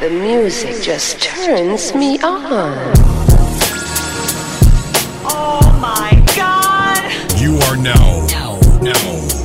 The 0.00 0.10
music 0.10 0.80
just 0.80 1.20
turns 1.20 1.92
me 1.92 2.20
on. 2.20 2.94
Oh 5.24 5.76
my 5.82 6.24
god! 6.36 7.10
You 7.36 7.58
are 7.66 7.76
now, 7.76 8.24
now, 8.30 8.60
now, 8.80 8.94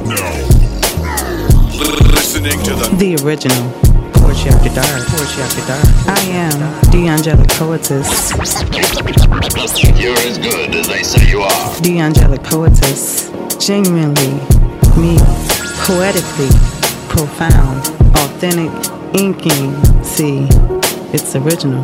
now 0.05 0.54
listening 2.13 2.62
to 2.66 2.76
the 2.76 2.96
The 3.00 3.16
original. 3.26 3.71
Poetry 4.13 4.52
After 4.52 4.70
Dark. 4.76 5.08
Poetry 5.08 5.42
After 5.42 5.66
Dark. 5.66 5.86
I 6.08 6.21
am 6.29 6.59
the 6.91 7.07
angelic 7.07 7.49
poetess. 7.49 8.31
You're 9.99 10.13
as 10.20 10.38
good 10.38 10.75
as 10.75 10.88
they 10.88 11.01
say 11.01 11.27
you 11.31 11.41
are. 11.41 11.81
The 11.81 11.97
angelic 11.97 12.43
poetess. 12.43 13.31
Genuinely 13.57 14.33
me. 15.01 15.17
Poetically 15.81 16.49
profound. 17.09 17.88
Authentic 18.17 19.02
inking. 19.16 19.73
See, 20.04 20.48
it's 21.13 21.36
original. 21.36 21.82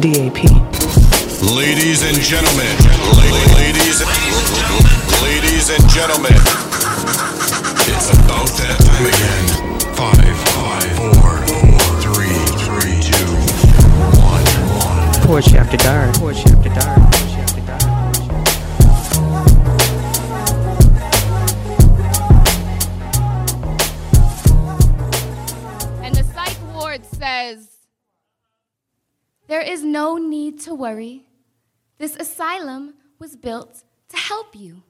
DAP. 0.00 0.44
ladies 1.56 2.02
and 2.04 2.18
gentlemen, 2.20 2.76
la- 3.16 3.56
ladies, 3.56 4.04
ladies 5.22 5.70
and 5.70 5.88
gentlemen. 5.88 6.36
It's 7.88 8.12
about 8.12 8.48
that 8.60 8.76
time 8.84 9.06
again. 9.08 9.44
Five, 9.96 10.36
five, 10.52 10.92
four, 10.96 11.32
four, 11.48 11.80
three, 12.04 12.36
three, 12.60 13.00
two, 13.00 13.26
one, 14.20 14.44
one. 14.76 15.26
Poetry 15.26 15.58
After 15.58 15.76
Dark. 15.78 16.14
Poetry 16.16 16.52
After 16.52 16.68
Dark. 16.68 17.08
Poetry 17.08 17.16
After 17.16 17.20
Dark. 17.20 17.25
Says, 27.36 27.68
There 29.46 29.60
is 29.60 29.84
no 29.84 30.16
need 30.16 30.60
to 30.60 30.74
worry. 30.74 31.26
This 31.98 32.16
asylum 32.16 32.94
was 33.18 33.36
built 33.36 33.84
to 34.08 34.16
help 34.16 34.54
you. 34.54 34.82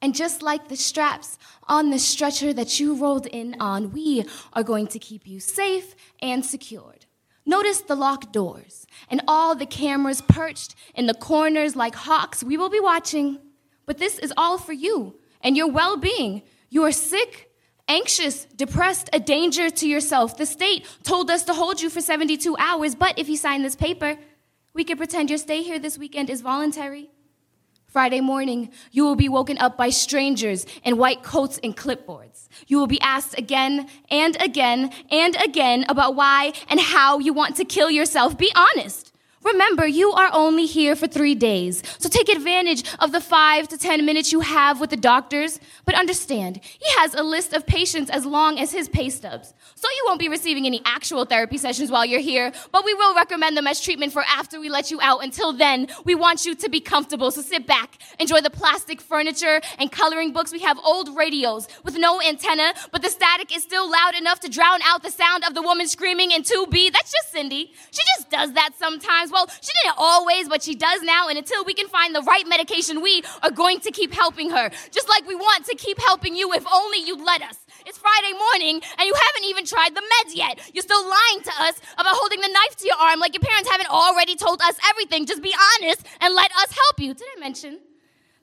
And 0.00 0.14
just 0.14 0.42
like 0.42 0.68
the 0.68 0.76
straps 0.76 1.38
on 1.68 1.90
the 1.90 1.98
stretcher 1.98 2.52
that 2.52 2.80
you 2.80 2.94
rolled 2.94 3.26
in 3.26 3.56
on, 3.60 3.92
we 3.92 4.24
are 4.52 4.64
going 4.64 4.88
to 4.88 4.98
keep 4.98 5.28
you 5.28 5.38
safe 5.38 5.94
and 6.20 6.44
secured. 6.44 7.06
Notice 7.46 7.80
the 7.80 7.94
locked 7.94 8.32
doors 8.32 8.86
and 9.08 9.20
all 9.28 9.54
the 9.54 9.66
cameras 9.66 10.20
perched 10.22 10.74
in 10.94 11.06
the 11.06 11.14
corners 11.14 11.76
like 11.76 11.94
hawks. 11.94 12.42
We 12.42 12.56
will 12.56 12.70
be 12.70 12.80
watching. 12.80 13.38
But 13.86 13.98
this 13.98 14.18
is 14.18 14.32
all 14.36 14.58
for 14.58 14.72
you 14.72 15.16
and 15.40 15.56
your 15.56 15.70
well 15.70 15.96
being. 15.96 16.42
You 16.68 16.84
are 16.84 16.92
sick, 16.92 17.51
anxious, 17.88 18.44
depressed, 18.56 19.10
a 19.12 19.20
danger 19.20 19.70
to 19.70 19.88
yourself. 19.88 20.36
The 20.36 20.46
state 20.46 20.86
told 21.02 21.30
us 21.30 21.44
to 21.44 21.54
hold 21.54 21.80
you 21.80 21.90
for 21.90 22.00
72 22.00 22.56
hours, 22.58 22.94
but 22.94 23.18
if 23.18 23.28
you 23.28 23.36
sign 23.36 23.62
this 23.62 23.76
paper, 23.76 24.16
we 24.74 24.84
can 24.84 24.96
pretend 24.96 25.30
your 25.30 25.38
stay 25.38 25.62
here 25.62 25.78
this 25.78 25.98
weekend 25.98 26.30
is 26.30 26.40
voluntary. 26.40 27.10
Friday 27.86 28.22
morning, 28.22 28.70
you 28.90 29.04
will 29.04 29.16
be 29.16 29.28
woken 29.28 29.58
up 29.58 29.76
by 29.76 29.90
strangers 29.90 30.64
in 30.82 30.96
white 30.96 31.22
coats 31.22 31.60
and 31.62 31.76
clipboards. 31.76 32.48
You 32.66 32.78
will 32.78 32.86
be 32.86 33.00
asked 33.02 33.38
again 33.38 33.86
and 34.10 34.34
again 34.40 34.90
and 35.10 35.36
again 35.36 35.84
about 35.90 36.14
why 36.14 36.54
and 36.70 36.80
how 36.80 37.18
you 37.18 37.34
want 37.34 37.56
to 37.56 37.66
kill 37.66 37.90
yourself. 37.90 38.38
Be 38.38 38.50
honest. 38.56 39.11
Remember, 39.44 39.86
you 39.86 40.12
are 40.12 40.30
only 40.32 40.66
here 40.66 40.94
for 40.94 41.08
three 41.08 41.34
days, 41.34 41.82
so 41.98 42.08
take 42.08 42.28
advantage 42.28 42.84
of 43.00 43.10
the 43.10 43.20
five 43.20 43.66
to 43.68 43.76
ten 43.76 44.06
minutes 44.06 44.30
you 44.30 44.40
have 44.40 44.80
with 44.80 44.90
the 44.90 44.96
doctors. 44.96 45.58
But 45.84 45.96
understand, 45.96 46.60
he 46.62 46.90
has 46.98 47.14
a 47.14 47.22
list 47.24 47.52
of 47.52 47.66
patients 47.66 48.08
as 48.08 48.24
long 48.24 48.60
as 48.60 48.70
his 48.70 48.88
pay 48.88 49.10
stubs. 49.10 49.52
So 49.74 49.88
you 49.88 50.04
won't 50.06 50.20
be 50.20 50.28
receiving 50.28 50.64
any 50.66 50.80
actual 50.84 51.24
therapy 51.24 51.58
sessions 51.58 51.90
while 51.90 52.06
you're 52.06 52.20
here, 52.20 52.52
but 52.70 52.84
we 52.84 52.94
will 52.94 53.16
recommend 53.16 53.56
them 53.56 53.66
as 53.66 53.80
treatment 53.80 54.12
for 54.12 54.22
after 54.28 54.60
we 54.60 54.68
let 54.68 54.92
you 54.92 55.00
out. 55.00 55.24
Until 55.24 55.52
then, 55.52 55.88
we 56.04 56.14
want 56.14 56.44
you 56.44 56.54
to 56.54 56.68
be 56.68 56.80
comfortable, 56.80 57.32
so 57.32 57.42
sit 57.42 57.66
back, 57.66 57.98
enjoy 58.20 58.40
the 58.40 58.50
plastic 58.50 59.00
furniture 59.00 59.60
and 59.78 59.90
coloring 59.90 60.32
books. 60.32 60.52
We 60.52 60.60
have 60.60 60.78
old 60.84 61.16
radios 61.16 61.66
with 61.82 61.98
no 61.98 62.20
antenna, 62.20 62.74
but 62.92 63.02
the 63.02 63.10
static 63.10 63.54
is 63.54 63.64
still 63.64 63.90
loud 63.90 64.14
enough 64.14 64.38
to 64.40 64.48
drown 64.48 64.80
out 64.84 65.02
the 65.02 65.10
sound 65.10 65.42
of 65.44 65.54
the 65.54 65.62
woman 65.62 65.88
screaming 65.88 66.30
in 66.30 66.42
2B. 66.42 66.92
That's 66.92 67.10
just 67.10 67.32
Cindy. 67.32 67.72
She 67.90 68.02
just 68.16 68.30
does 68.30 68.52
that 68.52 68.70
sometimes. 68.78 69.31
Well, 69.32 69.48
she 69.48 69.72
didn't 69.82 69.96
always, 69.98 70.48
but 70.48 70.62
she 70.62 70.74
does 70.74 71.02
now, 71.02 71.28
and 71.28 71.38
until 71.38 71.64
we 71.64 71.74
can 71.74 71.88
find 71.88 72.14
the 72.14 72.22
right 72.22 72.46
medication, 72.46 73.00
we 73.00 73.22
are 73.42 73.50
going 73.50 73.80
to 73.80 73.90
keep 73.90 74.12
helping 74.12 74.50
her. 74.50 74.70
Just 74.90 75.08
like 75.08 75.26
we 75.26 75.34
want 75.34 75.64
to 75.66 75.74
keep 75.76 75.98
helping 75.98 76.36
you 76.36 76.52
if 76.52 76.64
only 76.72 76.98
you'd 76.98 77.20
let 77.20 77.42
us. 77.42 77.58
It's 77.86 77.98
Friday 77.98 78.32
morning, 78.38 78.82
and 78.98 79.06
you 79.06 79.14
haven't 79.14 79.44
even 79.48 79.64
tried 79.64 79.94
the 79.94 80.02
meds 80.02 80.36
yet. 80.36 80.60
You're 80.74 80.82
still 80.82 81.02
lying 81.02 81.42
to 81.44 81.52
us 81.60 81.80
about 81.94 82.14
holding 82.14 82.40
the 82.40 82.48
knife 82.48 82.76
to 82.76 82.86
your 82.86 82.96
arm 82.96 83.18
like 83.18 83.34
your 83.34 83.42
parents 83.42 83.70
haven't 83.70 83.90
already 83.90 84.36
told 84.36 84.60
us 84.60 84.76
everything. 84.90 85.26
Just 85.26 85.42
be 85.42 85.54
honest 85.80 86.06
and 86.20 86.34
let 86.34 86.52
us 86.52 86.72
help 86.72 87.00
you. 87.00 87.14
Did 87.14 87.26
I 87.36 87.40
mention 87.40 87.78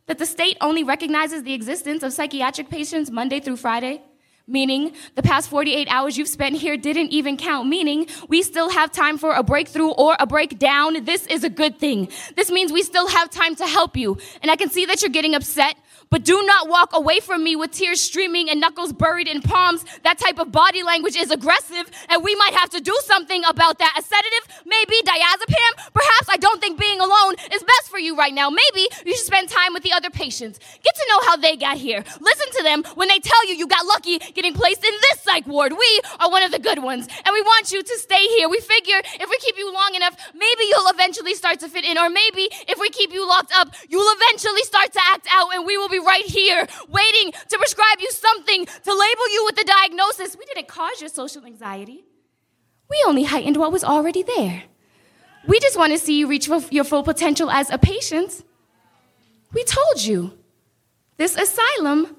that 0.08 0.18
the 0.18 0.26
state 0.26 0.58
only 0.60 0.84
recognizes 0.84 1.44
the 1.44 1.54
existence 1.54 2.04
of 2.04 2.14
psychiatric 2.14 2.70
patients 2.70 3.12
Monday 3.12 3.40
through 3.40 3.58
Friday? 3.58 4.02
Meaning, 4.50 4.94
the 5.14 5.22
past 5.22 5.48
48 5.50 5.88
hours 5.90 6.18
you've 6.18 6.28
spent 6.28 6.56
here 6.56 6.76
didn't 6.76 7.10
even 7.10 7.38
count. 7.38 7.70
Meaning, 7.70 8.08
we 8.28 8.42
still 8.42 8.70
have 8.70 8.92
time 8.92 9.20
for 9.20 9.34
a 9.34 9.44
breakthrough 9.44 9.92
or 9.92 10.16
a 10.20 10.26
breakdown. 10.26 11.06
This 11.06 11.28
is 11.28 11.44
a 11.44 11.50
good 11.50 11.78
thing. 11.78 12.10
This 12.36 12.50
means 12.50 12.74
we 12.74 12.82
still 12.82 13.08
have 13.08 13.30
time 13.30 13.56
to 13.56 13.68
help 13.68 13.96
you. 13.96 14.18
And 14.42 14.50
I 14.50 14.56
can 14.56 14.70
see 14.70 14.86
that 14.86 15.04
you're 15.04 15.12
getting 15.12 15.36
upset, 15.36 15.78
but 16.10 16.24
do 16.24 16.42
not 16.46 16.68
walk 16.68 16.90
away 16.94 17.20
from 17.20 17.44
me 17.44 17.56
with 17.56 17.72
tears 17.72 18.02
streaming 18.02 18.50
and 18.50 18.60
knuckles 18.60 18.94
buried 18.94 19.28
in 19.28 19.42
palms. 19.42 19.86
That 20.04 20.18
type 20.18 20.40
of 20.40 20.52
body 20.52 20.84
language 20.84 21.16
is 21.16 21.32
aggressive, 21.32 21.90
and 22.10 22.24
we 22.24 22.36
might 22.36 22.54
have 22.54 22.70
to 22.72 22.82
do 22.82 22.98
something 23.06 23.44
about 23.48 23.80
that. 23.80 23.94
A 23.98 24.02
sedative, 24.02 24.64
maybe 24.66 24.96
diazepam. 25.06 25.94
Perhaps 25.94 26.28
I 26.30 26.38
don't 26.38 26.60
think 26.60 26.80
being 26.80 27.00
alone 27.00 27.36
is 27.54 27.62
best 27.64 27.90
for 27.90 28.00
you 28.00 28.16
right 28.16 28.34
now. 28.34 28.50
Maybe 28.50 28.88
you 29.06 29.16
should 29.16 29.26
spend 29.26 29.50
time 29.50 29.74
with 29.74 29.84
the 29.84 29.94
other 29.94 30.10
patients. 30.10 30.60
Get 30.84 30.96
to 30.96 31.06
know 31.10 31.20
how 31.28 31.38
they 31.38 31.56
got 31.56 31.78
here. 31.78 32.04
Listen 32.20 32.48
to 32.58 32.64
them 32.64 32.84
when 32.96 33.08
they 33.08 33.20
tell 33.20 33.48
you 33.48 33.56
you 33.56 33.68
got 33.68 33.86
lucky 33.86 34.20
getting 34.20 34.54
placed 34.54 34.84
in 34.84 34.94
this 35.12 35.22
psych 35.22 35.46
ward. 35.48 35.74
We 35.74 36.02
are 36.20 36.30
one 36.30 36.44
of 36.44 36.52
the 36.52 36.60
good 36.60 36.82
ones, 36.82 37.08
and 37.26 37.34
we 37.34 37.42
want 37.42 37.72
you 37.72 37.84
to 37.84 37.98
stay 37.98 38.26
here. 38.38 38.50
We 38.50 38.60
figure 38.60 39.00
if 39.20 39.30
we 39.30 39.38
keep 39.38 39.58
you 39.58 39.72
long 39.72 39.94
enough, 39.96 40.18
maybe 40.34 40.64
you'll 40.70 40.90
eventually 40.90 41.36
start 41.36 41.60
to 41.60 41.70
fit 41.70 41.86
in, 41.86 41.98
or 41.98 42.10
maybe 42.10 42.50
if 42.68 42.80
we 42.80 42.90
keep 42.90 43.14
you 43.14 43.28
locked 43.28 43.52
up, 43.56 43.76
you'll 43.88 44.12
eventually 44.16 44.64
start 44.64 44.92
to 44.94 45.00
act 45.14 45.28
out, 45.32 45.54
and 45.54 45.66
we 45.66 45.78
will 45.78 45.90
be 45.90 45.99
right 46.04 46.26
here 46.26 46.68
waiting 46.90 47.32
to 47.32 47.58
prescribe 47.58 48.00
you 48.00 48.12
something 48.12 48.66
to 48.66 48.94
label 48.94 49.30
you 49.34 49.44
with 49.46 49.60
a 49.60 49.66
diagnosis. 49.66 50.38
We 50.38 50.46
didn't 50.46 50.68
cause 50.68 51.00
your 51.00 51.10
social 51.10 51.46
anxiety, 51.46 52.04
we 52.90 53.04
only 53.06 53.24
heightened 53.24 53.58
what 53.58 53.72
was 53.72 53.84
already 53.84 54.24
there. 54.24 54.64
We 55.48 55.60
just 55.60 55.78
want 55.78 55.94
to 55.94 56.00
see 56.00 56.20
you 56.20 56.28
reach 56.28 56.50
your 56.70 56.84
full 56.84 57.04
potential 57.04 57.50
as 57.50 57.70
a 57.70 57.78
patient. 57.78 58.44
We 59.54 59.64
told 59.64 60.04
you 60.04 60.38
this 61.18 61.36
asylum 61.36 62.16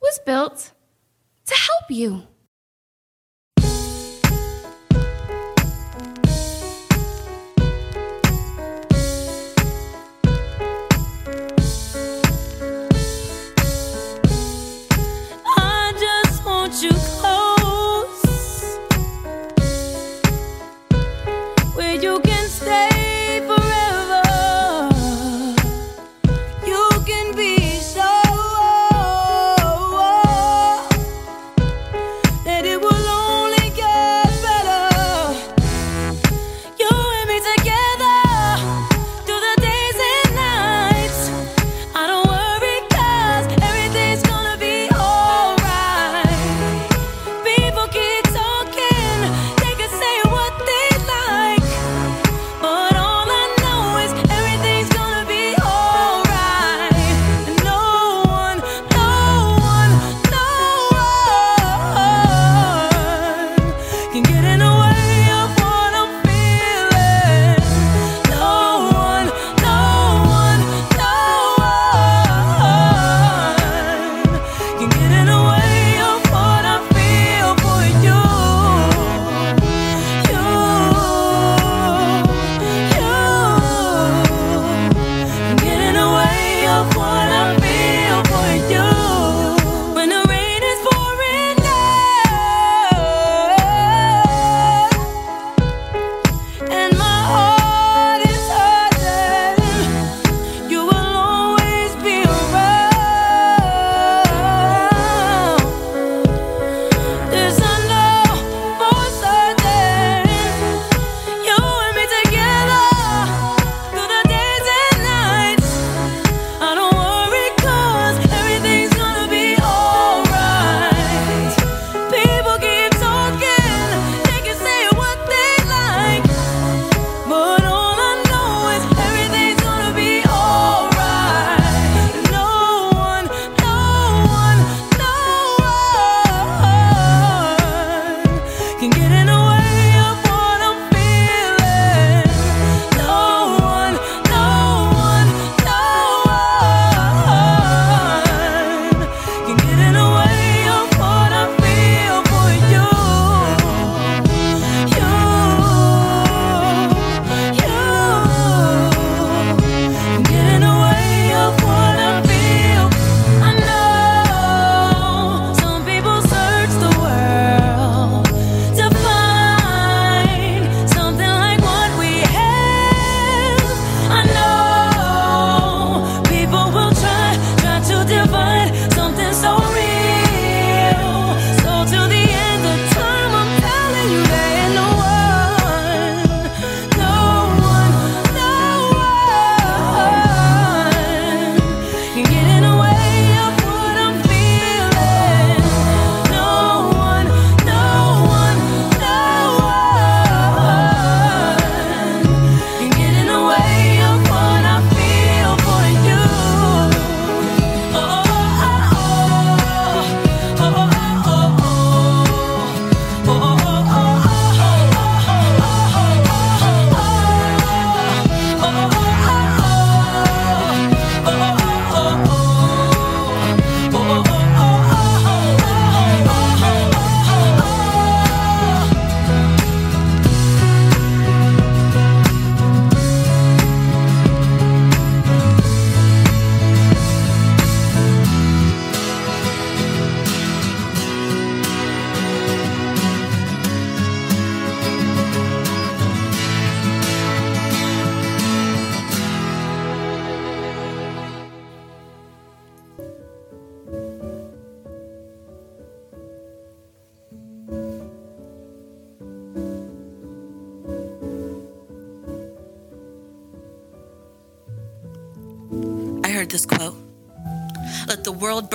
was 0.00 0.20
built 0.24 0.72
to 1.46 1.54
help 1.54 1.90
you. 1.90 2.26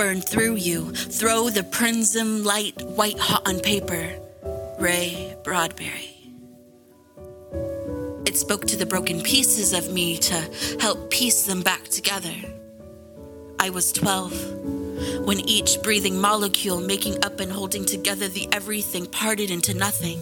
Burn 0.04 0.20
through 0.20 0.56
you. 0.56 0.90
Throw 0.92 1.48
the 1.48 1.62
prism 1.62 2.44
light 2.44 2.82
white 2.82 3.18
hot 3.18 3.48
on 3.48 3.58
paper. 3.60 4.12
Ray 4.78 5.34
Bradbury. 5.42 6.10
It 8.26 8.36
spoke 8.36 8.66
to 8.66 8.76
the 8.76 8.84
broken 8.84 9.22
pieces 9.22 9.72
of 9.72 9.90
me 9.90 10.18
to 10.18 10.34
help 10.78 11.10
piece 11.10 11.46
them 11.46 11.62
back 11.62 11.84
together. 11.84 12.34
I 13.58 13.70
was 13.70 13.92
12 13.92 15.24
when 15.24 15.40
each 15.48 15.82
breathing 15.82 16.20
molecule 16.20 16.82
making 16.82 17.24
up 17.24 17.40
and 17.40 17.50
holding 17.50 17.86
together 17.86 18.28
the 18.28 18.46
everything 18.52 19.06
parted 19.06 19.50
into 19.50 19.72
nothing. 19.72 20.18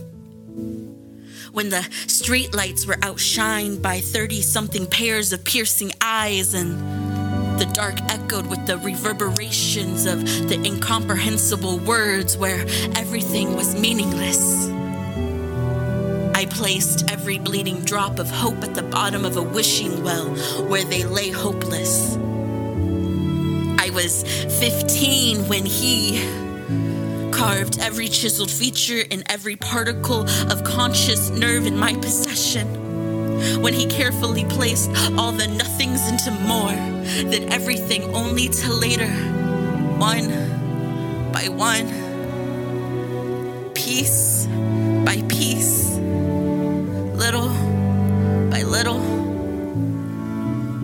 When 1.50 1.70
the 1.70 1.84
streetlights 2.06 2.86
were 2.86 3.00
outshined 3.08 3.82
by 3.82 3.98
30 3.98 4.42
something 4.42 4.86
pairs 4.86 5.32
of 5.32 5.42
piercing 5.44 5.90
eyes 6.00 6.54
and 6.54 7.21
the 7.62 7.72
dark 7.74 7.94
echoed 8.08 8.44
with 8.48 8.66
the 8.66 8.76
reverberations 8.78 10.04
of 10.04 10.24
the 10.48 10.60
incomprehensible 10.66 11.78
words 11.78 12.36
where 12.36 12.66
everything 12.96 13.54
was 13.54 13.76
meaningless. 13.76 14.68
I 16.34 16.46
placed 16.50 17.08
every 17.08 17.38
bleeding 17.38 17.84
drop 17.84 18.18
of 18.18 18.28
hope 18.28 18.64
at 18.64 18.74
the 18.74 18.82
bottom 18.82 19.24
of 19.24 19.36
a 19.36 19.42
wishing 19.42 20.02
well 20.02 20.30
where 20.66 20.82
they 20.82 21.04
lay 21.04 21.30
hopeless. 21.30 22.16
I 23.78 23.90
was 23.90 24.24
15 24.58 25.46
when 25.46 25.64
he 25.64 26.18
carved 27.30 27.78
every 27.78 28.08
chiseled 28.08 28.50
feature 28.50 29.04
and 29.08 29.22
every 29.30 29.54
particle 29.54 30.28
of 30.50 30.64
conscious 30.64 31.30
nerve 31.30 31.66
in 31.66 31.76
my 31.76 31.94
possession. 31.94 32.81
When 33.60 33.74
he 33.74 33.86
carefully 33.86 34.44
placed 34.44 34.90
all 35.16 35.32
the 35.32 35.46
nothings 35.48 36.08
into 36.08 36.30
more 36.30 36.74
than 37.30 37.52
everything, 37.52 38.02
only 38.14 38.48
to 38.48 38.72
later, 38.72 39.08
one 39.98 40.28
by 41.32 41.48
one, 41.48 41.86
piece 43.74 44.46
by 45.04 45.22
piece, 45.28 45.96
little 47.14 47.48
by 48.50 48.62
little, 48.62 49.00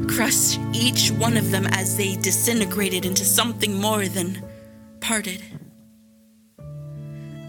crush 0.09 0.59
each 0.73 1.11
one 1.11 1.37
of 1.37 1.50
them 1.50 1.67
as 1.67 1.97
they 1.97 2.17
disintegrated 2.17 3.05
into 3.05 3.25
something 3.25 3.81
more 3.81 4.07
than 4.07 4.43
parted. 5.00 5.43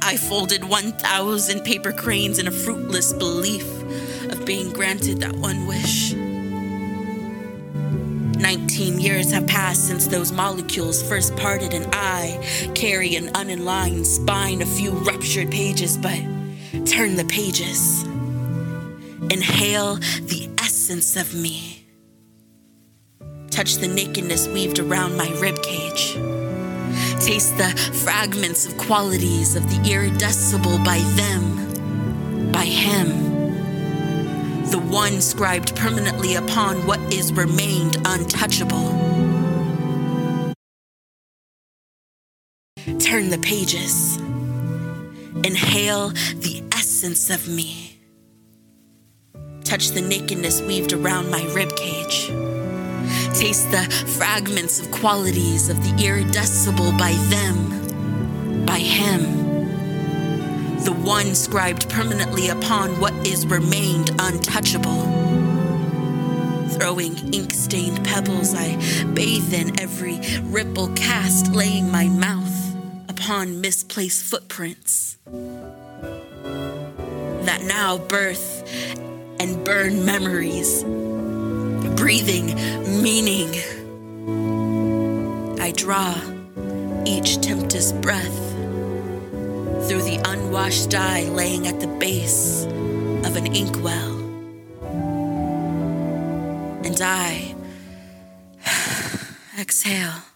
I 0.02 0.18
folded 0.18 0.64
1,000 0.64 1.64
paper 1.64 1.92
cranes 1.92 2.40
in 2.40 2.48
a 2.48 2.52
fruitless 2.52 3.14
belief 3.14 3.68
of 4.32 4.46
being 4.46 4.72
granted 4.72 5.20
that 5.22 5.36
one 5.36 5.66
wish. 5.66 6.14
19 8.40 9.00
years 9.00 9.32
have 9.32 9.46
passed 9.48 9.88
since 9.88 10.08
those 10.08 10.32
molecules 10.32 11.04
first 11.08 11.36
parted, 11.36 11.74
and 11.74 11.88
I 11.94 12.40
carry 12.74 13.16
an 13.16 13.28
unaligned 13.34 14.06
spine, 14.06 14.62
a 14.62 14.66
few 14.66 14.92
ruptured 14.92 15.52
pages, 15.52 15.98
but 15.98 16.20
turn 16.86 17.16
the 17.16 17.26
pages. 17.28 18.04
Inhale 19.30 19.96
the 19.96 20.50
essence 20.58 21.16
of 21.16 21.36
me. 21.36 21.86
Touch 23.52 23.76
the 23.76 23.88
nakedness 23.88 24.48
weaved 24.48 24.80
around 24.80 25.18
my 25.18 25.28
ribcage. 25.28 26.16
Taste 27.20 27.58
the 27.58 27.70
fragments 28.04 28.66
of 28.66 28.78
qualities 28.78 29.56
of 29.56 29.64
the 29.70 29.92
iridescible 29.92 30.78
by 30.80 31.00
them, 31.16 32.52
by 32.52 32.66
him. 32.66 33.29
The 34.70 34.80
one 34.80 35.22
scribed 35.22 35.76
permanently 35.76 36.36
upon 36.36 36.86
what 36.86 37.00
is 37.14 37.34
remained 37.34 37.98
untouchable. 38.06 38.90
Turn 43.00 43.30
the 43.30 43.40
pages. 43.42 44.18
Inhale 45.44 46.10
the 46.10 46.64
essence 46.74 47.30
of 47.30 47.48
me. 47.48 48.00
Touch 49.64 49.90
the 49.90 50.02
nakedness 50.02 50.62
weaved 50.62 50.94
around 50.94 51.30
my 51.30 51.42
ribcage 51.42 52.50
taste 53.40 53.72
the 53.72 53.84
fragments 54.18 54.82
of 54.82 54.92
qualities 54.92 55.70
of 55.70 55.78
the 55.82 56.06
iridescible 56.06 56.92
by 56.98 57.14
them, 57.30 58.66
by 58.66 58.80
him. 58.80 59.49
The 60.86 60.94
one 61.04 61.36
scribed 61.36 61.90
permanently 61.90 62.50
upon 62.50 63.00
what 63.00 63.14
is 63.26 63.46
remained 63.46 64.12
untouchable. 64.20 65.02
Throwing 66.70 67.34
ink 67.34 67.54
stained 67.54 68.04
pebbles, 68.06 68.56
I 68.56 68.76
bathe 69.14 69.54
in 69.54 69.80
every 69.80 70.20
ripple 70.44 70.90
cast, 70.96 71.54
laying 71.54 71.92
my 71.92 72.08
mouth 72.08 72.76
upon 73.10 73.62
misplaced 73.62 74.24
footprints 74.24 75.18
that 77.46 77.62
now 77.64 77.98
birth 77.98 78.64
and 79.40 79.64
burn 79.66 80.06
memories 80.06 80.84
breathing 82.00 82.56
meaning. 83.04 83.50
I 85.60 85.72
draw 85.76 86.16
each 87.06 87.42
tempest 87.42 88.00
breath 88.00 88.49
through 89.88 90.04
the 90.04 90.20
unwashed 90.26 90.90
dye 90.90 91.24
laying 91.30 91.68
at 91.68 91.80
the 91.80 91.88
base 91.88 92.66
of 93.26 93.36
an 93.36 93.56
inkwell. 93.56 94.18
And 96.86 97.02
I 97.02 97.56
exhale. 99.60 100.29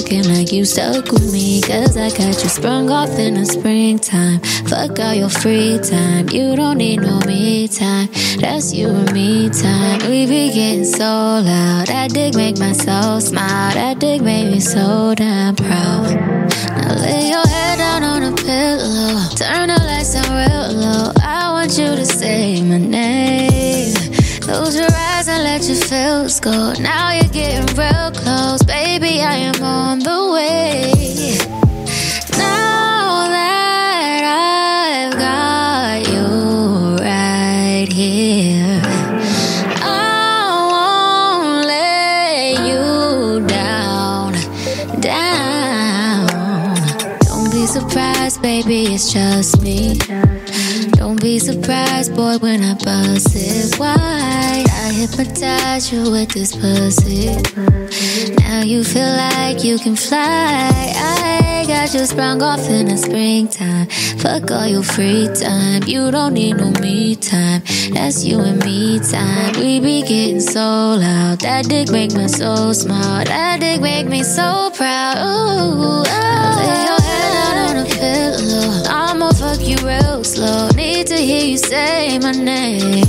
Looking 0.00 0.24
like 0.32 0.50
you 0.50 0.64
stuck 0.64 1.12
with 1.12 1.32
me. 1.32 1.60
Cause 1.60 1.96
I 1.96 2.08
got 2.10 2.42
you 2.42 2.48
sprung 2.48 2.90
off 2.90 3.18
in 3.18 3.34
the 3.34 3.44
springtime. 3.44 4.40
Fuck 4.68 4.98
all 4.98 5.12
your 5.12 5.28
free 5.28 5.78
time. 5.78 6.28
You 6.30 6.56
don't 6.56 6.78
need 6.78 7.00
no 7.00 7.20
me 7.26 7.68
time. 7.68 8.08
That's 8.40 8.72
you 8.72 8.88
and 8.88 9.12
me 9.12 9.50
time. 9.50 9.98
We 10.08 10.26
be 10.26 10.52
getting 10.54 10.86
so 10.86 11.04
loud. 11.04 11.88
That 11.88 12.10
dick 12.12 12.34
make 12.34 12.58
my 12.58 12.72
soul 12.72 13.20
smile. 13.20 13.74
That 13.74 13.98
dick 13.98 14.22
made 14.22 14.50
me 14.52 14.60
so 14.60 15.14
damn 15.14 15.56
proud. 15.56 16.14
Now 16.14 16.94
lay 16.94 17.28
your 17.28 17.46
head 17.46 17.78
down 17.78 18.02
on 18.02 18.22
a 18.22 18.34
pillow. 18.36 19.28
Turn 19.36 19.68
the 19.68 19.78
lights 19.84 20.14
down 20.14 20.30
real 20.32 20.80
low. 20.80 21.12
I 21.22 21.52
want 21.52 21.76
you 21.76 21.94
to 21.94 22.06
say 22.06 22.62
my 22.62 22.78
name. 22.78 23.94
Close 24.40 24.74
your 24.74 24.90
eyes 24.90 25.28
and 25.28 25.44
let 25.44 25.62
your 25.68 25.76
feels 25.76 26.40
go. 26.40 26.72
Now 26.80 27.12
you're 27.12 27.28
getting 27.28 27.66
real 27.76 28.10
close. 28.12 28.62
Baby, 28.62 28.89
just 49.10 49.60
me. 49.60 49.98
Don't 50.92 51.20
be 51.20 51.40
surprised, 51.40 52.14
boy, 52.14 52.38
when 52.38 52.62
I 52.62 52.74
bust 52.74 53.34
it 53.34 53.76
wide. 53.76 54.66
I 54.70 54.92
hypnotize 54.92 55.92
you 55.92 56.12
with 56.12 56.28
this 56.28 56.54
pussy. 56.54 57.34
Now 58.38 58.62
you 58.62 58.84
feel 58.84 59.12
like 59.26 59.64
you 59.64 59.78
can 59.78 59.96
fly. 59.96 60.92
I 60.94 61.64
got 61.66 61.92
you 61.92 62.06
sprung 62.06 62.40
off 62.40 62.68
in 62.70 62.86
the 62.86 62.96
springtime. 62.96 63.88
Fuck 64.20 64.52
all 64.52 64.68
your 64.68 64.84
free 64.84 65.28
time. 65.34 65.82
You 65.88 66.12
don't 66.12 66.34
need 66.34 66.58
no 66.58 66.70
me 66.80 67.16
time. 67.16 67.62
That's 67.92 68.24
you 68.24 68.38
and 68.38 68.64
me 68.64 69.00
time. 69.00 69.54
We 69.58 69.80
be 69.80 70.02
getting 70.02 70.40
so 70.40 70.60
loud. 70.60 71.40
That 71.40 71.64
dick 71.64 71.90
make 71.90 72.14
my 72.14 72.26
soul 72.26 72.74
smile. 72.74 73.24
That 73.24 73.58
dick 73.58 73.80
make 73.80 74.06
me 74.06 74.22
so 74.22 74.70
proud. 74.76 75.16
Ooh, 75.16 76.04
oh. 76.06 76.99
Say 81.60 82.18
my 82.18 82.32
name. 82.32 83.04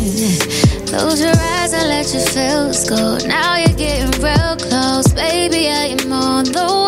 Close 0.88 1.22
your 1.22 1.36
eyes 1.36 1.74
and 1.74 1.88
let 1.88 2.14
your 2.14 2.26
feels 2.34 2.90
go. 2.90 3.18
Now 3.26 3.58
you're 3.58 3.78
getting 3.78 4.12
real 4.22 4.56
close, 4.58 5.08
baby. 5.14 5.70
I 5.70 5.96
am 5.96 6.12
on 6.12 6.46
the. 6.46 6.81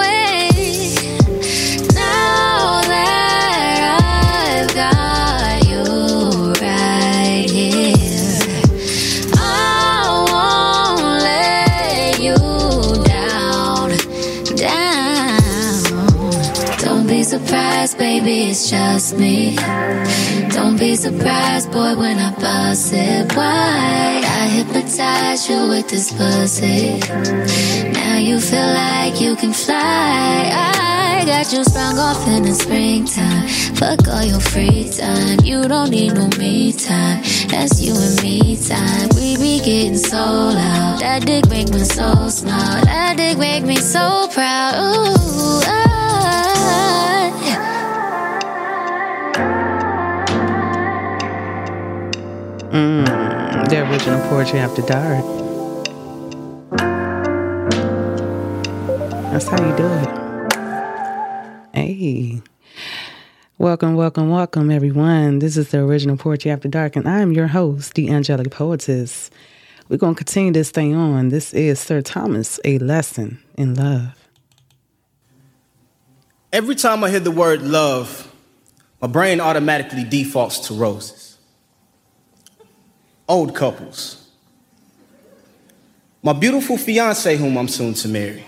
Surprised, 17.93 17.97
baby, 17.97 18.49
it's 18.49 18.69
just 18.69 19.17
me. 19.17 19.55
Don't 20.49 20.77
be 20.77 20.95
surprised, 20.95 21.71
boy, 21.71 21.95
when 21.95 22.17
I 22.17 22.31
bust 22.39 22.93
it 22.93 23.35
wide. 23.35 24.23
I 24.23 24.47
hypnotize 24.47 25.49
you 25.49 25.69
with 25.69 25.89
this 25.89 26.11
pussy. 26.11 26.99
Now 27.91 28.17
you 28.17 28.39
feel 28.39 28.73
like 28.73 29.19
you 29.21 29.35
can 29.35 29.53
fly. 29.53 30.51
I 30.53 31.25
got 31.25 31.51
you 31.53 31.63
sprung 31.63 31.97
off 31.97 32.27
in 32.27 32.43
the 32.43 32.53
springtime. 32.53 33.47
Fuck 33.75 34.07
all 34.07 34.23
your 34.23 34.39
free 34.39 34.89
time. 34.89 35.39
You 35.43 35.63
don't 35.63 35.89
need 35.89 36.13
no 36.13 36.27
me 36.37 36.73
time. 36.73 37.21
That's 37.49 37.81
you 37.81 37.93
and 37.95 38.21
me 38.21 38.57
time. 38.57 39.09
We 39.15 39.37
be 39.37 39.59
getting 39.59 39.97
so 39.97 40.17
loud. 40.17 40.99
That 40.99 41.25
dick 41.25 41.49
make 41.49 41.69
my 41.69 41.83
soul 41.83 42.29
smile. 42.29 42.83
That 42.85 43.17
dick 43.17 43.37
make 43.37 43.63
me 43.63 43.77
so 43.77 44.27
proud. 44.31 44.75
Ooh, 44.75 45.61
I, 45.65 45.92
Mm, 52.73 53.69
the 53.69 53.87
original 53.87 54.19
Poetry 54.29 54.57
After 54.57 54.81
Dark. 54.81 55.23
That's 59.31 59.47
how 59.47 59.63
you 59.63 59.77
do 59.77 59.85
it. 59.85 60.09
Hey. 61.75 62.41
Welcome, 63.59 63.93
welcome, 63.93 64.31
welcome, 64.31 64.71
everyone. 64.71 65.37
This 65.37 65.55
is 65.55 65.69
the 65.69 65.81
original 65.81 66.17
Poetry 66.17 66.49
After 66.49 66.67
Dark, 66.67 66.95
and 66.95 67.07
I'm 67.07 67.31
your 67.31 67.45
host, 67.45 67.93
the 67.93 68.09
Angelic 68.09 68.49
Poetess. 68.49 69.29
We're 69.87 69.97
going 69.97 70.15
to 70.15 70.17
continue 70.17 70.51
this 70.51 70.71
thing 70.71 70.95
on. 70.95 71.29
This 71.29 71.53
is 71.53 71.79
Sir 71.79 72.01
Thomas, 72.01 72.59
A 72.65 72.79
Lesson 72.79 73.37
in 73.55 73.75
Love. 73.75 74.17
Every 76.51 76.73
time 76.73 77.03
I 77.03 77.11
hear 77.11 77.19
the 77.19 77.29
word 77.29 77.61
love, 77.61 78.33
my 78.99 79.07
brain 79.07 79.39
automatically 79.39 80.03
defaults 80.03 80.57
to 80.69 80.73
roses. 80.73 81.32
Old 83.27 83.55
couples. 83.55 84.29
My 86.21 86.33
beautiful 86.33 86.77
fiance, 86.77 87.35
whom 87.35 87.57
I'm 87.57 87.67
soon 87.67 87.93
to 87.95 88.07
marry. 88.07 88.45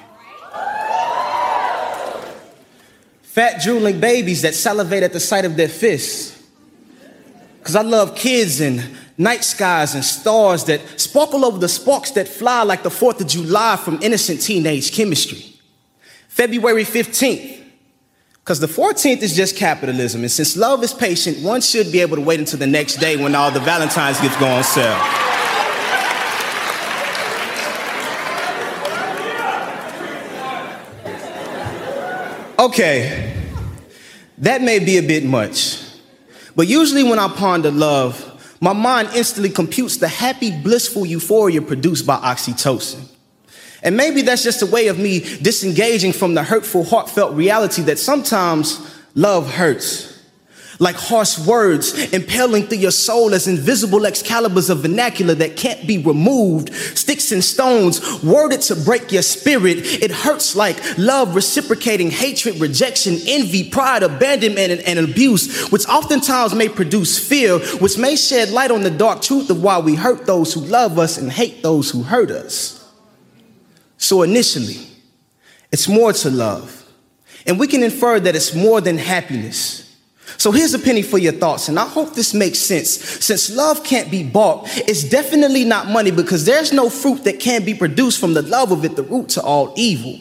Fat, 3.22 3.62
drooling 3.62 4.00
babies 4.00 4.44
that 4.44 4.54
salivate 4.54 5.04
at 5.04 5.12
the 5.12 5.20
sight 5.20 5.44
of 5.44 5.58
their 5.58 5.68
fists. 5.68 6.42
Because 7.60 7.76
I 7.76 7.82
love 7.82 8.16
kids 8.16 8.62
and 8.62 8.82
night 9.18 9.44
skies 9.44 9.94
and 9.94 10.06
stars 10.06 10.64
that 10.66 11.02
sparkle 11.02 11.44
over 11.44 11.58
the 11.58 11.68
sparks 11.68 12.12
that 12.12 12.28
fly 12.30 12.64
like 12.64 12.84
the 12.84 12.90
4th 12.90 13.22
of 13.22 13.28
July 13.28 13.76
from 13.76 14.02
innocent 14.02 14.42
teenage 14.42 14.94
chemistry. 14.94 15.60
February 16.30 16.84
15th, 16.86 17.65
because 18.46 18.60
the 18.60 18.68
14th 18.68 19.24
is 19.24 19.36
just 19.36 19.58
capitalism. 19.58 20.22
And 20.22 20.30
since 20.30 20.56
love 20.56 20.84
is 20.84 20.94
patient, 20.94 21.40
one 21.40 21.62
should 21.62 21.92
be 21.92 22.00
able 22.02 22.16
to 22.16 22.22
wait 22.22 22.40
until 22.40 22.60
the 22.60 22.68
next 22.68 22.98
day 22.98 23.18
when 23.18 23.34
all 23.34 23.50
the 23.50 23.60
Valentine's 23.60 24.22
gifts 24.22 24.38
go 24.38 24.46
on 24.46 24.64
sale. 24.64 24.94
Okay, 32.60 33.36
that 34.38 34.62
may 34.62 34.78
be 34.78 34.98
a 34.98 35.02
bit 35.02 35.26
much. 35.26 35.84
But 36.56 36.68
usually 36.68 37.04
when 37.04 37.18
I 37.18 37.28
ponder 37.30 37.72
love, 37.72 38.22
my 38.62 38.74
mind 38.74 39.10
instantly 39.16 39.50
computes 39.50 39.98
the 39.98 40.08
happy, 40.08 40.52
blissful 40.62 41.04
euphoria 41.04 41.64
produced 41.64 42.06
by 42.06 42.18
oxytocin. 42.18 43.15
And 43.86 43.96
maybe 43.96 44.24
that's 44.24 44.44
just 44.44 44.64
a 44.64 44.66
way 44.66 44.88
of 44.88 44.98
me 44.98 45.20
disengaging 45.20 46.12
from 46.12 46.34
the 46.34 46.44
hurtful, 46.44 46.84
heartfelt 46.84 47.36
reality 47.36 47.84
that 47.84 48.00
sometimes 48.00 48.94
love 49.14 49.54
hurts. 49.54 50.12
Like 50.80 50.96
harsh 50.96 51.40
words 51.40 52.12
impaling 52.12 52.64
through 52.64 52.80
your 52.80 52.92
soul 52.92 53.34
as 53.34 53.48
invisible 53.48 54.06
Excaliburs 54.06 54.70
of 54.70 54.80
vernacular 54.80 55.36
that 55.36 55.56
can't 55.56 55.88
be 55.88 56.00
removed. 56.00 56.74
Sticks 56.74 57.32
and 57.32 57.44
stones 57.44 58.24
worded 58.24 58.62
to 58.62 58.76
break 58.76 59.12
your 59.12 59.22
spirit. 59.22 59.78
It 59.78 60.12
hurts 60.12 60.56
like 60.56 60.98
love 60.98 61.36
reciprocating 61.36 62.10
hatred, 62.10 62.60
rejection, 62.60 63.20
envy, 63.28 63.70
pride, 63.70 64.04
abandonment, 64.04 64.72
and, 64.72 64.82
and 64.82 65.00
abuse, 65.00 65.70
which 65.70 65.88
oftentimes 65.88 66.56
may 66.56 66.70
produce 66.70 67.20
fear, 67.20 67.60
which 67.78 67.98
may 67.98 68.16
shed 68.16 68.50
light 68.50 68.72
on 68.72 68.82
the 68.82 68.92
dark 68.92 69.22
truth 69.22 69.50
of 69.50 69.64
why 69.64 69.78
we 69.78 69.96
hurt 69.96 70.26
those 70.26 70.54
who 70.54 70.62
love 70.62 70.98
us 70.98 71.18
and 71.18 71.32
hate 71.32 71.62
those 71.62 71.92
who 71.92 72.04
hurt 72.04 72.32
us. 72.32 72.85
So 73.98 74.24
initially, 74.24 74.88
it's 75.72 75.88
more 75.88 76.14
to 76.14 76.30
love. 76.30 76.84
And 77.46 77.60
we 77.60 77.68
can 77.68 77.84
infer 77.84 78.20
that 78.20 78.36
it's 78.36 78.56
more 78.56 78.82
than 78.82 78.98
happiness. 78.98 79.86
So 80.38 80.52
here's 80.52 80.74
a 80.74 80.80
penny 80.80 81.02
for 81.02 81.18
your 81.18 81.34
thoughts, 81.34 81.70
and 81.70 81.80
I 81.80 81.88
hope 81.88 82.14
this 82.14 82.34
makes 82.34 82.60
sense. 82.60 82.90
Since 82.90 83.56
love 83.56 83.84
can't 83.84 84.10
be 84.10 84.24
bought, 84.24 84.68
it's 84.88 85.04
definitely 85.04 85.64
not 85.64 85.88
money 85.88 86.12
because 86.12 86.46
there's 86.46 86.74
no 86.74 86.90
fruit 86.90 87.24
that 87.24 87.40
can 87.40 87.64
be 87.64 87.74
produced 87.74 88.20
from 88.20 88.34
the 88.34 88.42
love 88.42 88.72
of 88.72 88.84
it, 88.84 88.96
the 88.96 89.04
root 89.04 89.30
to 89.30 89.42
all 89.42 89.74
evil. 89.78 90.20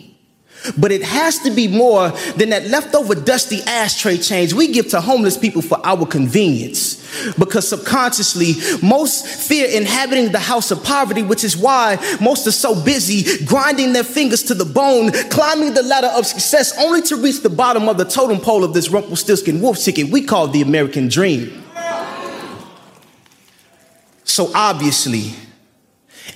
But 0.78 0.92
it 0.92 1.02
has 1.02 1.38
to 1.40 1.50
be 1.50 1.68
more 1.68 2.10
than 2.36 2.50
that 2.50 2.66
leftover 2.66 3.14
dusty 3.14 3.62
ashtray 3.62 4.16
change 4.16 4.54
we 4.54 4.68
give 4.68 4.88
to 4.88 5.00
homeless 5.00 5.36
people 5.36 5.62
for 5.62 5.78
our 5.84 6.06
convenience. 6.06 7.02
Because 7.38 7.68
subconsciously, 7.68 8.54
most 8.82 9.26
fear 9.26 9.68
inhabiting 9.68 10.32
the 10.32 10.38
house 10.38 10.70
of 10.70 10.82
poverty, 10.82 11.22
which 11.22 11.44
is 11.44 11.56
why 11.56 11.98
most 12.20 12.46
are 12.46 12.52
so 12.52 12.74
busy 12.74 13.44
grinding 13.44 13.92
their 13.92 14.04
fingers 14.04 14.42
to 14.44 14.54
the 14.54 14.64
bone, 14.64 15.12
climbing 15.30 15.74
the 15.74 15.82
ladder 15.82 16.10
of 16.14 16.26
success, 16.26 16.76
only 16.78 17.02
to 17.02 17.16
reach 17.16 17.42
the 17.42 17.50
bottom 17.50 17.88
of 17.88 17.98
the 17.98 18.04
totem 18.04 18.40
pole 18.40 18.64
of 18.64 18.72
this 18.72 18.90
Rumpelstiltskin 18.90 19.60
wolf 19.60 19.78
chicken 19.80 20.10
we 20.10 20.22
call 20.22 20.48
the 20.48 20.62
American 20.62 21.08
dream. 21.08 21.62
So 24.24 24.50
obviously, 24.54 25.34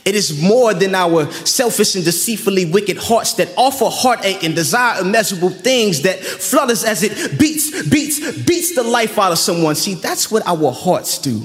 it 0.05 0.15
is 0.15 0.41
more 0.41 0.75
than 0.75 0.95
our 0.95 1.31
selfish 1.45 1.95
and 1.95 2.05
deceitfully 2.05 2.67
wicked 2.67 2.97
hearts 2.97 3.35
that 3.35 3.53
offer 3.57 3.87
heartache 3.89 4.43
and 4.43 4.55
desire 4.55 5.01
immeasurable 5.01 5.51
things 5.51 6.03
that 6.03 6.19
us 6.21 6.85
as 6.85 7.03
it 7.03 7.39
beats, 7.39 7.89
beats, 7.89 8.43
beats 8.45 8.75
the 8.75 8.83
life 8.83 9.19
out 9.19 9.33
of 9.33 9.39
someone. 9.39 9.75
See, 9.75 9.95
that's 9.95 10.31
what 10.31 10.47
our 10.47 10.73
hearts 10.73 11.19
do. 11.19 11.43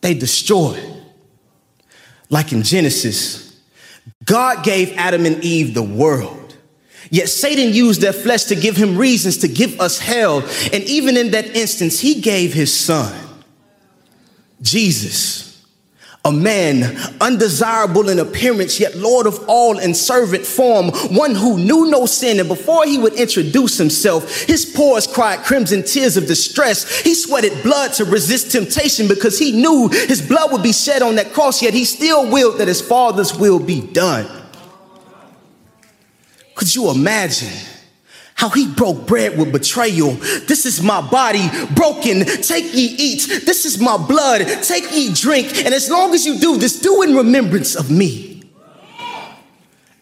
They 0.00 0.14
destroy. 0.14 0.80
Like 2.30 2.52
in 2.52 2.62
Genesis, 2.62 3.60
God 4.24 4.64
gave 4.64 4.92
Adam 4.96 5.24
and 5.24 5.42
Eve 5.44 5.74
the 5.74 5.82
world. 5.82 6.56
Yet 7.10 7.28
Satan 7.28 7.72
used 7.72 8.00
their 8.00 8.12
flesh 8.12 8.44
to 8.44 8.56
give 8.56 8.76
him 8.76 8.96
reasons 8.96 9.38
to 9.38 9.48
give 9.48 9.80
us 9.80 9.98
hell. 9.98 10.40
And 10.72 10.82
even 10.84 11.16
in 11.16 11.30
that 11.30 11.54
instance, 11.54 12.00
he 12.00 12.20
gave 12.20 12.52
his 12.52 12.74
son, 12.74 13.14
Jesus 14.60 15.43
a 16.24 16.32
man 16.32 16.96
undesirable 17.20 18.08
in 18.08 18.18
appearance, 18.18 18.80
yet 18.80 18.96
Lord 18.96 19.26
of 19.26 19.44
all 19.46 19.78
in 19.78 19.92
servant 19.92 20.46
form, 20.46 20.90
one 21.14 21.34
who 21.34 21.58
knew 21.58 21.90
no 21.90 22.06
sin. 22.06 22.40
And 22.40 22.48
before 22.48 22.86
he 22.86 22.96
would 22.96 23.12
introduce 23.14 23.76
himself, 23.76 24.42
his 24.42 24.64
pores 24.64 25.06
cried 25.06 25.40
crimson 25.40 25.82
tears 25.82 26.16
of 26.16 26.26
distress. 26.26 27.00
He 27.02 27.14
sweated 27.14 27.62
blood 27.62 27.92
to 27.94 28.06
resist 28.06 28.52
temptation 28.52 29.06
because 29.06 29.38
he 29.38 29.52
knew 29.52 29.88
his 29.88 30.26
blood 30.26 30.50
would 30.52 30.62
be 30.62 30.72
shed 30.72 31.02
on 31.02 31.16
that 31.16 31.32
cross, 31.32 31.60
yet 31.60 31.74
he 31.74 31.84
still 31.84 32.30
willed 32.30 32.58
that 32.58 32.68
his 32.68 32.80
father's 32.80 33.36
will 33.36 33.58
be 33.58 33.82
done. 33.82 34.26
Could 36.54 36.74
you 36.74 36.90
imagine? 36.90 37.73
How 38.34 38.48
he 38.48 38.66
broke 38.66 39.06
bread 39.06 39.38
with 39.38 39.52
betrayal. 39.52 40.12
This 40.46 40.66
is 40.66 40.82
my 40.82 41.00
body 41.00 41.48
broken. 41.74 42.24
Take 42.24 42.74
ye 42.74 42.94
eat. 42.98 43.46
This 43.46 43.64
is 43.64 43.78
my 43.78 43.96
blood. 43.96 44.40
Take 44.62 44.92
ye 44.92 45.14
drink. 45.14 45.64
And 45.64 45.72
as 45.72 45.88
long 45.88 46.12
as 46.14 46.26
you 46.26 46.38
do 46.38 46.56
this, 46.56 46.80
do 46.80 47.02
in 47.02 47.14
remembrance 47.14 47.76
of 47.76 47.90
me. 47.90 48.42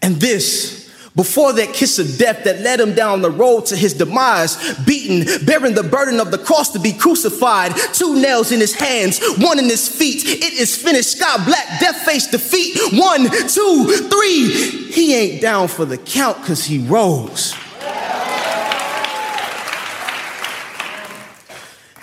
And 0.01 0.17
this, 0.17 0.91
before 1.15 1.53
that 1.53 1.75
kiss 1.75 1.99
of 1.99 2.17
death 2.19 2.45
that 2.45 2.61
led 2.61 2.81
him 2.81 2.95
down 2.95 3.21
the 3.21 3.31
road 3.31 3.67
to 3.67 3.77
his 3.77 3.93
demise, 3.93 4.57
beaten, 4.81 5.45
bearing 5.45 5.75
the 5.75 5.83
burden 5.83 6.19
of 6.19 6.31
the 6.31 6.39
cross 6.39 6.71
to 6.71 6.79
be 6.79 6.93
crucified, 6.93 7.73
two 7.93 8.21
nails 8.21 8.51
in 8.51 8.61
his 8.61 8.75
hands, 8.75 9.21
one 9.39 9.59
in 9.59 9.67
his 9.67 9.89
feet. 9.89 10.25
It 10.25 10.55
is 10.55 10.75
finished. 10.75 11.19
Sky 11.19 11.45
black, 11.45 11.81
death 11.81 11.99
face 11.99 12.29
defeat. 12.29 12.79
One, 12.99 13.29
two, 13.47 14.09
three. 14.09 14.91
He 14.91 15.15
ain't 15.15 15.43
down 15.43 15.69
for 15.69 15.85
the 15.85 15.99
count 15.99 16.41
because 16.41 16.65
he 16.65 16.79
rose. 16.79 17.55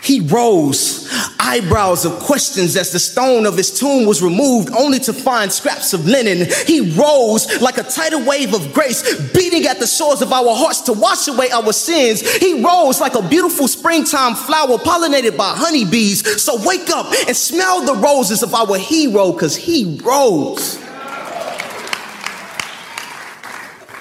He 0.02 0.22
rose. 0.22 1.08
Eyebrows 1.40 2.06
of 2.06 2.20
questions 2.20 2.76
as 2.76 2.92
the 2.92 3.00
stone 3.00 3.46
of 3.46 3.58
his 3.58 3.78
tomb 3.78 4.06
was 4.06 4.22
removed, 4.22 4.70
only 4.72 5.00
to 5.00 5.14
find 5.14 5.52
scraps 5.52 5.94
of 5.94 6.06
linen. 6.06 6.48
He 6.66 6.92
rose 6.96 7.62
like 7.62 7.78
a 7.78 7.84
tidal 7.84 8.24
wave 8.24 8.54
of 8.54 8.74
grace, 8.74 9.02
beating 9.34 9.66
at 9.66 9.80
the 9.80 9.88
shores 9.88 10.22
of 10.22 10.32
our 10.32 10.56
hearts 10.56 10.82
to 10.82 10.94
wash 10.94 11.28
away 11.28 11.50
our 11.52 11.74
sins. 11.74 12.22
He 12.38 12.64
rose 12.64 13.02
like 13.02 13.16
a 13.16 13.28
beautiful 13.28 13.68
springtime 13.68 14.36
flower 14.36 14.78
pollinated 14.78 15.36
by 15.38 15.54
honeybees. 15.56 16.42
So 16.42 16.66
wake 16.66 16.90
up 16.90 17.08
and 17.28 17.36
smell 17.36 17.82
the 17.86 17.96
roses 17.96 18.44
of 18.44 18.54
our 18.54 18.78
hero, 18.78 19.32
because 19.32 19.56
he 19.56 20.00
rose. 20.04 20.78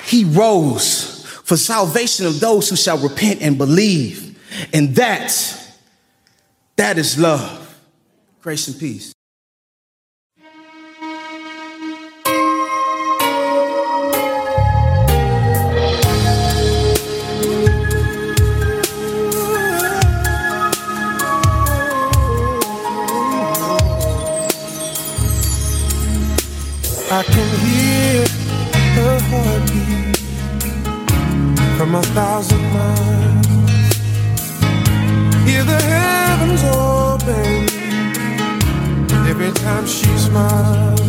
He 0.05 0.25
rose 0.25 1.25
for 1.45 1.57
salvation 1.57 2.27
of 2.27 2.41
those 2.41 2.69
who 2.69 2.77
shall 2.77 2.99
repent 2.99 3.43
and 3.43 3.59
believe. 3.59 4.39
And 4.73 4.95
that, 4.97 5.33
that 6.79 6.97
is 6.97 7.19
love. 7.19 7.81
Grace 8.41 8.69
and 8.69 8.79
peace. 8.79 9.13
I 27.11 27.23
can 27.25 27.49
hear 27.65 28.25
her 28.95 29.19
heartbeat 29.31 30.17
from 31.77 31.95
a 31.97 32.03
thousand 32.03 32.63
miles. 32.73 33.68
Hear 35.49 35.65
the 35.65 35.81
heavens 35.81 36.63
open 36.63 37.69
every 39.27 39.51
time 39.53 39.87
she 39.87 40.11
smiles. 40.19 41.01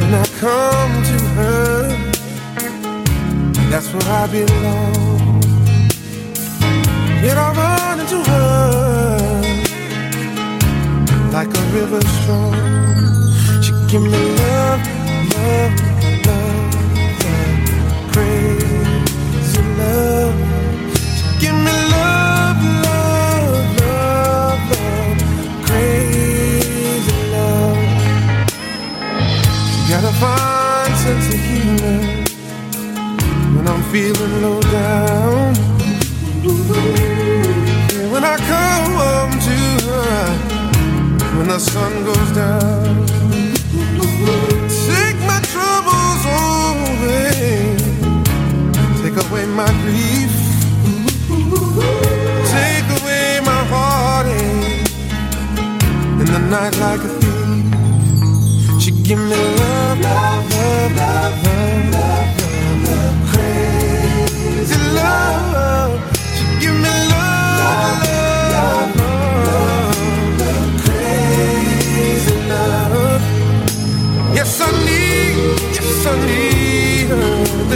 When 0.00 0.14
I 0.14 0.26
come 0.44 0.92
to 1.10 1.18
her, 1.36 1.76
that's 3.70 3.92
where 3.92 4.08
I 4.20 4.26
belong. 4.26 5.42
Yet 7.22 7.36
I 7.36 7.48
run 7.60 8.00
into 8.00 8.20
her 8.30 9.42
like 11.36 11.48
a 11.54 11.64
river 11.76 12.00
strong. 12.20 12.54
She 13.62 13.72
give 13.90 14.02
me 14.02 14.22
love, 14.42 14.80
love, 15.36 15.74
love, 16.26 16.74
love, 17.22 18.12
crazy 18.12 19.62
love. 19.76 20.49
Fine 30.20 30.94
sense 30.96 31.28
of 31.34 31.40
humor 31.40 32.00
when 33.56 33.66
I'm 33.66 33.82
feeling 33.92 34.42
low 34.42 34.60
down. 34.60 35.54
And 37.98 38.12
when 38.12 38.24
I 38.24 38.36
come 38.52 38.92
home 39.02 39.34
to 39.48 39.58
her, 39.88 40.60
when 41.36 41.48
the 41.48 41.58
sun 41.58 41.92
goes 42.04 42.30
down. 42.32 43.06
Take 44.90 45.18
my 45.30 45.40
troubles 45.52 46.22
away. 46.42 47.76
Take 49.02 49.16
away 49.24 49.46
my 49.46 49.70
grief. 49.82 50.32
Take 52.56 52.88
away 52.98 53.40
my 53.50 53.60
heartache. 53.72 54.86
In 56.20 56.26
the 56.34 56.42
night 56.50 56.76
like 56.78 57.00
a 57.08 57.19
give 59.10 59.18
me 59.18 59.34
love, 59.34 60.00
love, 60.00 60.54
love, 60.54 60.94
love, 60.96 61.44
love, 61.92 62.28
love, 62.84 63.18
crazy 63.32 64.78
love. 64.94 65.98
She 66.36 66.44
give 66.60 66.76
me 66.76 66.92
love, 67.10 68.06
love, 68.54 68.90
love, 69.02 70.38
love, 70.38 70.70
crazy 70.84 72.36
love. 72.50 73.22
Yes, 74.32 74.60
I 74.60 74.70
need, 74.86 75.34
yes, 75.74 76.06
I 76.06 76.08
need 76.26 77.08
her 77.10 77.26
in 77.62 77.68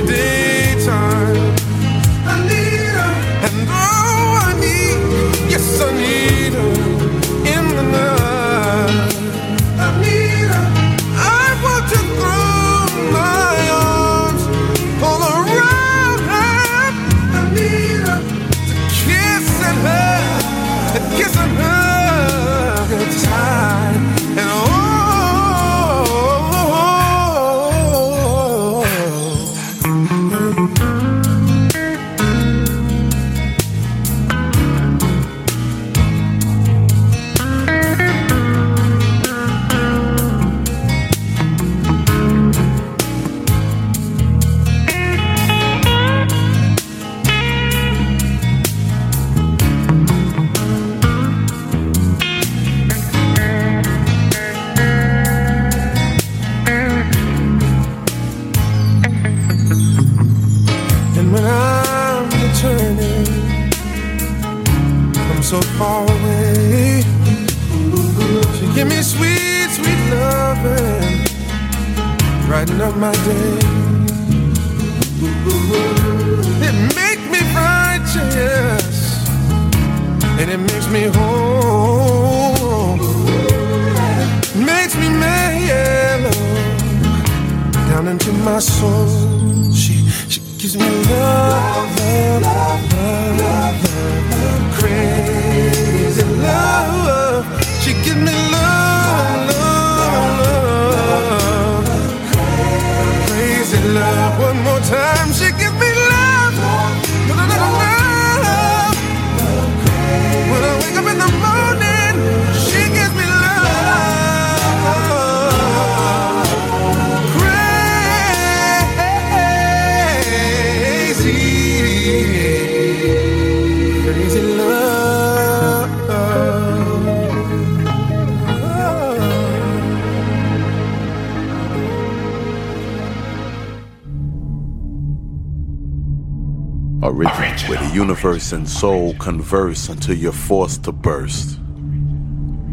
Original, 137.07 137.69
where 137.69 137.87
the 137.87 137.95
universe 137.95 138.53
and 138.53 138.67
soul 138.67 139.13
converse 139.19 139.91
until 139.91 140.17
you're 140.17 140.33
forced 140.33 140.85
to 140.85 140.93
burst. 140.93 141.61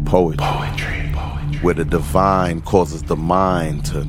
Poetry, 0.06 0.40
where 1.60 1.74
the 1.74 1.84
divine 1.84 2.62
causes 2.62 3.02
the 3.02 3.14
mind 3.14 3.84
to 3.84 4.06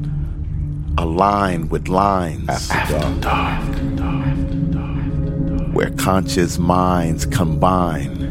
align 0.98 1.68
with 1.68 1.90
lines. 1.90 2.72
After 2.72 3.20
dark. 3.20 3.66
Where 5.74 5.92
conscious 5.92 6.58
minds 6.58 7.26
combine. 7.26 8.22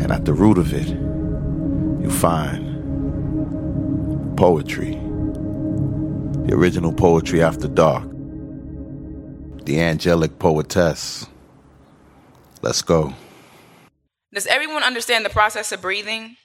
And 0.00 0.12
at 0.12 0.26
the 0.26 0.34
root 0.34 0.58
of 0.58 0.74
it, 0.74 0.88
you 2.02 2.10
find 2.10 2.76
poetry. 4.36 5.00
The 6.46 6.54
original 6.54 6.92
poetry 6.92 7.42
after 7.42 7.68
dark. 7.68 8.13
The 9.64 9.80
angelic 9.80 10.38
poetess. 10.38 11.26
Let's 12.60 12.82
go. 12.82 13.14
Does 14.32 14.46
everyone 14.46 14.82
understand 14.82 15.24
the 15.24 15.30
process 15.30 15.72
of 15.72 15.80
breathing? 15.80 16.36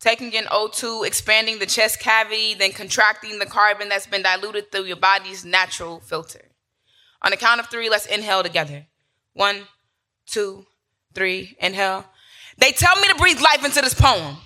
Taking 0.00 0.32
in 0.32 0.44
O2, 0.44 1.06
expanding 1.06 1.60
the 1.60 1.66
chest 1.66 2.00
cavity, 2.00 2.54
then 2.54 2.72
contracting 2.72 3.38
the 3.38 3.46
carbon 3.46 3.88
that's 3.88 4.08
been 4.08 4.22
diluted 4.22 4.72
through 4.72 4.84
your 4.84 4.96
body's 4.96 5.44
natural 5.44 6.00
filter. 6.00 6.50
On 7.22 7.30
the 7.30 7.36
count 7.36 7.60
of 7.60 7.68
three, 7.68 7.88
let's 7.88 8.06
inhale 8.06 8.42
together. 8.42 8.86
One, 9.32 9.62
two, 10.26 10.66
three, 11.14 11.56
inhale. 11.60 12.04
They 12.58 12.72
tell 12.72 12.96
me 12.96 13.08
to 13.08 13.14
breathe 13.14 13.40
life 13.40 13.64
into 13.64 13.80
this 13.80 13.94
poem. 13.94 14.38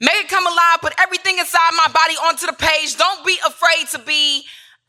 Make 0.00 0.24
it 0.24 0.28
come 0.28 0.46
alive, 0.46 0.80
put 0.82 0.94
everything 1.00 1.38
inside 1.38 1.70
my 1.76 1.92
body 1.92 2.14
onto 2.14 2.46
the 2.46 2.52
page. 2.52 2.96
Don't 2.96 3.26
be 3.26 3.38
afraid 3.44 3.88
to 3.92 3.98
be 3.98 4.44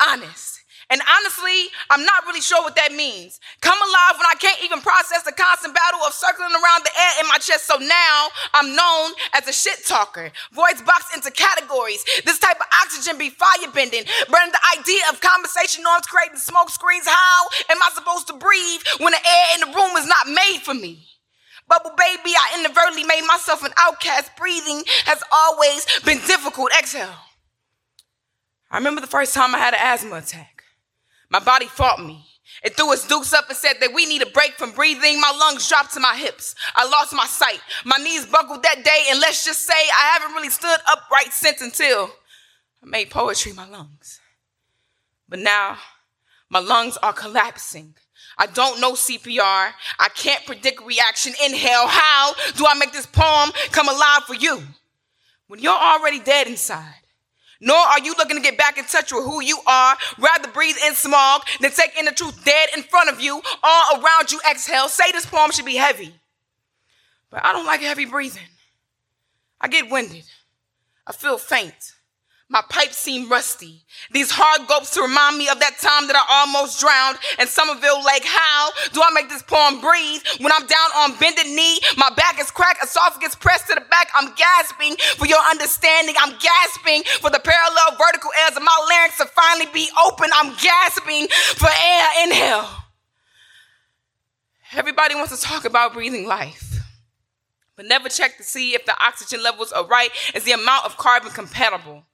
honest. 0.07 0.56
And 0.89 1.01
honestly, 1.03 1.67
I'm 1.89 2.05
not 2.05 2.23
really 2.25 2.39
sure 2.39 2.63
what 2.63 2.75
that 2.77 2.93
means. 2.95 3.39
Come 3.59 3.75
alive 3.75 4.15
when 4.15 4.29
I 4.31 4.39
can't 4.39 4.63
even 4.63 4.79
process 4.79 5.23
the 5.23 5.35
constant 5.35 5.75
battle 5.75 5.99
of 6.07 6.13
circling 6.13 6.55
around 6.55 6.87
the 6.87 6.95
air 6.95 7.13
in 7.19 7.27
my 7.27 7.37
chest. 7.43 7.67
So 7.67 7.75
now 7.75 8.27
I'm 8.53 8.71
known 8.71 9.11
as 9.35 9.47
a 9.47 9.53
shit 9.53 9.85
talker. 9.85 10.31
Voice 10.53 10.81
boxed 10.81 11.11
into 11.11 11.29
categories. 11.31 12.05
This 12.23 12.39
type 12.39 12.55
of 12.55 12.67
oxygen 12.83 13.17
be 13.17 13.29
fire 13.29 13.67
bending. 13.73 14.07
Burning 14.31 14.55
the 14.55 14.79
idea 14.79 15.03
of 15.11 15.19
conversation 15.19 15.83
norms 15.83 16.07
creating 16.07 16.39
smoke 16.39 16.69
screens. 16.69 17.05
How 17.05 17.47
am 17.69 17.83
I 17.83 17.91
supposed 17.93 18.27
to 18.27 18.39
breathe 18.39 18.81
when 19.03 19.11
the 19.11 19.19
air 19.19 19.45
in 19.55 19.59
the 19.67 19.75
room 19.75 19.91
is 19.99 20.07
not 20.07 20.31
made 20.31 20.63
for 20.63 20.73
me? 20.73 21.03
Bubble 21.67 21.91
baby, 21.97 22.31
I 22.31 22.59
inadvertently 22.59 23.03
made 23.03 23.27
myself 23.27 23.61
an 23.63 23.73
outcast. 23.77 24.31
Breathing 24.37 24.83
has 25.03 25.21
always 25.33 25.85
been 26.05 26.19
difficult. 26.25 26.71
Exhale. 26.71 27.11
I 28.71 28.77
remember 28.77 29.01
the 29.01 29.07
first 29.07 29.33
time 29.33 29.53
I 29.53 29.57
had 29.57 29.73
an 29.73 29.81
asthma 29.83 30.17
attack. 30.17 30.56
My 31.29 31.39
body 31.39 31.65
fought 31.65 32.03
me. 32.03 32.25
It 32.63 32.75
threw 32.75 32.91
its 32.93 33.07
dukes 33.07 33.33
up 33.33 33.49
and 33.49 33.57
said 33.57 33.75
that 33.81 33.93
we 33.93 34.05
need 34.05 34.21
a 34.21 34.27
break 34.27 34.53
from 34.53 34.71
breathing. 34.71 35.19
My 35.19 35.31
lungs 35.37 35.67
dropped 35.67 35.93
to 35.93 35.99
my 35.99 36.15
hips. 36.15 36.55
I 36.75 36.87
lost 36.87 37.13
my 37.13 37.25
sight. 37.25 37.59
My 37.85 37.97
knees 37.97 38.25
buckled 38.25 38.63
that 38.63 38.83
day, 38.83 39.05
and 39.09 39.19
let's 39.19 39.45
just 39.45 39.65
say 39.65 39.73
I 39.73 40.17
haven't 40.17 40.35
really 40.35 40.49
stood 40.49 40.77
upright 40.89 41.33
since 41.33 41.61
until 41.61 42.09
I 42.81 42.85
made 42.85 43.09
poetry 43.09 43.53
my 43.53 43.67
lungs. 43.67 44.19
But 45.29 45.39
now 45.39 45.77
my 46.49 46.59
lungs 46.59 46.97
are 46.97 47.13
collapsing. 47.13 47.95
I 48.37 48.45
don't 48.45 48.79
know 48.79 48.93
CPR. 48.93 49.71
I 49.99 50.09
can't 50.15 50.45
predict 50.45 50.81
reaction. 50.85 51.33
Inhale. 51.45 51.87
How 51.87 52.33
do 52.55 52.65
I 52.67 52.75
make 52.75 52.93
this 52.93 53.05
poem 53.05 53.51
come 53.71 53.89
alive 53.89 54.23
for 54.25 54.35
you? 54.35 54.63
When 55.47 55.59
you're 55.59 55.73
already 55.73 56.19
dead 56.19 56.47
inside, 56.47 57.06
nor 57.61 57.77
are 57.77 57.99
you 57.99 58.13
looking 58.17 58.37
to 58.37 58.43
get 58.43 58.57
back 58.57 58.77
in 58.77 58.85
touch 58.85 59.11
with 59.11 59.23
who 59.23 59.41
you 59.41 59.59
are. 59.67 59.95
Rather 60.19 60.49
breathe 60.49 60.77
in 60.85 60.93
smog 60.93 61.41
than 61.59 61.71
take 61.71 61.97
in 61.97 62.05
the 62.05 62.11
truth 62.11 62.43
dead 62.45 62.69
in 62.75 62.83
front 62.83 63.09
of 63.09 63.19
you, 63.19 63.41
all 63.63 64.01
around 64.01 64.31
you. 64.31 64.39
Exhale. 64.49 64.87
Say 64.87 65.11
this 65.11 65.25
poem 65.25 65.51
should 65.51 65.65
be 65.65 65.75
heavy. 65.75 66.13
But 67.29 67.43
I 67.45 67.53
don't 67.53 67.65
like 67.65 67.81
heavy 67.81 68.05
breathing. 68.05 68.43
I 69.59 69.67
get 69.67 69.89
winded. 69.89 70.25
I 71.05 71.13
feel 71.13 71.37
faint. 71.37 71.93
My 72.49 72.63
pipes 72.69 72.97
seem 72.97 73.27
rusty. 73.27 73.83
These 74.11 74.31
hard 74.31 74.69
gulps 74.69 74.91
to 74.95 75.01
remind 75.01 75.37
me 75.37 75.49
of 75.49 75.59
that 75.59 75.83
time 75.83 76.07
that 76.07 76.15
I 76.15 76.23
almost 76.39 76.79
drowned 76.79 77.19
in 77.39 77.45
Somerville 77.45 77.99
Lake. 77.99 78.23
How 78.23 78.71
do 78.93 79.03
I 79.03 79.11
make 79.11 79.27
this 79.27 79.43
poem 79.43 79.81
breathe 79.81 80.23
when 80.39 80.55
I'm 80.55 80.63
down 80.63 80.89
on 80.95 81.19
bended 81.19 81.45
knee? 81.45 81.79
My 81.97 82.09
back 82.15 82.39
is 82.39 82.49
cracked, 82.49 82.81
esophagus 82.81 83.35
pressed 83.35 83.67
to 83.67 83.75
the 83.75 83.83
back. 83.91 84.07
I'm 84.15 84.31
gasping 84.35 84.95
for 85.19 85.27
your 85.27 85.43
understanding. 85.51 86.15
I'm 86.17 86.39
gasping 86.39 87.03
for 87.19 87.29
the 87.29 87.43
parallel 87.43 87.99
vertical 87.99 88.31
airs 88.39 88.55
of 88.55 88.63
my 88.63 88.77
larynx 88.95 89.17
to 89.17 89.25
finally 89.27 89.67
be 89.73 89.89
open. 90.07 90.29
I'm 90.33 90.55
gasping 90.55 91.27
for 91.59 91.67
air. 91.67 92.07
Inhale. 92.23 92.69
Everybody 94.71 95.15
wants 95.15 95.37
to 95.37 95.41
talk 95.41 95.65
about 95.65 95.93
breathing 95.93 96.25
life, 96.25 96.79
but 97.75 97.85
never 97.85 98.07
check 98.07 98.37
to 98.37 98.43
see 98.43 98.73
if 98.73 98.85
the 98.85 98.95
oxygen 99.03 99.43
levels 99.43 99.73
are 99.73 99.85
right. 99.85 100.09
Is 100.33 100.43
the 100.45 100.53
amount 100.53 100.85
of 100.85 100.95
carbon 100.95 101.31
compatible? 101.31 102.05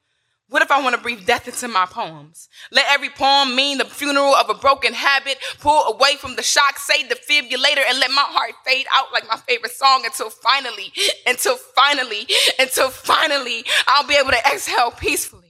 What 0.49 0.61
if 0.61 0.71
I 0.71 0.81
want 0.81 0.95
to 0.95 1.01
breathe 1.01 1.25
death 1.25 1.47
into 1.47 1.67
my 1.67 1.85
poems? 1.85 2.47
Let 2.71 2.85
every 2.89 3.09
poem 3.09 3.55
mean 3.55 3.79
the 3.79 3.85
funeral 3.85 4.35
of 4.35 4.49
a 4.49 4.53
broken 4.53 4.93
habit, 4.93 5.37
pull 5.59 5.83
away 5.93 6.15
from 6.17 6.35
the 6.35 6.43
shock, 6.43 6.77
say 6.77 7.07
the 7.07 7.15
defibrillator, 7.15 7.83
and 7.87 7.99
let 7.99 8.11
my 8.11 8.25
heart 8.27 8.51
fade 8.65 8.85
out 8.93 9.11
like 9.11 9.27
my 9.27 9.37
favorite 9.37 9.71
song 9.71 10.03
until 10.05 10.29
finally, 10.29 10.93
until 11.25 11.55
finally, 11.55 12.27
until 12.59 12.89
finally, 12.89 13.65
I'll 13.87 14.07
be 14.07 14.15
able 14.15 14.31
to 14.31 14.39
exhale 14.51 14.91
peacefully. 14.91 15.42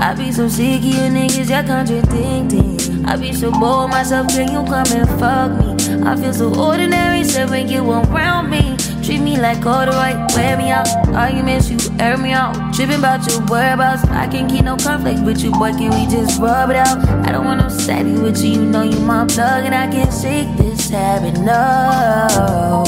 I 0.00 0.14
be 0.14 0.30
so 0.30 0.48
sick 0.48 0.78
of 0.78 0.84
you 0.84 1.10
niggas, 1.10 1.50
y'all 1.50 1.66
contradicting. 1.66 3.04
I 3.04 3.16
be 3.16 3.32
so 3.32 3.50
bored 3.50 3.90
myself, 3.90 4.28
can 4.28 4.52
you 4.52 4.62
come 4.64 4.86
and 4.92 5.08
fuck 5.18 5.50
me? 5.58 6.02
I 6.06 6.14
feel 6.14 6.32
so 6.32 6.54
ordinary, 6.54 7.24
so 7.24 7.48
when 7.48 7.68
you 7.68 7.82
around 7.90 8.48
me. 8.48 8.76
Treat 9.02 9.20
me 9.20 9.40
like 9.40 9.62
corduroy, 9.62 10.14
wear 10.36 10.56
me 10.56 10.70
out. 10.70 10.86
Arguments, 11.08 11.68
you 11.70 11.78
air 11.98 12.16
me 12.16 12.32
out. 12.32 12.74
Tripping 12.74 12.98
about 12.98 13.26
your 13.28 13.40
whereabouts. 13.46 14.04
I 14.04 14.28
can't 14.28 14.48
keep 14.50 14.64
no 14.64 14.76
conflict 14.76 15.22
with 15.24 15.42
you, 15.42 15.50
boy. 15.50 15.72
Can 15.72 15.90
we 15.90 16.06
just 16.06 16.38
rub 16.40 16.70
it 16.70 16.76
out? 16.76 16.98
I 17.26 17.32
don't 17.32 17.44
want 17.44 17.60
no 17.60 17.68
steady 17.68 18.12
with 18.12 18.38
you. 18.44 18.50
You 18.52 18.64
know 18.66 18.82
you 18.82 19.00
my 19.00 19.26
plug, 19.26 19.64
and 19.64 19.74
I 19.74 19.90
can't 19.90 20.12
shake 20.12 20.54
this 20.58 20.90
habit. 20.90 21.40
No, 21.40 22.84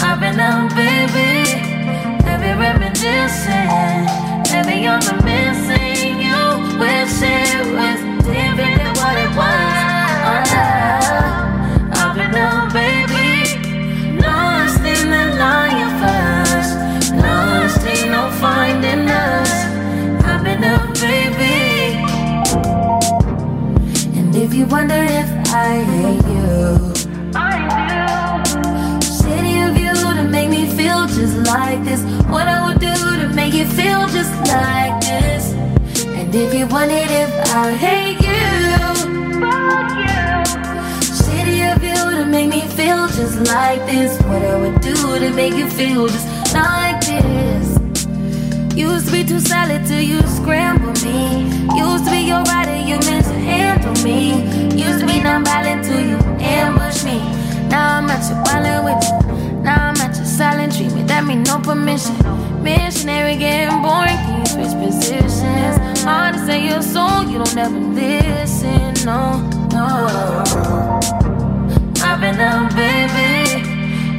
I've 0.00 0.20
been 0.20 0.38
out, 0.38 0.70
baby. 0.76 1.48
Heavy 2.22 2.52
reminiscing. 2.60 3.68
Heavy 4.52 4.86
on 4.86 5.00
the 5.00 5.14
missing. 5.24 5.83
You 6.74 6.80
wish 6.80 7.73
That 61.06 61.24
mean 61.26 61.42
no 61.42 61.58
permission. 61.58 62.16
Missionary 62.62 63.36
getting 63.36 63.82
boring. 63.82 64.16
Can 64.24 64.40
you 64.40 64.46
switch 64.46 64.74
positions? 64.82 66.02
Hard 66.02 66.34
to 66.34 66.46
say 66.46 66.66
your 66.66 66.82
soul, 66.82 67.24
you 67.24 67.38
don't 67.38 67.56
ever 67.56 67.78
listen. 67.78 68.94
No, 69.04 69.40
no. 69.72 70.08
I've 72.02 72.20
been 72.20 72.40
out, 72.40 72.74
baby. 72.74 73.62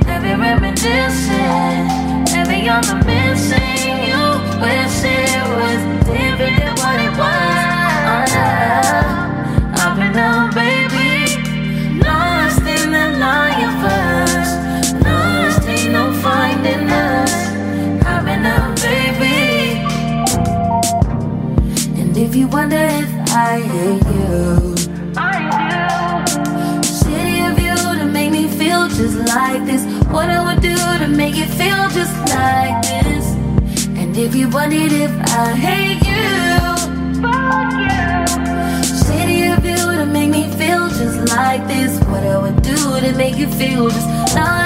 Heavy 0.05 0.33
reminiscing. 0.39 1.87
Heavy 2.33 2.69
on 2.69 2.83
the 2.83 2.95
missing. 3.05 3.95
You 4.09 4.21
wish 4.61 5.03
it 5.03 5.43
was 5.57 5.81
different 6.05 6.57
than 6.59 6.75
what 6.81 6.99
it 6.99 7.13
was. 7.17 8.31
I've 9.81 9.95
been 9.97 10.15
out, 10.17 10.53
baby. 10.53 11.04
If 22.35 22.41
you 22.41 22.47
wonder 22.49 22.75
if 22.75 23.09
I 23.29 23.61
hate 23.61 24.03
you, 24.13 24.75
I 25.15 25.39
do. 26.33 26.83
City 26.83 27.39
of 27.47 27.57
you 27.57 27.75
to 27.99 28.05
make 28.05 28.29
me 28.29 28.49
feel 28.49 28.89
just 28.89 29.17
like 29.33 29.63
this. 29.65 29.85
What 30.11 30.29
I 30.29 30.43
would 30.43 30.61
do 30.61 30.75
to 30.75 31.07
make 31.07 31.35
you 31.35 31.45
feel 31.45 31.87
just 31.97 32.13
like 32.35 32.81
this. 32.81 33.25
And 33.99 34.17
if 34.17 34.35
you 34.35 34.49
wondered 34.49 34.91
if 34.91 35.11
I 35.43 35.53
hate 35.67 36.03
you, 36.11 36.35
fuck 37.21 37.71
you. 37.87 38.03
Shitty 38.99 39.55
of 39.55 39.63
you 39.63 39.83
to 39.99 40.05
make 40.05 40.29
me 40.29 40.49
feel 40.59 40.89
just 40.89 41.33
like 41.33 41.65
this. 41.69 41.97
What 42.09 42.23
I 42.23 42.37
would 42.37 42.61
do 42.61 42.99
to 42.99 43.13
make 43.15 43.37
you 43.37 43.47
feel 43.47 43.87
just 43.87 44.35
like 44.35 44.64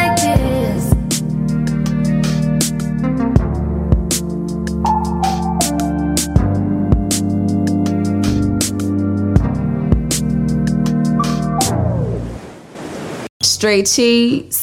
Straight 13.60 13.88
cheese. 13.88 14.62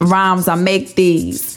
Rhymes, 0.00 0.46
I 0.46 0.54
make 0.54 0.94
these. 0.94 1.49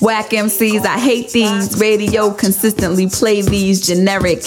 Whack 0.00 0.28
MCs, 0.30 0.84
I 0.84 0.98
hate 0.98 1.30
these. 1.30 1.80
Radio 1.80 2.30
consistently 2.30 3.08
play 3.08 3.40
these 3.40 3.86
generic, 3.86 4.40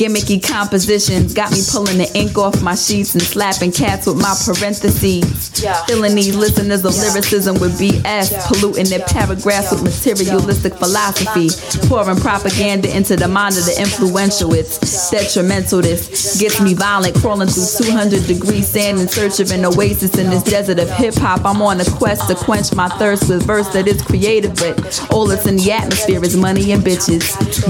gimmicky 0.00 0.42
compositions. 0.42 1.34
Got 1.34 1.52
me 1.52 1.60
pulling 1.70 1.98
the 1.98 2.10
ink 2.14 2.38
off 2.38 2.62
my 2.62 2.74
sheets 2.74 3.14
and 3.14 3.22
slapping 3.22 3.70
cats 3.70 4.06
with 4.06 4.16
my 4.16 4.34
parentheses. 4.46 5.60
Filling 5.86 6.14
these 6.14 6.34
listeners 6.34 6.84
of 6.86 6.96
lyricism 6.96 7.60
with 7.60 7.78
BS, 7.78 8.32
polluting 8.48 8.86
their 8.86 9.04
paragraphs 9.04 9.72
with 9.72 9.82
materialistic 9.84 10.74
philosophy. 10.74 11.50
Pouring 11.86 12.16
propaganda 12.16 12.94
into 12.96 13.14
the 13.14 13.28
mind 13.28 13.58
of 13.58 13.66
the 13.66 13.76
influential. 13.78 14.54
It's 14.54 15.10
detrimental. 15.10 15.82
This 15.82 16.40
gets 16.40 16.62
me 16.62 16.72
violent, 16.72 17.14
crawling 17.16 17.48
through 17.48 17.86
200 17.86 18.26
degree 18.26 18.62
sand 18.62 19.00
in 19.00 19.08
search 19.08 19.38
of 19.40 19.50
an 19.50 19.66
oasis 19.66 20.16
in 20.16 20.30
this 20.30 20.42
desert 20.42 20.78
of 20.78 20.88
hip 20.90 21.14
hop. 21.16 21.44
I'm 21.44 21.60
on 21.60 21.78
a 21.80 21.84
quest 21.84 22.28
to 22.28 22.34
quench 22.34 22.72
my 22.74 22.88
thirst 22.88 23.28
with 23.28 23.42
verse 23.42 23.68
that 23.74 23.86
is 23.86 24.00
creative, 24.00 24.54
but 24.56 24.77
all 25.10 25.26
that's 25.26 25.46
in 25.46 25.56
the 25.56 25.72
atmosphere 25.72 26.22
is 26.24 26.36
money 26.36 26.72
and 26.72 26.82
bitches. 26.82 27.24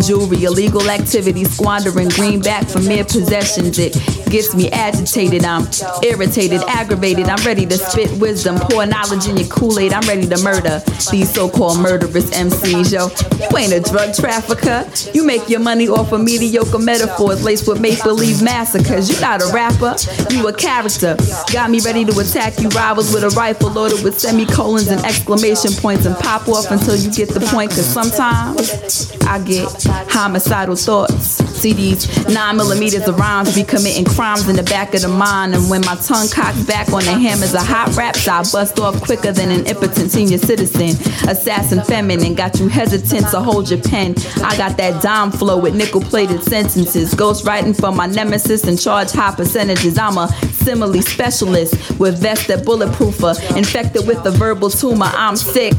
Jewelry, 0.07 0.45
illegal 0.45 0.89
activity, 0.91 1.45
squandering 1.45 2.09
greenback 2.09 2.67
for 2.67 2.81
mere 2.81 3.05
possessions. 3.05 3.79
It 3.79 3.95
gets 4.31 4.55
me 4.55 4.71
agitated. 4.71 5.45
I'm 5.45 5.67
irritated, 6.03 6.61
aggravated. 6.69 7.27
I'm 7.27 7.45
ready 7.45 7.67
to 7.67 7.79
spit 7.79 8.11
wisdom, 8.21 8.59
pour 8.59 8.87
knowledge 8.87 9.27
in 9.29 9.37
your 9.37 9.49
Kool 9.49 9.79
Aid. 9.79 9.93
I'm 9.93 10.07
ready 10.07 10.27
to 10.27 10.39
murder 10.43 10.83
these 11.11 11.33
so 11.33 11.49
called 11.49 11.81
murderous 11.81 12.31
MCs. 12.31 12.93
Yo, 12.93 13.09
you 13.39 13.57
ain't 13.57 13.73
a 13.73 13.81
drug 13.81 14.15
trafficker. 14.15 14.85
You 15.15 15.25
make 15.25 15.49
your 15.49 15.61
money 15.61 15.89
off 15.89 16.13
of 16.13 16.23
mediocre 16.23 16.79
metaphors 16.79 17.43
laced 17.45 17.69
with 17.69 17.81
make 17.81 18.03
believe 18.03 18.43
massacres. 18.43 19.09
You 19.09 19.21
not 19.21 19.43
a 19.43 19.53
rapper, 19.53 19.97
you 20.31 20.47
a 20.47 20.53
character. 20.53 21.17
Got 21.53 21.71
me 21.71 21.81
ready 21.81 22.05
to 22.05 22.19
attack 22.19 22.61
you 22.61 22.69
rivals 22.71 23.13
with 23.13 23.25
a 23.25 23.31
rifle 23.31 23.71
loaded 23.71 24.03
with 24.05 24.19
semicolons 24.19 24.89
and 24.89 25.05
exclamation 25.05 25.73
points 25.73 26.07
and 26.07 26.17
pop 26.17 26.49
off 26.49 26.71
until 26.71 26.97
you 27.05 27.11
get 27.13 27.29
the 27.29 27.41
point. 27.41 27.71
Cause 27.71 27.87
sometimes 27.87 29.13
I 29.23 29.39
get 29.45 29.69
homicidal 30.11 30.77
thoughts. 30.77 31.39
See 31.59 31.73
these 31.73 32.07
nine 32.29 32.57
millimeters 32.57 33.07
of 33.09 33.19
rhymes 33.19 33.55
be 33.55 33.65
committing 33.65 34.05
crimes 34.05 34.49
in 34.49 34.57
the 34.57 34.63
back 34.63 34.95
of 34.95 35.03
the 35.03 35.09
mind. 35.09 35.55
And 35.55 35.69
when 35.69 35.81
my 35.83 35.97
tongue 35.97 36.29
cocks 36.29 36.63
back 36.65 36.93
on 36.93 37.05
the 37.05 37.13
hammers 37.13 37.55
of 37.55 37.63
hot 37.63 37.97
raps, 37.97 38.29
I 38.29 38.39
bust 38.43 38.79
off 38.79 39.03
quicker 39.03 39.33
than 39.33 39.51
an 39.51 39.67
impotent 39.67 40.11
senior 40.11 40.39
citizen. 40.39 40.91
Assassin 41.29 41.83
feminine, 41.83 42.35
got 42.35 42.59
you 42.61 42.69
hesitant 42.69 43.29
to 43.31 43.41
hold 43.41 43.71
your 43.71 43.81
pen. 43.83 44.15
I 44.43 44.57
got 44.57 44.77
that 44.77 45.03
dime 45.03 45.31
flow 45.31 45.59
with 45.59 45.75
nickel 45.75 46.01
plated 46.01 46.43
sentences. 46.43 47.15
Ghost 47.15 47.45
writing 47.47 47.75
for 47.75 47.91
my 47.93 48.07
nemesis 48.07 48.65
and 48.65 48.81
charge 48.81 49.11
high 49.11 49.35
percentages. 49.35 49.99
I'm 49.99 50.17
a 50.19 50.29
simile 50.53 51.03
specialist 51.03 51.99
with 51.99 52.19
vest 52.21 52.49
that 52.49 52.65
bulletproofer. 52.65 53.57
Infected 53.57 54.07
with 54.07 54.25
a 54.27 54.31
verbal 54.31 54.71
tumor, 54.71 55.11
I'm 55.15 55.37
sick. 55.37 55.75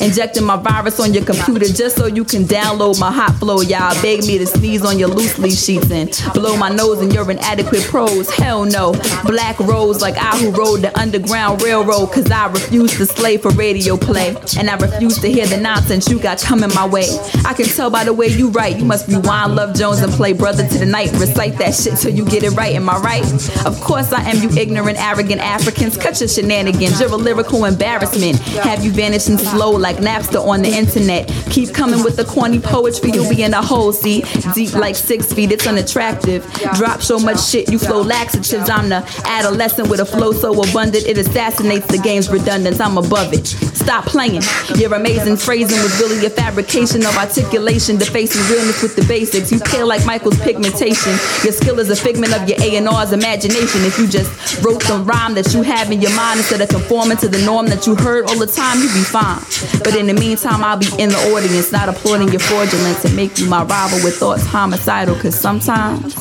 Injecting 0.00 0.44
my 0.44 0.56
virus 0.56 1.00
on 1.00 1.12
your 1.12 1.24
computer 1.24 1.66
just 1.66 1.96
so 1.96 2.06
you 2.06 2.24
can 2.24 2.44
download 2.44 3.00
my 3.00 3.10
hot 3.10 3.34
flow. 3.36 3.60
Y'all 3.60 4.00
beg 4.02 4.20
me 4.26 4.38
to 4.38 4.46
sneeze 4.46 4.84
on 4.84 4.98
your 4.98 5.08
loose 5.08 5.38
leaf 5.38 5.58
sheets 5.58 5.90
and 5.90 6.10
blow 6.34 6.56
my 6.56 6.68
nose 6.68 7.00
in 7.00 7.10
your 7.10 7.28
inadequate 7.30 7.82
prose. 7.84 8.30
Hell 8.30 8.64
no. 8.64 8.92
Black 9.24 9.58
rose 9.60 10.00
like 10.00 10.16
I 10.16 10.38
who 10.38 10.50
rode 10.50 10.82
the 10.82 10.96
Underground 10.98 11.62
Railroad. 11.62 12.12
Cause 12.12 12.30
I 12.30 12.46
refuse 12.46 12.96
to 12.98 13.06
slave 13.06 13.42
for 13.42 13.50
radio 13.50 13.96
play. 13.96 14.36
And 14.58 14.70
I 14.70 14.76
refuse 14.76 15.18
to 15.20 15.28
hear 15.28 15.46
the 15.46 15.56
nonsense 15.56 16.08
you 16.08 16.20
got 16.20 16.40
coming 16.40 16.72
my 16.74 16.86
way. 16.86 17.06
I 17.44 17.54
can 17.54 17.66
tell 17.66 17.90
by 17.90 18.04
the 18.04 18.12
way 18.12 18.28
you 18.28 18.48
write. 18.50 18.78
You 18.78 18.84
must 18.84 19.08
rewind 19.08 19.56
Love 19.56 19.74
Jones 19.74 20.00
and 20.00 20.12
play 20.12 20.32
Brother 20.32 20.66
to 20.66 20.78
the 20.78 20.86
Night. 20.86 21.10
Recite 21.14 21.58
that 21.58 21.74
shit 21.74 21.98
till 21.98 22.12
you 22.12 22.24
get 22.24 22.42
it 22.42 22.50
right. 22.50 22.74
Am 22.74 22.88
I 22.88 22.98
right? 22.98 23.24
Of 23.66 23.80
course 23.80 24.12
I 24.12 24.22
am, 24.30 24.42
you 24.42 24.50
ignorant, 24.56 24.98
arrogant 24.98 25.40
Africans. 25.40 25.96
Cut 25.96 26.20
your 26.20 26.28
shenanigans. 26.28 27.00
You're 27.00 27.12
a 27.12 27.16
lyrical 27.16 27.64
embarrassment. 27.64 28.38
Have 28.38 28.84
you 28.84 28.92
vanishing 28.92 29.36
slow 29.56 29.70
like 29.70 29.96
Napster 29.96 30.46
on 30.46 30.60
the 30.60 30.68
internet? 30.68 31.28
Keep 31.50 31.72
coming 31.72 32.04
with 32.04 32.16
the 32.16 32.24
corny 32.24 32.60
poetry, 32.60 33.10
you'll 33.12 33.30
be 33.30 33.42
in 33.42 33.54
a 33.54 33.62
hole. 33.62 33.90
See, 33.92 34.22
deep 34.54 34.74
like 34.74 34.94
six 34.94 35.32
feet, 35.32 35.50
it's 35.50 35.66
unattractive. 35.66 36.44
Drop 36.74 37.00
so 37.00 37.18
much 37.18 37.42
shit, 37.42 37.70
you 37.72 37.78
flow 37.78 38.02
laxatives. 38.02 38.68
I'm 38.68 38.90
the 38.90 39.00
adolescent 39.24 39.88
with 39.88 40.00
a 40.00 40.04
flow 40.04 40.32
so 40.32 40.52
abundant, 40.62 41.06
it 41.06 41.16
assassinates 41.16 41.86
the 41.86 41.98
game's 41.98 42.28
redundance. 42.28 42.80
I'm 42.80 42.98
above 42.98 43.32
it. 43.32 43.46
Stop 43.46 44.04
playing. 44.04 44.42
Your 44.76 44.92
amazing 44.92 45.36
phrasing 45.36 45.80
was 45.82 45.98
really 46.00 46.24
a 46.26 46.30
fabrication 46.30 47.06
of 47.06 47.16
articulation, 47.16 47.96
defacing 47.96 48.42
realness 48.52 48.82
with 48.82 48.94
the 48.94 49.04
basics. 49.06 49.50
You 49.50 49.60
pale 49.60 49.86
like 49.86 50.04
Michael's 50.04 50.38
pigmentation. 50.40 51.12
Your 51.44 51.52
skill 51.52 51.78
is 51.78 51.88
a 51.88 51.96
figment 51.96 52.34
of 52.34 52.48
your 52.48 52.58
A&R's 52.60 53.12
imagination. 53.12 53.80
If 53.84 53.98
you 53.98 54.06
just 54.06 54.62
wrote 54.62 54.82
some 54.82 55.06
rhyme 55.06 55.34
that 55.34 55.54
you 55.54 55.62
have 55.62 55.90
in 55.90 56.02
your 56.02 56.14
mind 56.14 56.40
instead 56.40 56.60
of 56.60 56.68
conforming 56.68 57.16
to 57.18 57.28
the 57.28 57.42
norm 57.46 57.66
that 57.68 57.86
you 57.86 57.94
heard 57.94 58.28
all 58.28 58.38
the 58.38 58.46
time, 58.46 58.78
you'd 58.80 58.92
be 58.92 59.04
fine. 59.04 59.45
But 59.82 59.94
in 59.94 60.06
the 60.06 60.14
meantime, 60.14 60.62
I'll 60.64 60.76
be 60.76 60.88
in 60.98 61.10
the 61.10 61.32
audience, 61.32 61.72
not 61.72 61.88
applauding 61.88 62.28
your 62.28 62.40
fraudulence 62.40 63.04
and 63.04 63.16
make 63.16 63.38
you 63.38 63.48
my 63.48 63.64
rival 63.64 63.98
with 64.02 64.16
thoughts 64.16 64.44
homicidal. 64.44 65.14
Cause 65.16 65.38
sometimes, 65.38 66.14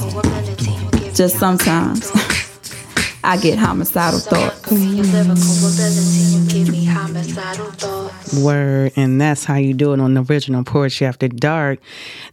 just 1.15 1.37
sometimes, 1.37 2.11
I 3.23 3.37
get 3.37 3.57
homicidal 3.57 4.19
thoughts. 4.19 4.71
Word, 8.41 8.91
and 8.95 9.19
that's 9.19 9.43
how 9.43 9.55
you 9.55 9.73
do 9.73 9.93
it 9.93 9.99
on 9.99 10.13
the 10.13 10.23
original 10.23 10.63
Poetry 10.63 11.07
After 11.07 11.27
Dark. 11.27 11.79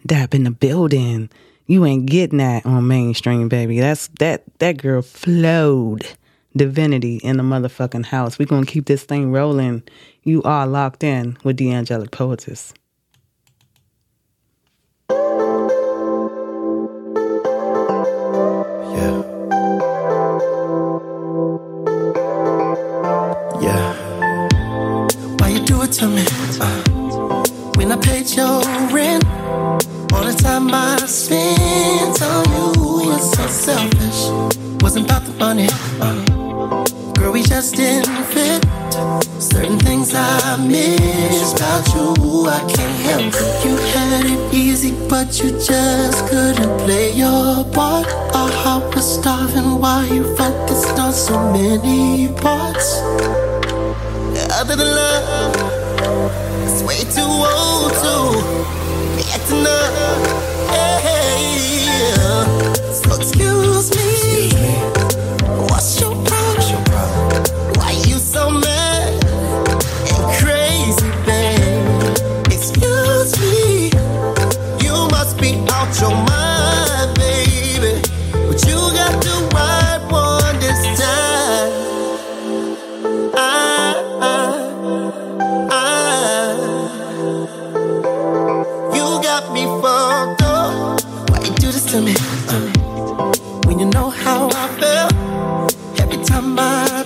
Dap 0.07 0.35
in 0.35 0.45
the 0.45 0.51
building. 0.51 1.31
You 1.67 1.87
ain't 1.87 2.07
getting 2.07 2.39
that 2.39 2.67
on 2.67 2.87
mainstream, 2.87 3.49
baby. 3.49 3.81
That's 3.81 4.09
that 4.19 4.43
that 4.59 4.77
girl 4.77 5.03
flowed 5.03 6.07
divinity 6.57 7.17
in 7.17 7.37
the 7.39 7.43
motherfucking 7.43 8.07
house. 8.07 8.39
we 8.39 8.45
gonna 8.45 8.67
keep 8.67 8.87
this 8.87 9.05
thing 9.05 9.33
rolling. 9.33 9.83
You 10.25 10.41
are 10.45 10.69
locked 10.69 11.03
in 11.03 11.37
with 11.43 11.57
D'Angelic 11.57 12.13
Poetess. 12.13 12.73
Yeah. 18.95 19.23
Yeah. 23.61 23.95
Why 25.39 25.49
you 25.49 25.65
do 25.65 25.83
it 25.83 25.91
to 25.95 26.07
me? 26.07 26.25
Uh, 26.61 26.83
when 27.75 27.91
I 27.91 27.97
paid 27.97 28.31
your 28.31 28.61
rent, 28.95 29.25
all 30.13 30.23
the 30.23 30.39
time 30.41 30.71
I 30.73 30.99
spent 31.07 32.23
on 32.23 32.45
you, 32.49 33.11
you're 33.11 33.19
so 33.19 33.47
selfish. 33.49 34.31
Wasn't 34.83 35.07
about 35.07 35.25
the 35.25 35.33
money. 35.33 35.67
Uh, 36.01 36.23
girl, 37.15 37.33
we 37.33 37.43
just 37.43 37.75
didn't 37.75 38.25
fit. 38.27 38.65
Certain 38.93 39.79
things 39.79 40.15
I 40.15 40.57
miss 40.69 41.55
about 41.55 41.89
you, 41.95 42.47
I 42.47 42.61
can't 42.69 43.01
help. 43.07 43.33
You 43.65 43.77
had 43.95 44.27
it 44.27 44.55
easy, 44.55 44.93
but 45.09 45.43
you 45.43 45.51
just 45.53 46.29
couldn't 46.29 46.79
play 46.81 47.13
your 47.13 47.65
part. 47.73 48.07
Our 48.35 48.51
heart 48.51 48.95
was 48.95 49.15
starving 49.15 49.81
while 49.81 50.05
you 50.05 50.25
focused 50.37 50.99
on 50.99 51.13
so 51.15 51.39
many 51.53 52.29
parts. 52.35 53.01
Other 54.61 54.77
than 54.77 54.95
love, 54.95 55.57
it's 56.67 56.83
way 56.83 57.01
too 57.17 57.23
old 57.23 57.93
to 58.05 58.15
get 59.25 59.41
to 59.49 59.55
know. 59.65 59.87
Hey, 61.01 62.13
so 62.93 63.17
excuse 63.17 63.91
me. 63.91 64.03
What's 64.53 64.92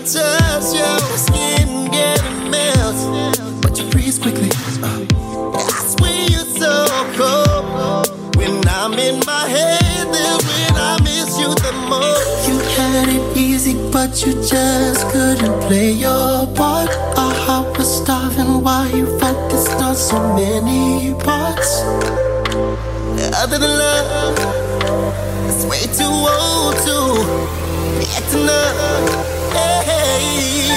touch 0.06 0.72
your 0.72 0.98
skin 1.18 1.90
getting 1.90 2.50
melt, 2.50 3.60
but 3.60 3.76
you 3.76 3.90
freeze 3.90 4.18
quickly. 4.20 4.48
Uh. 4.80 5.04
I 5.52 5.94
swear 5.96 6.28
you're 6.30 6.50
so 6.62 6.86
cold 7.18 8.36
when 8.36 8.62
I'm 8.68 8.92
in 8.94 9.20
my 9.26 9.48
head. 9.48 10.06
Then 10.14 10.38
when 10.46 10.74
I 10.76 10.96
miss 11.02 11.36
you 11.40 11.48
the 11.48 11.72
most, 11.90 12.48
you 12.48 12.56
had 12.76 13.08
it 13.08 13.36
easy, 13.36 13.74
but 13.90 14.24
you 14.24 14.34
just 14.46 15.10
couldn't 15.10 15.60
play 15.62 15.90
your 15.90 16.46
part. 16.54 16.90
Our 17.18 17.34
heart 17.34 17.76
was 17.76 17.90
starving 18.02 18.62
while 18.62 18.88
you 18.88 19.06
focused 19.18 19.72
on 19.82 19.96
so 19.96 20.18
many 20.36 21.14
parts. 21.24 21.82
Other 23.42 23.58
than 23.58 23.74
love, 23.76 24.38
it's 25.50 25.64
way 25.64 25.82
too 25.98 26.06
old 26.06 26.76
to 26.86 27.98
be 27.98 28.06
acting 28.14 28.48
up. 28.48 29.35
Hey, 29.88 30.68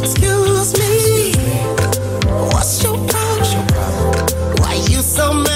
excuse 0.00 0.72
me. 0.78 1.32
What's 2.52 2.82
your 2.82 2.96
bro, 2.96 3.26
chopper? 3.48 4.62
Why 4.62 4.74
you 4.90 5.00
so 5.02 5.32
excuse 5.32 5.55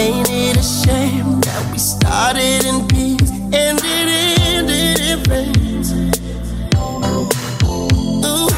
Ain't 0.00 0.30
it 0.30 0.56
a 0.56 0.62
shame 0.62 1.42
that 1.42 1.68
we 1.70 1.76
started 1.76 2.64
in 2.64 2.88
peace 2.88 3.30
and 3.52 3.78
it 3.84 4.38
ended 4.48 4.98
in 4.98 5.18
flames? 5.24 5.92
Ooh, 8.24 8.48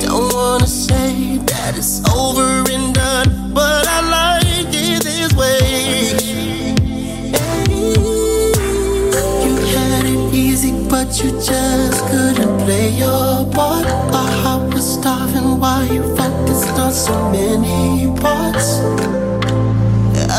don't 0.00 0.32
wanna 0.32 0.66
say 0.66 1.36
that 1.50 1.76
it's 1.76 2.00
over 2.08 2.64
and 2.72 2.94
done, 2.94 3.52
but 3.52 3.86
I 3.86 4.00
like 4.16 4.72
it 4.72 5.02
this 5.04 5.34
way. 5.34 6.16
You 9.44 9.54
had 9.76 10.06
it 10.06 10.34
easy, 10.34 10.72
but 10.88 11.08
you 11.22 11.32
just 11.42 12.06
couldn't 12.08 12.56
play 12.64 12.88
your 12.88 13.44
part. 13.52 13.84
Our 14.18 14.32
heart 14.42 14.72
was 14.72 14.94
starving 14.94 15.60
while 15.60 15.84
you 15.84 16.02
focused 16.16 16.78
on 16.84 16.90
so 16.90 17.12
many. 17.30 17.83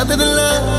Other 0.05 0.17
than 0.17 0.35
love, 0.35 0.63
it's 0.69 0.74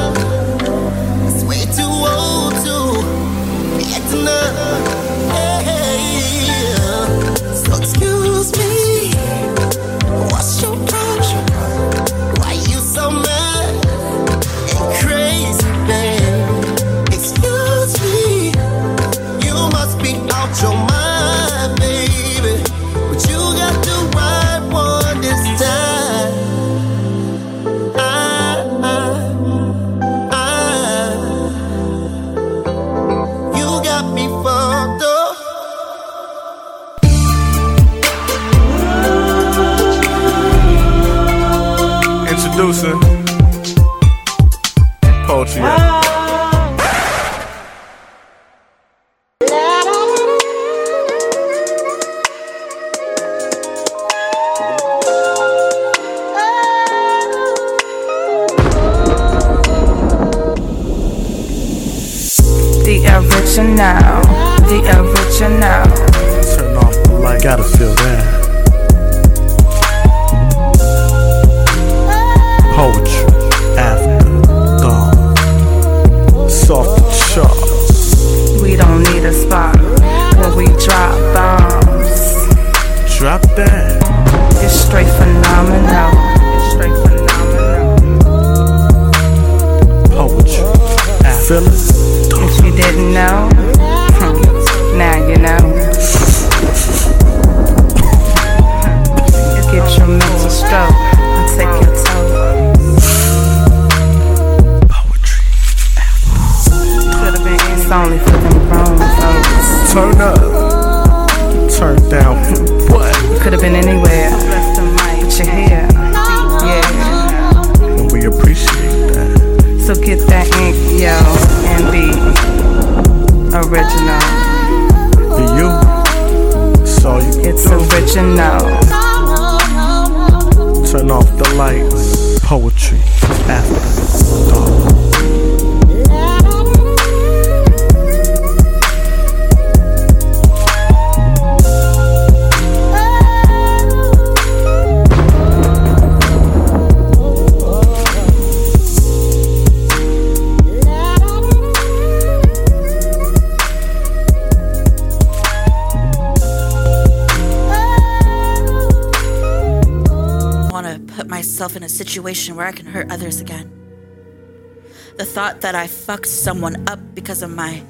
that 165.67 165.75
I 165.75 165.89
fucked 165.89 166.29
someone 166.29 166.89
up 166.89 167.01
because 167.13 167.43
of 167.43 167.51
my 167.51 167.83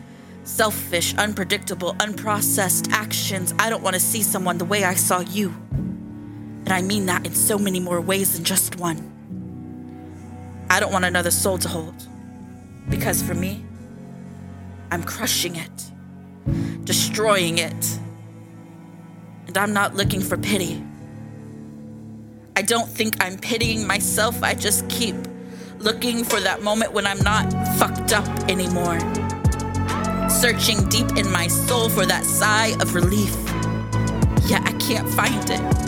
selfish, 0.45 1.15
unpredictable, 1.17 1.93
unprocessed 1.97 2.91
actions. 2.91 3.53
I 3.59 3.69
don't 3.69 3.83
want 3.83 3.93
to 3.93 4.01
see 4.01 4.23
someone 4.23 4.57
the 4.57 4.65
way 4.65 4.85
I 4.85 4.95
saw 4.95 5.21
you. 5.21 5.55
And 6.65 6.71
I 6.71 6.81
mean 6.81 7.05
that 7.05 7.27
in 7.27 7.35
so 7.35 7.59
many 7.59 7.79
more 7.79 8.01
ways 8.01 8.33
than 8.33 8.45
just 8.45 8.77
one. 8.77 8.97
I 10.71 10.81
don't 10.81 10.91
want 10.91 11.05
another 11.05 11.31
soul 11.31 11.59
to 11.59 11.69
hold. 11.69 11.95
Because 12.89 13.23
for 13.23 13.35
me, 13.35 13.63
I'm 14.91 15.03
crushing 15.03 15.57
it, 15.57 15.91
destroying 16.85 17.59
it. 17.59 17.99
And 19.49 19.59
I'm 19.59 19.75
not 19.75 19.95
looking 19.95 20.23
for 20.23 20.39
pity. 20.39 20.83
I 22.57 22.63
don't 22.63 22.89
think 22.89 23.23
I'm 23.23 23.37
pitying 23.37 23.87
myself. 23.87 24.43
I 24.43 24.55
just 24.55 24.89
keep 24.89 25.26
looking 25.79 26.25
for 26.25 26.41
that 26.41 26.63
moment 26.63 26.93
when 26.93 27.07
I'm 27.07 27.19
not 27.23 27.53
fucked 27.79 28.13
up 28.13 28.27
anymore. 28.49 28.99
Searching 30.29 30.89
deep 30.89 31.17
in 31.17 31.31
my 31.31 31.47
soul 31.47 31.89
for 31.89 32.07
that 32.07 32.25
sigh 32.25 32.77
of 32.81 32.95
relief. 32.95 33.35
Yet 34.49 34.63
I 34.65 34.73
can't 34.79 35.09
find 35.09 35.51
it. 35.51 35.87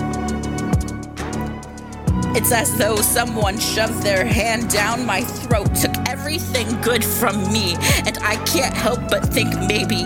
It's 2.36 2.53
as 2.53 2.76
though 2.76 2.97
someone 2.97 3.59
shoved 3.59 4.03
their 4.03 4.24
hand 4.24 4.70
down 4.70 5.05
my 5.05 5.22
throat, 5.22 5.74
took 5.74 5.95
everything 6.09 6.80
good 6.82 7.05
from 7.05 7.53
me, 7.53 7.74
and 8.07 8.18
I 8.18 8.36
can't 8.45 8.74
help 8.74 9.01
but 9.11 9.24
think 9.26 9.55
maybe 9.66 10.05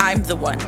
I'm 0.00 0.22
the 0.22 0.36
one. 0.36 0.58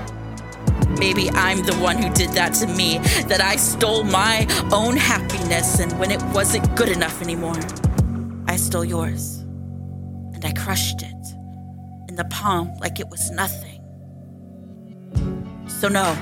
Maybe 0.98 1.30
I'm 1.30 1.62
the 1.62 1.76
one 1.76 1.96
who 1.96 2.12
did 2.12 2.30
that 2.30 2.54
to 2.54 2.66
me, 2.66 2.98
that 3.28 3.40
I 3.40 3.56
stole 3.56 4.04
my 4.04 4.46
own 4.72 4.96
happiness, 4.96 5.78
and 5.78 5.96
when 5.98 6.10
it 6.10 6.22
wasn't 6.34 6.74
good 6.76 6.88
enough 6.88 7.22
anymore, 7.22 7.58
I 8.46 8.56
stole 8.56 8.84
yours. 8.84 9.38
And 10.34 10.44
I 10.44 10.52
crushed 10.52 11.02
it 11.02 11.24
in 12.08 12.16
the 12.16 12.26
palm 12.30 12.74
like 12.80 13.00
it 13.00 13.08
was 13.08 13.30
nothing. 13.30 13.80
So, 15.68 15.88
no, 15.88 16.16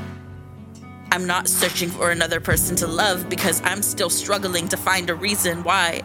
I'm 1.12 1.26
not 1.26 1.48
searching 1.48 1.88
for 1.88 2.10
another 2.10 2.40
person 2.40 2.76
to 2.76 2.86
love 2.86 3.28
because 3.28 3.62
I'm 3.64 3.80
still 3.82 4.10
struggling 4.10 4.68
to 4.68 4.76
find 4.76 5.08
a 5.08 5.14
reason 5.14 5.62
why 5.62 6.02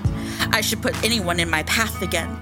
I 0.53 0.61
should 0.61 0.81
put 0.81 0.95
anyone 1.03 1.39
in 1.39 1.49
my 1.49 1.63
path 1.63 2.01
again. 2.01 2.41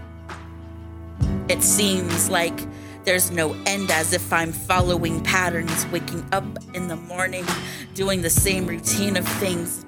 It 1.47 1.63
seems 1.63 2.29
like 2.29 2.59
there's 3.05 3.31
no 3.31 3.53
end 3.65 3.91
as 3.91 4.13
if 4.13 4.31
I'm 4.31 4.51
following 4.51 5.21
patterns, 5.23 5.85
waking 5.87 6.25
up 6.31 6.45
in 6.73 6.87
the 6.87 6.95
morning, 6.95 7.45
doing 7.93 8.21
the 8.21 8.29
same 8.29 8.67
routine 8.67 9.17
of 9.17 9.27
things. 9.27 9.85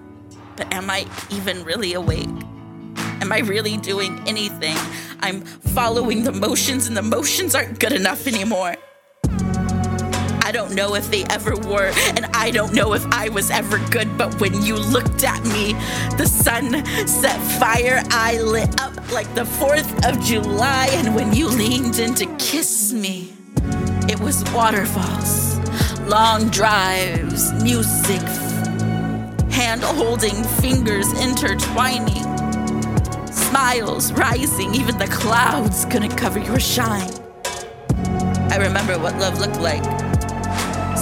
But 0.55 0.73
am 0.73 0.89
I 0.89 1.05
even 1.29 1.63
really 1.63 1.93
awake? 1.93 2.29
Am 3.21 3.31
I 3.31 3.39
really 3.39 3.77
doing 3.77 4.21
anything? 4.27 4.75
I'm 5.19 5.41
following 5.41 6.23
the 6.23 6.31
motions, 6.31 6.87
and 6.87 6.97
the 6.97 7.03
motions 7.03 7.53
aren't 7.53 7.79
good 7.79 7.93
enough 7.93 8.27
anymore. 8.27 8.75
I 10.51 10.53
don't 10.53 10.75
know 10.75 10.95
if 10.95 11.09
they 11.09 11.23
ever 11.29 11.55
were, 11.55 11.93
and 11.95 12.25
I 12.33 12.51
don't 12.51 12.73
know 12.73 12.91
if 12.91 13.05
I 13.05 13.29
was 13.29 13.49
ever 13.49 13.79
good, 13.89 14.17
but 14.17 14.37
when 14.41 14.61
you 14.61 14.75
looked 14.75 15.23
at 15.23 15.41
me, 15.45 15.71
the 16.17 16.25
sun 16.25 16.85
set 17.07 17.39
fire, 17.57 18.01
I 18.09 18.37
lit 18.41 18.81
up 18.81 19.13
like 19.13 19.33
the 19.33 19.45
4th 19.45 20.05
of 20.05 20.21
July, 20.21 20.89
and 20.91 21.15
when 21.15 21.33
you 21.33 21.47
leaned 21.47 21.99
in 21.99 22.13
to 22.15 22.25
kiss 22.35 22.91
me, 22.91 23.31
it 24.09 24.19
was 24.19 24.43
waterfalls, 24.51 25.57
long 26.09 26.49
drives, 26.49 27.53
music, 27.63 28.21
hand 29.53 29.83
holding, 29.83 30.43
fingers 30.59 31.07
intertwining, 31.13 32.25
smiles 33.31 34.11
rising, 34.11 34.75
even 34.75 34.97
the 34.97 35.07
clouds 35.07 35.85
couldn't 35.85 36.17
cover 36.17 36.39
your 36.39 36.59
shine. 36.59 37.09
I 38.51 38.57
remember 38.57 38.99
what 38.99 39.17
love 39.17 39.39
looked 39.39 39.61
like. 39.61 39.81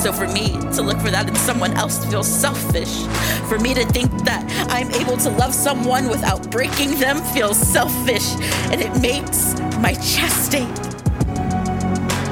So 0.02 0.14
for 0.14 0.28
me 0.30 0.54
to 0.76 0.82
look 0.82 0.98
for 1.00 1.12
that 1.12 1.28
in 1.28 1.36
someone 1.36 1.74
else 1.74 2.06
feels 2.06 2.26
selfish. 2.26 3.04
For 3.50 3.60
me 3.60 3.74
to 3.74 3.86
think 3.86 4.10
that 4.24 4.46
I'm 4.70 4.90
able 4.92 5.18
to 5.18 5.30
love 5.32 5.54
someone 5.54 6.08
without 6.08 6.50
breaking 6.50 6.98
them 7.00 7.22
feels 7.34 7.58
selfish. 7.58 8.32
And 8.72 8.80
it 8.80 8.98
makes 9.02 9.60
my 9.80 9.94
chest 9.96 10.56
ache. 10.56 10.74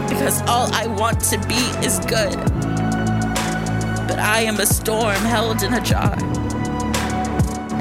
Because 0.08 0.42
all 0.44 0.74
I 0.74 0.88
want 0.88 1.20
to 1.26 1.38
be 1.46 1.62
is 1.86 2.00
good. 2.06 2.38
But 4.08 4.20
I 4.20 4.44
am 4.44 4.62
a 4.62 4.66
storm 4.66 5.20
held 5.26 5.62
in 5.62 5.74
a 5.74 5.82
jar. 5.82 6.16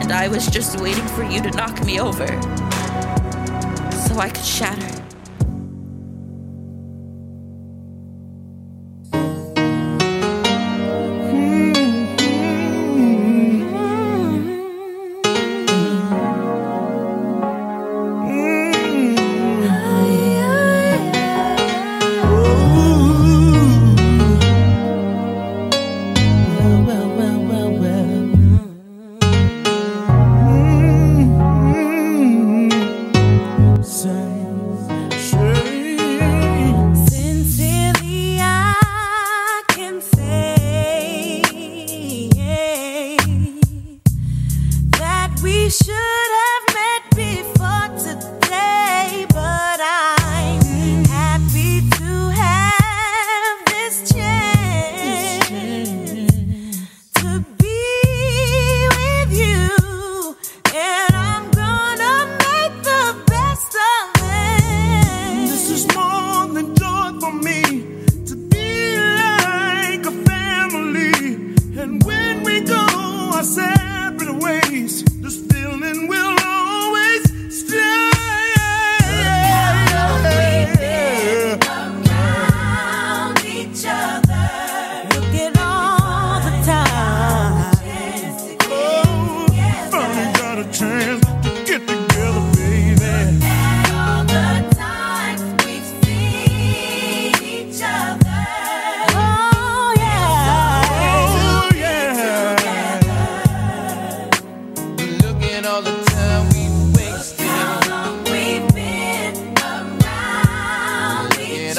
And 0.01 0.11
I 0.11 0.27
was 0.27 0.49
just 0.49 0.81
waiting 0.81 1.07
for 1.09 1.23
you 1.23 1.41
to 1.43 1.51
knock 1.53 1.85
me 1.85 2.01
over. 2.01 2.27
So 4.09 4.19
I 4.19 4.31
could 4.35 4.45
shatter. 4.45 4.96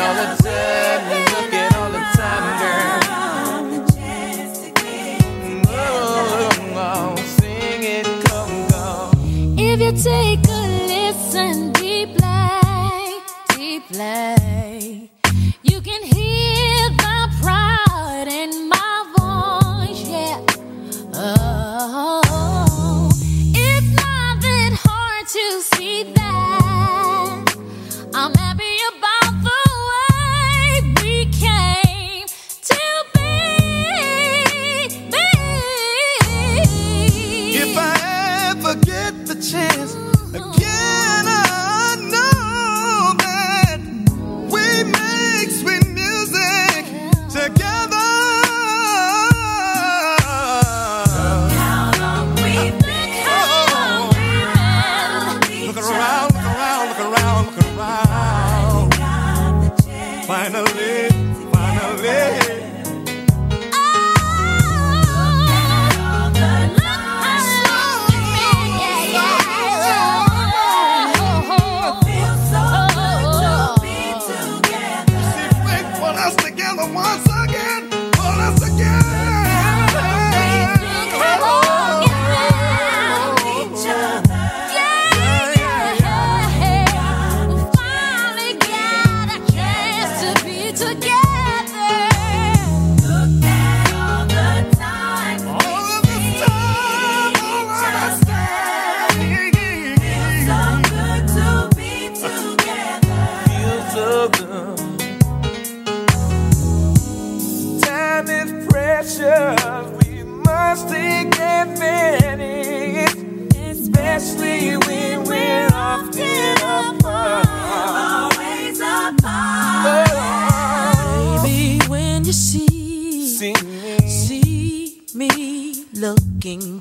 All 0.08 0.16
the 0.16 0.41
time, 0.41 1.03
look 1.36 1.53
at 1.53 1.76
all 1.76 1.91
the 1.91 1.99
time, 2.16 2.45
girl. 2.62 2.99
Oh, 5.70 6.49
oh, 6.76 7.16
sing 7.39 7.84
it, 7.84 8.05
come, 8.26 8.68
go. 8.70 9.12
If 9.62 9.82
you 9.82 9.91
take 10.01 10.36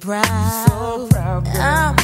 proud, 0.06 1.12
I'm 1.16 1.42
only 1.88 1.95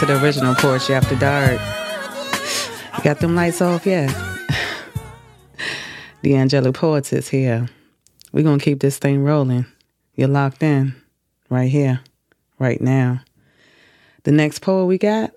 to 0.00 0.06
the 0.06 0.24
original 0.24 0.54
Poetry 0.54 0.94
After 0.94 1.14
Dark. 1.16 1.60
Got 3.04 3.20
them 3.20 3.34
lights 3.34 3.60
off 3.60 3.84
yet? 3.84 4.08
D'Angelic 6.22 7.12
is 7.12 7.28
here. 7.28 7.68
We're 8.32 8.44
going 8.44 8.58
to 8.58 8.64
keep 8.64 8.80
this 8.80 8.96
thing 8.96 9.22
rolling. 9.22 9.66
You're 10.14 10.28
locked 10.28 10.62
in 10.62 10.94
right 11.50 11.70
here, 11.70 12.00
right 12.58 12.80
now. 12.80 13.20
The 14.22 14.32
next 14.32 14.60
poet 14.60 14.86
we 14.86 14.96
got, 14.96 15.32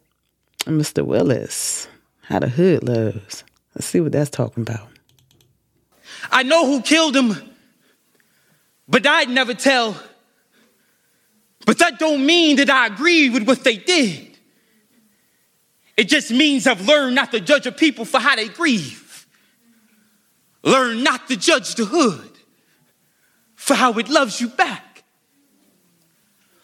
Mr. 0.59 1.05
Willis. 1.05 1.89
How 2.21 2.39
the 2.39 2.47
Hood 2.47 2.83
Loves. 2.83 3.43
Let's 3.75 3.87
see 3.87 3.99
what 3.99 4.13
that's 4.13 4.29
talking 4.29 4.61
about. 4.61 4.87
I 6.31 6.43
know 6.43 6.67
who 6.67 6.81
killed 6.81 7.17
him, 7.17 7.35
but 8.87 9.05
I'd 9.05 9.29
never 9.29 9.55
tell. 9.55 10.01
But 11.65 11.79
that 11.79 11.99
don't 11.99 12.25
mean 12.25 12.55
that 12.55 12.69
I 12.69 12.87
agree 12.87 13.29
with 13.29 13.45
what 13.45 13.65
they 13.65 13.75
did. 13.75 14.29
It 15.95 16.05
just 16.05 16.31
means 16.31 16.65
I've 16.65 16.87
learned 16.87 17.15
not 17.15 17.31
to 17.31 17.39
judge 17.39 17.65
a 17.67 17.71
people 17.71 18.05
for 18.05 18.19
how 18.19 18.35
they 18.35 18.47
grieve. 18.47 19.27
Learn 20.63 21.03
not 21.03 21.27
to 21.27 21.37
judge 21.37 21.75
the 21.75 21.85
hood 21.85 22.31
for 23.55 23.75
how 23.75 23.93
it 23.93 24.09
loves 24.09 24.41
you 24.41 24.47
back. 24.47 25.03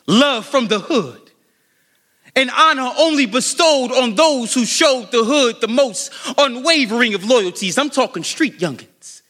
Love 0.07 0.45
from 0.45 0.67
the 0.67 0.79
hood. 0.79 1.31
And 2.35 2.49
honor 2.49 2.91
only 2.97 3.25
bestowed 3.25 3.91
on 3.91 4.15
those 4.15 4.53
who 4.53 4.65
showed 4.65 5.11
the 5.11 5.23
hood 5.23 5.61
the 5.61 5.67
most 5.67 6.11
unwavering 6.37 7.13
of 7.13 7.23
loyalties. 7.23 7.77
I'm 7.77 7.89
talking 7.89 8.23
street 8.23 8.59
youngins. 8.59 9.21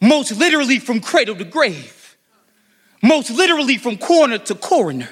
Most 0.00 0.32
literally 0.32 0.78
from 0.78 1.00
cradle 1.00 1.36
to 1.36 1.44
grave. 1.44 2.16
Most 3.02 3.30
literally 3.30 3.78
from 3.78 3.96
corner 3.96 4.38
to 4.38 4.54
coroner. 4.54 5.08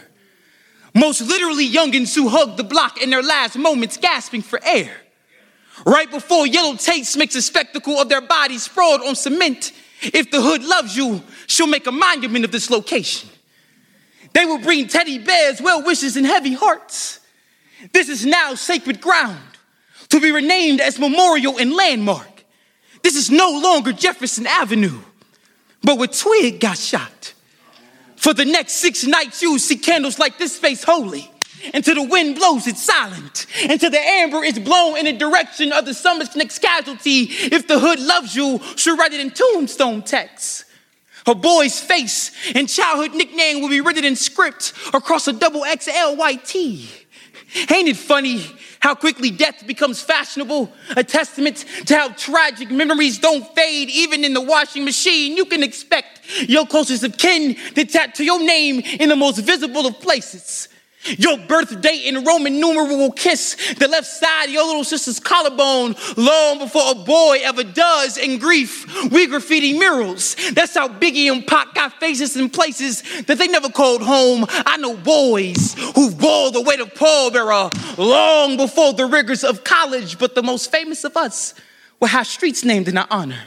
Most 0.97 1.20
literally 1.20 1.68
youngins 1.68 2.14
who 2.14 2.30
hugged 2.30 2.57
the 2.57 2.64
block 2.64 3.03
in 3.03 3.11
their 3.11 3.22
last 3.22 3.59
moments, 3.59 3.99
gasping 3.99 4.40
for 4.40 4.59
air. 4.64 4.90
Right 5.84 6.11
before 6.11 6.47
yellow 6.47 6.74
tapes 6.74 7.16
makes 7.16 7.34
a 7.34 7.42
spectacle 7.42 8.01
of 8.01 8.09
their 8.09 8.22
bodies 8.22 8.62
sprawled 8.62 9.03
on 9.03 9.14
cement. 9.14 9.72
If 10.01 10.30
the 10.30 10.40
hood 10.40 10.64
loves 10.64 10.97
you, 10.97 11.22
she'll 11.49 11.66
make 11.66 11.86
a 11.86 11.92
monument 11.92 12.47
of 12.47 12.51
this 12.51 12.70
location. 12.70 13.28
They 14.32 14.47
will 14.47 14.57
bring 14.57 14.88
teddy 14.88 15.18
bears, 15.18 15.61
well 15.61 15.84
wishes, 15.84 16.16
and 16.16 16.24
heavy 16.24 16.55
hearts. 16.55 17.20
This 17.92 18.09
is 18.09 18.24
now 18.24 18.55
sacred 18.55 19.03
ground 19.03 19.38
to 20.09 20.18
be 20.18 20.32
renamed 20.32 20.80
as 20.80 20.99
memorial 20.99 21.59
and 21.59 21.74
landmark. 21.74 22.44
This 23.03 23.16
is 23.16 23.30
no 23.30 23.51
longer 23.51 23.92
Jefferson 23.92 24.47
Avenue, 24.47 25.01
but 25.82 25.99
where 25.99 26.09
Twig 26.09 26.59
got 26.59 26.78
shot. 26.78 27.34
For 28.16 28.34
the 28.34 28.44
next 28.44 28.74
six 28.74 29.04
nights, 29.04 29.42
you 29.42 29.52
will 29.52 29.58
see 29.58 29.76
candles 29.76 30.18
like 30.18 30.38
this 30.38 30.58
face 30.58 30.82
holy. 30.82 31.30
Until 31.74 31.96
the 31.96 32.02
wind 32.02 32.36
blows, 32.36 32.66
it's 32.66 32.82
silent. 32.82 33.46
Until 33.62 33.90
the 33.90 34.00
amber 34.00 34.44
is 34.44 34.58
blown 34.58 34.98
in 34.98 35.04
the 35.06 35.12
direction 35.12 35.72
of 35.72 35.84
the 35.84 35.94
summer's 35.94 36.34
next 36.36 36.60
casualty. 36.60 37.28
If 37.30 37.66
the 37.66 37.78
hood 37.78 38.00
loves 38.00 38.36
you, 38.36 38.60
she'll 38.76 38.96
write 38.96 39.12
it 39.12 39.20
in 39.20 39.30
tombstone 39.30 40.02
text. 40.02 40.64
Her 41.26 41.34
boy's 41.34 41.80
face 41.80 42.30
and 42.54 42.68
childhood 42.68 43.14
nickname 43.14 43.60
will 43.60 43.68
be 43.68 43.80
written 43.80 44.04
in 44.04 44.14
script 44.14 44.72
across 44.94 45.26
a 45.26 45.32
double 45.32 45.64
XL 45.64 46.14
white. 46.14 46.54
Ain't 46.54 47.88
it 47.88 47.96
funny 47.96 48.44
how 48.81 48.95
quickly 48.95 49.31
death 49.31 49.66
becomes 49.66 50.01
fashionable? 50.01 50.72
A 50.97 51.05
testament 51.05 51.64
to 51.87 51.97
how 51.97 52.09
tragic 52.11 52.70
memories 52.70 53.18
don't 53.18 53.47
fade 53.55 53.89
even 53.91 54.24
in 54.24 54.35
the 54.35 54.41
washing 54.41 54.85
machine. 54.85 55.37
You 55.37 55.45
can 55.45 55.62
expect 55.62 56.20
your 56.49 56.66
closest 56.66 57.05
of 57.05 57.16
kin 57.16 57.55
to 57.74 57.85
tattoo 57.85 58.24
your 58.24 58.41
name 58.41 58.81
in 58.81 59.09
the 59.09 59.16
most 59.16 59.39
visible 59.39 59.87
of 59.87 60.01
places. 60.01 60.68
Your 61.18 61.38
birth 61.38 61.80
date 61.80 62.04
in 62.04 62.24
Roman 62.24 62.61
numeral 62.61 62.96
will 62.96 63.12
kiss 63.12 63.74
the 63.74 63.88
left 63.88 64.07
side 64.07 64.46
of 64.46 64.50
your 64.50 64.66
little 64.66 64.84
sister's 64.84 65.20
collarbone 65.20 65.94
long 66.16 66.59
before 66.59 66.92
a 66.92 66.94
boy 66.94 67.38
ever 67.42 67.64
does. 67.64 68.16
In 68.16 68.38
grief, 68.38 69.11
we 69.11 69.26
graffiti 69.26 69.78
murals. 69.78 70.36
That's 70.52 70.74
how 70.74 70.88
Biggie 70.88 71.30
and 71.30 71.46
Pac 71.46 71.74
got 71.74 71.98
faces 72.00 72.36
in 72.36 72.50
places 72.50 73.02
that 73.24 73.38
they 73.38 73.48
never 73.48 73.68
called 73.68 74.02
home. 74.02 74.46
I 74.48 74.76
know 74.78 74.96
boys 74.96 75.74
who 75.94 76.11
bore 76.11 76.50
the 76.50 76.62
weight 76.62 76.80
of 76.80 76.94
pallbearer 76.94 77.98
long 77.98 78.57
before 78.57 78.92
the 78.92 79.07
rigors 79.07 79.44
of 79.44 79.64
college, 79.64 80.18
but 80.18 80.34
the 80.34 80.42
most 80.42 80.70
famous 80.70 81.04
of 81.04 81.16
us 81.16 81.54
will 82.00 82.09
have 82.09 82.26
streets 82.26 82.64
named 82.64 82.88
in 82.88 82.98
our 82.98 83.07
honor. 83.11 83.44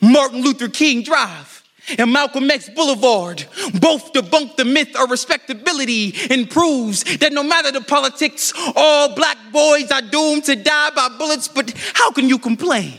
Martin 0.00 0.42
Luther 0.42 0.68
King 0.68 1.02
Drive 1.02 1.63
and 1.98 2.12
Malcolm 2.12 2.50
X 2.50 2.68
Boulevard 2.70 3.44
both 3.80 4.12
debunk 4.12 4.56
the 4.56 4.64
myth 4.64 4.94
of 4.96 5.10
respectability 5.10 6.14
and 6.30 6.50
proves 6.50 7.04
that 7.18 7.32
no 7.32 7.42
matter 7.42 7.70
the 7.70 7.80
politics, 7.80 8.52
all 8.74 9.14
black 9.14 9.36
boys 9.52 9.90
are 9.90 10.02
doomed 10.02 10.44
to 10.44 10.56
die 10.56 10.90
by 10.90 11.08
bullets. 11.18 11.48
But 11.48 11.72
how 11.94 12.10
can 12.10 12.28
you 12.28 12.38
complain 12.38 12.94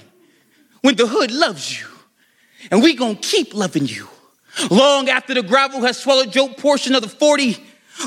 when 0.81 0.95
the 0.95 1.07
hood 1.07 1.31
loves 1.31 1.79
you? 1.79 1.87
And 2.71 2.81
we 2.81 2.95
gonna 2.95 3.15
keep 3.15 3.53
loving 3.53 3.87
you 3.87 4.07
long 4.69 5.09
after 5.09 5.33
the 5.33 5.43
gravel 5.43 5.81
has 5.81 5.97
swallowed 5.97 6.33
your 6.33 6.49
portion 6.49 6.95
of 6.95 7.01
the 7.01 7.09
40 7.09 7.57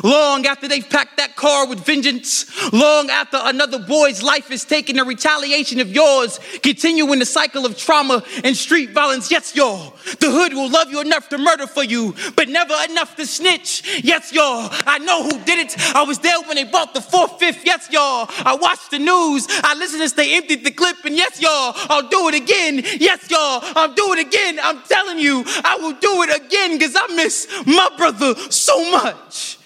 Long 0.05 0.47
after 0.47 0.69
they've 0.69 0.89
packed 0.89 1.17
that 1.17 1.35
car 1.35 1.67
with 1.67 1.85
vengeance, 1.85 2.47
long 2.73 3.11
after 3.11 3.39
another 3.41 3.79
boy's 3.79 4.23
life 4.23 4.51
is 4.51 4.65
taken 4.65 4.99
in 4.99 5.07
retaliation 5.07 5.81
of 5.81 5.91
yours, 5.91 6.39
continuing 6.63 7.19
the 7.19 7.27
cycle 7.27 7.65
of 7.65 7.77
trauma 7.77 8.23
and 8.45 8.57
street 8.57 8.91
violence. 8.91 9.31
Yes, 9.31 9.57
y'all, 9.57 9.97
the 10.21 10.31
hood 10.31 10.53
will 10.53 10.69
love 10.69 10.91
you 10.91 11.01
enough 11.01 11.29
to 11.31 11.39
murder 11.39 11.67
for 11.67 11.83
you, 11.83 12.15
but 12.37 12.49
never 12.49 12.75
enough 12.89 13.17
to 13.17 13.27
snitch. 13.27 14.03
Yes, 14.05 14.33
y'all, 14.33 14.69
I 14.87 14.99
know 14.99 15.25
who 15.25 15.43
did 15.45 15.59
it. 15.59 15.75
I 15.97 16.03
was 16.03 16.19
there 16.19 16.41
when 16.43 16.57
they 16.57 16.65
bought 16.65 16.95
the 16.95 17.01
fourth, 17.01 17.39
fifth. 17.39 17.65
Yes, 17.65 17.89
y'all, 17.91 18.27
I 18.45 18.57
watched 18.61 18.91
the 18.91 18.99
news. 18.99 19.47
I 19.51 19.75
listened 19.75 20.03
as 20.03 20.13
they 20.13 20.37
emptied 20.37 20.65
the 20.65 20.71
clip, 20.71 21.05
and 21.05 21.17
yes, 21.17 21.41
y'all, 21.41 21.73
I'll 21.89 22.09
do 22.09 22.29
it 22.29 22.35
again. 22.35 22.83
Yes, 23.01 23.31
y'all, 23.31 23.61
I'll 23.77 23.95
do 23.95 24.13
it 24.13 24.27
again. 24.27 24.59
I'm 24.63 24.83
telling 24.83 25.19
you, 25.19 25.45
I 25.65 25.77
will 25.81 25.95
do 25.95 26.23
it 26.23 26.45
again 26.45 26.79
because 26.79 26.95
I 26.97 27.15
miss 27.15 27.49
my 27.67 27.91
brother 27.97 28.35
so 28.51 28.91
much. 28.91 29.58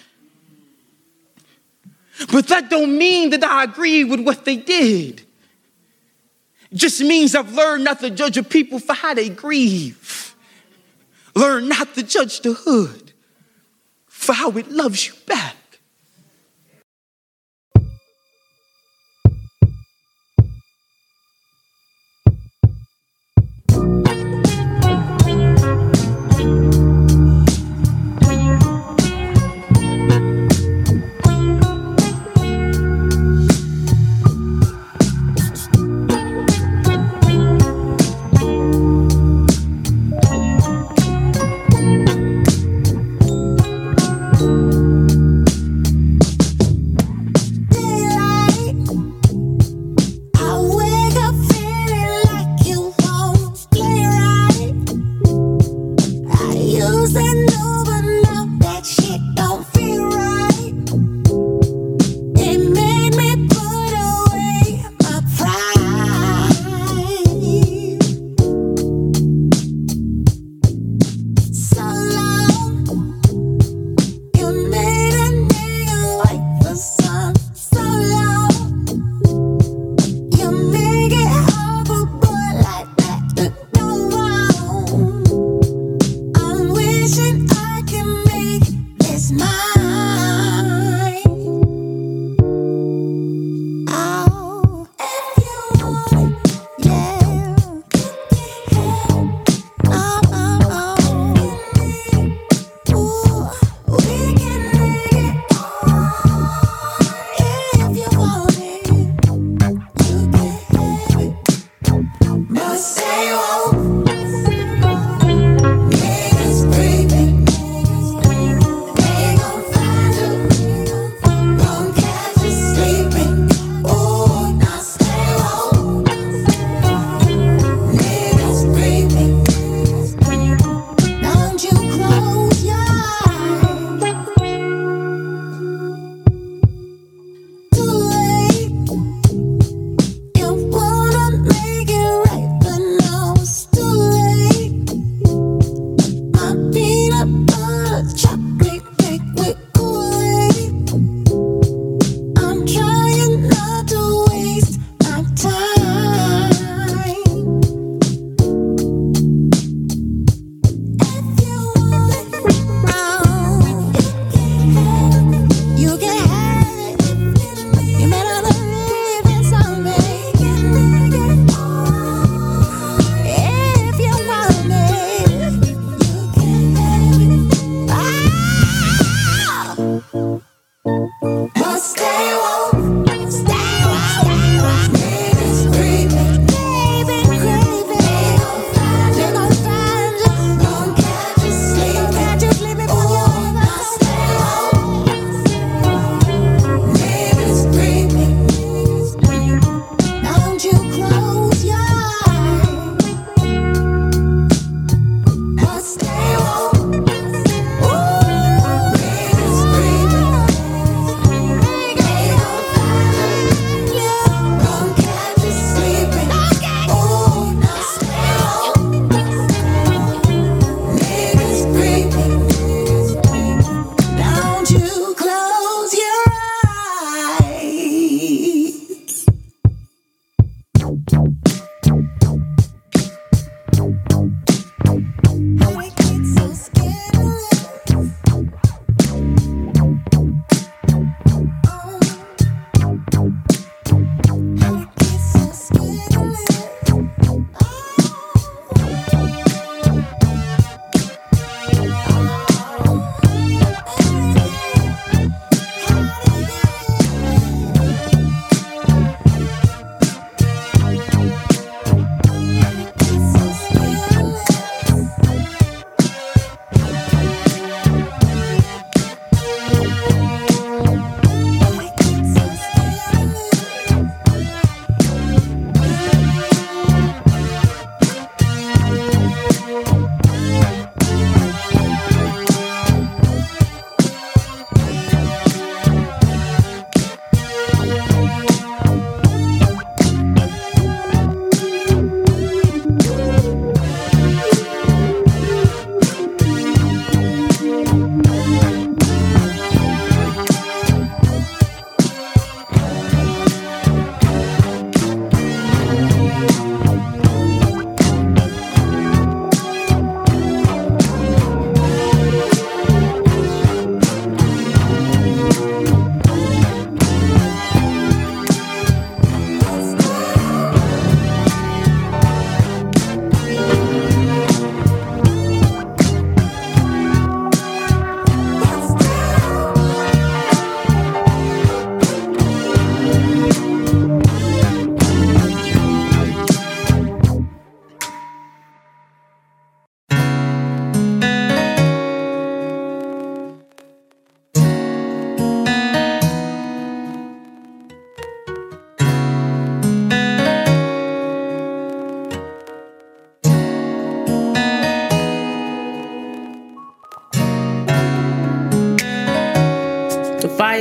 But 2.31 2.47
that 2.47 2.69
don't 2.69 2.97
mean 2.97 3.31
that 3.31 3.43
I 3.43 3.63
agree 3.63 4.03
with 4.03 4.21
what 4.21 4.45
they 4.45 4.55
did. 4.57 5.21
It 6.71 6.77
just 6.77 7.01
means 7.01 7.35
I've 7.35 7.53
learned 7.53 7.83
not 7.83 7.99
to 7.99 8.09
judge 8.09 8.37
a 8.37 8.43
people 8.43 8.79
for 8.79 8.93
how 8.93 9.13
they 9.13 9.29
grieve. 9.29 10.35
Learn 11.35 11.67
not 11.67 11.93
to 11.95 12.03
judge 12.03 12.41
the 12.41 12.53
hood 12.53 13.13
for 14.07 14.33
how 14.33 14.51
it 14.51 14.71
loves 14.71 15.07
you 15.07 15.13
back. 15.25 15.55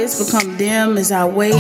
Lights 0.03 0.25
become 0.33 0.57
dim 0.57 0.99
as 0.99 1.13
I 1.13 1.25
wait. 1.25 1.53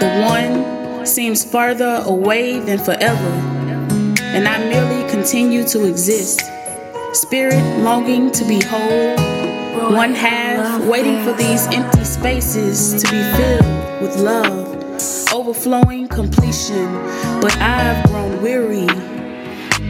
The 0.00 0.24
one 0.26 1.04
seems 1.04 1.44
further 1.44 2.02
away 2.06 2.58
than 2.58 2.78
forever, 2.78 3.32
and 4.22 4.48
I 4.48 4.58
merely 4.58 5.10
continue 5.10 5.62
to 5.68 5.86
exist. 5.86 6.40
Spirit 7.12 7.62
longing 7.80 8.30
to 8.32 8.44
be 8.46 8.62
whole, 8.62 9.16
one 9.94 10.14
half 10.14 10.82
waiting 10.86 11.22
for 11.22 11.34
these 11.34 11.66
empty 11.66 12.04
spaces 12.04 13.02
to 13.02 13.10
be 13.10 13.22
filled 13.36 14.00
with 14.02 14.16
love, 14.16 15.34
overflowing 15.34 16.08
completion. 16.08 16.86
But 17.42 17.54
I've 17.58 18.06
grown 18.06 18.40
weary. 18.40 18.86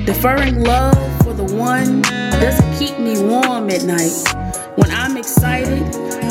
Deferring 0.06 0.64
love 0.64 1.22
for 1.22 1.34
the 1.34 1.54
one 1.54 2.02
doesn't 2.02 2.78
keep 2.80 2.98
me 2.98 3.22
warm 3.22 3.70
at 3.70 3.84
night. 3.84 4.41
When 4.76 4.90
I'm 4.90 5.18
excited, 5.18 5.82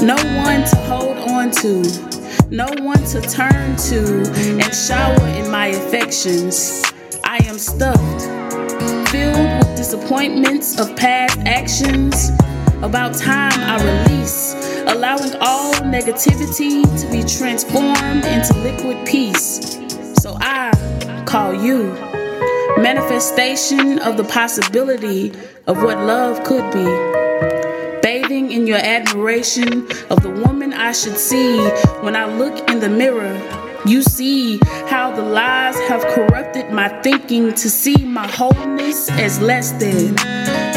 no 0.02 0.16
one 0.16 0.64
to 0.66 0.76
hold 0.88 1.16
on 1.30 1.52
to, 1.62 1.84
no 2.50 2.66
one 2.84 3.04
to 3.06 3.22
turn 3.22 3.76
to 3.76 4.24
and 4.60 4.74
shower 4.74 5.28
in 5.28 5.52
my 5.52 5.68
affections. 5.68 6.82
I 7.24 7.38
am 7.46 7.60
stuffed, 7.60 8.22
filled 9.12 9.60
with 9.60 9.78
disappointments 9.78 10.80
of 10.80 10.96
past 10.96 11.38
actions. 11.46 12.32
About 12.82 13.14
time 13.16 13.54
I 13.54 14.08
release, 14.08 14.56
allowing 14.88 15.36
all 15.40 15.76
negativity 15.76 16.82
to 17.00 17.12
be 17.12 17.24
transformed 17.24 18.26
into 18.26 18.58
liquid 18.58 19.06
peace. 19.06 19.78
So 20.20 20.36
I 20.42 20.72
call 21.28 21.54
you 21.54 21.94
manifestation 22.82 24.00
of 24.00 24.18
the 24.18 24.24
possibility 24.24 25.32
of 25.68 25.84
what 25.84 26.00
love 26.00 26.44
could 26.44 26.74
be. 26.74 27.21
Bathing 28.12 28.52
in 28.52 28.68
your 28.68 28.78
admiration 28.78 29.88
of 30.10 30.22
the 30.22 30.30
woman 30.30 30.74
I 30.74 30.92
should 30.92 31.16
see 31.16 31.66
when 32.02 32.14
I 32.14 32.26
look 32.26 32.70
in 32.70 32.82
the 32.82 32.90
mirror. 32.90 33.32
You 33.86 34.02
see 34.02 34.60
how 34.90 35.16
the 35.16 35.22
lies 35.22 35.80
have 35.88 36.04
corrupted 36.14 36.72
my 36.72 36.90
thinking 37.04 37.54
to 37.54 37.70
see 37.70 37.96
my 38.04 38.28
wholeness 38.28 39.10
as 39.12 39.40
less 39.40 39.72
than. 39.72 40.18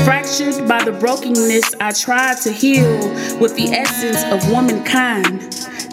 Fractured 0.04 0.68
by 0.68 0.84
the 0.84 0.92
brokenness 0.92 1.74
I 1.80 1.90
tried 1.90 2.36
to 2.42 2.52
heal 2.52 3.00
with 3.40 3.56
the 3.56 3.66
essence 3.72 4.22
of 4.32 4.48
womankind 4.52 5.40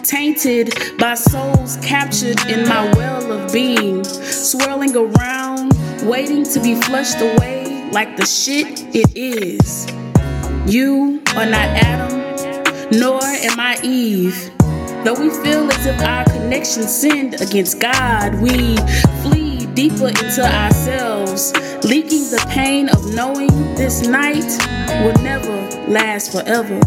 tainted 0.04 0.72
by 0.98 1.14
souls 1.14 1.76
captured 1.78 2.38
in 2.46 2.68
my 2.68 2.84
well 2.94 3.32
of 3.32 3.52
being, 3.52 4.04
swirling 4.04 4.94
around, 4.94 5.72
waiting 6.04 6.44
to 6.44 6.60
be 6.60 6.76
flushed 6.82 7.20
away 7.20 7.90
like 7.90 8.16
the 8.16 8.26
shit 8.26 8.94
it 8.94 9.16
is. 9.16 10.01
You 10.66 11.20
are 11.34 11.44
not 11.44 11.68
Adam, 11.74 12.12
nor 12.92 13.20
am 13.20 13.58
I 13.58 13.80
Eve. 13.82 14.50
Though 15.04 15.14
we 15.18 15.28
feel 15.42 15.68
as 15.68 15.86
if 15.86 16.00
our 16.00 16.24
connection 16.24 16.84
sinned 16.84 17.40
against 17.40 17.80
God, 17.80 18.40
we 18.40 18.76
flee 19.22 19.66
deeper 19.74 20.08
into 20.08 20.44
ourselves, 20.44 21.52
leaking 21.82 22.30
the 22.30 22.44
pain 22.48 22.88
of 22.90 23.12
knowing 23.12 23.48
this 23.74 24.06
night 24.06 24.44
will 25.02 25.20
never 25.24 25.90
last 25.90 26.30
forever. 26.30 26.80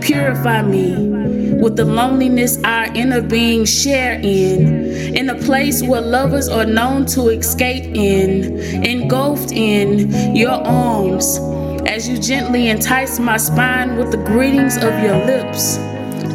Purify 0.00 0.62
me 0.62 1.56
with 1.60 1.76
the 1.76 1.84
loneliness 1.84 2.58
our 2.64 2.86
inner 2.94 3.20
being 3.20 3.66
share 3.66 4.14
in, 4.14 5.14
in 5.14 5.28
a 5.28 5.34
place 5.34 5.82
where 5.82 6.00
lovers 6.00 6.48
are 6.48 6.64
known 6.64 7.04
to 7.04 7.28
escape 7.28 7.84
in, 7.94 8.58
engulfed 8.82 9.52
in 9.52 10.34
your 10.34 10.52
arms, 10.66 11.38
as 11.90 12.08
you 12.08 12.16
gently 12.18 12.68
entice 12.68 13.18
my 13.18 13.36
spine 13.36 13.96
with 13.96 14.12
the 14.12 14.16
greetings 14.18 14.76
of 14.76 14.96
your 15.02 15.16
lips, 15.26 15.74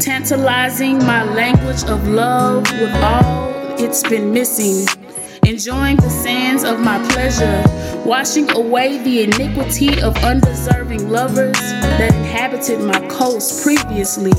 tantalizing 0.04 0.98
my 1.06 1.24
language 1.24 1.82
of 1.86 2.06
love 2.10 2.70
with 2.74 2.94
all 2.96 3.54
it's 3.80 4.04
been 4.04 4.34
missing. 4.34 4.86
Enjoying 5.46 5.96
the 5.96 6.10
sands 6.10 6.66
of 6.66 6.82
my 6.82 7.02
pleasure, 7.08 7.64
washing 8.06 8.52
away 8.52 8.98
the 9.04 9.24
iniquity 9.24 10.02
of 10.02 10.14
undeserving 10.26 11.10
lovers 11.10 11.54
that 11.54 12.14
inhabited 12.14 12.82
my 12.82 13.00
coast 13.08 13.64
previously. 13.64 14.34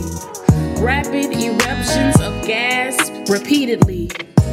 Rapid 0.82 1.32
eruptions 1.32 2.20
of 2.20 2.46
gas 2.46 3.10
repeatedly. 3.30 4.10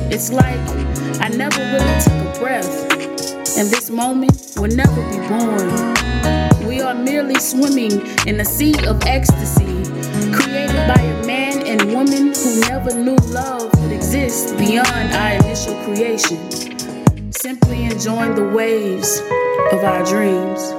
It's 0.10 0.32
like 0.32 0.60
I 1.20 1.28
never 1.28 1.60
really 1.60 2.02
took 2.02 2.14
a 2.14 2.40
breath, 2.40 3.58
and 3.58 3.68
this 3.68 3.90
moment 3.90 4.54
will 4.56 4.74
never 4.74 5.02
be 5.12 5.28
born. 5.28 6.13
We 6.74 6.82
are 6.82 6.96
merely 6.96 7.36
swimming 7.36 7.92
in 8.26 8.40
a 8.40 8.46
sea 8.46 8.74
of 8.88 9.00
ecstasy, 9.06 9.84
created 10.34 10.88
by 10.88 11.00
a 11.00 11.24
man 11.24 11.68
and 11.68 11.94
woman 11.94 12.34
who 12.34 12.62
never 12.62 12.92
knew 12.96 13.16
love 13.28 13.72
could 13.74 13.92
exist 13.92 14.58
beyond 14.58 15.14
our 15.14 15.34
initial 15.34 15.76
creation. 15.86 17.32
Simply 17.32 17.84
enjoying 17.84 18.34
the 18.34 18.50
waves 18.50 19.20
of 19.72 19.84
our 19.84 20.04
dreams. 20.04 20.74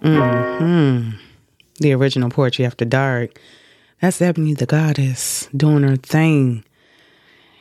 Hmm. 0.00 1.23
The 1.80 1.92
original 1.92 2.30
Poetry 2.30 2.64
After 2.64 2.84
Dark. 2.84 3.40
That's 4.00 4.20
Ebony 4.20 4.54
the 4.54 4.66
Goddess 4.66 5.48
doing 5.56 5.82
her 5.82 5.96
thing. 5.96 6.64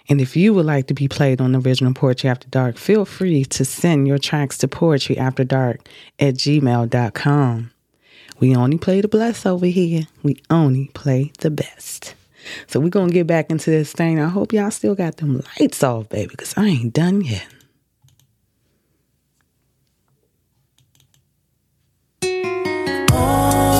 And 0.09 0.20
if 0.20 0.36
you 0.36 0.53
would 0.53 0.66
like 0.66 0.88
to 0.88 0.93
be 0.93 1.07
played 1.07 1.39
on 1.39 1.53
the 1.53 1.59
original 1.59 1.93
Poetry 1.93 2.30
After 2.30 2.47
Dark, 2.49 2.78
feel 2.78 3.05
free 3.05 3.45
to 3.45 3.64
send 3.64 4.07
your 4.07 4.18
tracks 4.18 4.57
to 4.59 4.68
poetryafterdark 4.68 5.86
at 6.20 6.36
gmail.com. 6.36 7.72
We 8.39 8.55
only 8.55 8.78
play 8.78 8.99
the 9.01 9.07
blessed 9.07 9.47
over 9.47 9.66
here. 9.66 10.03
We 10.22 10.41
only 10.49 10.89
play 10.93 11.32
the 11.39 11.49
best. 11.49 12.16
So 12.68 12.80
we're 12.82 12.89
going 12.89 13.07
to 13.07 13.14
get 13.14 13.28
back 13.28 13.49
into 13.49 13.70
this 13.70 13.93
thing. 13.93 14.20
I 14.20 14.28
hope 14.28 14.51
y'all 14.51 14.72
still 14.72 14.95
got 14.95 15.18
them 15.18 15.41
lights 15.59 15.82
off, 15.82 16.09
baby, 16.09 16.32
because 16.32 16.53
I 16.57 16.66
ain't 16.66 16.93
done 16.93 17.22
yet. 17.22 17.47
Oh, 23.16 23.72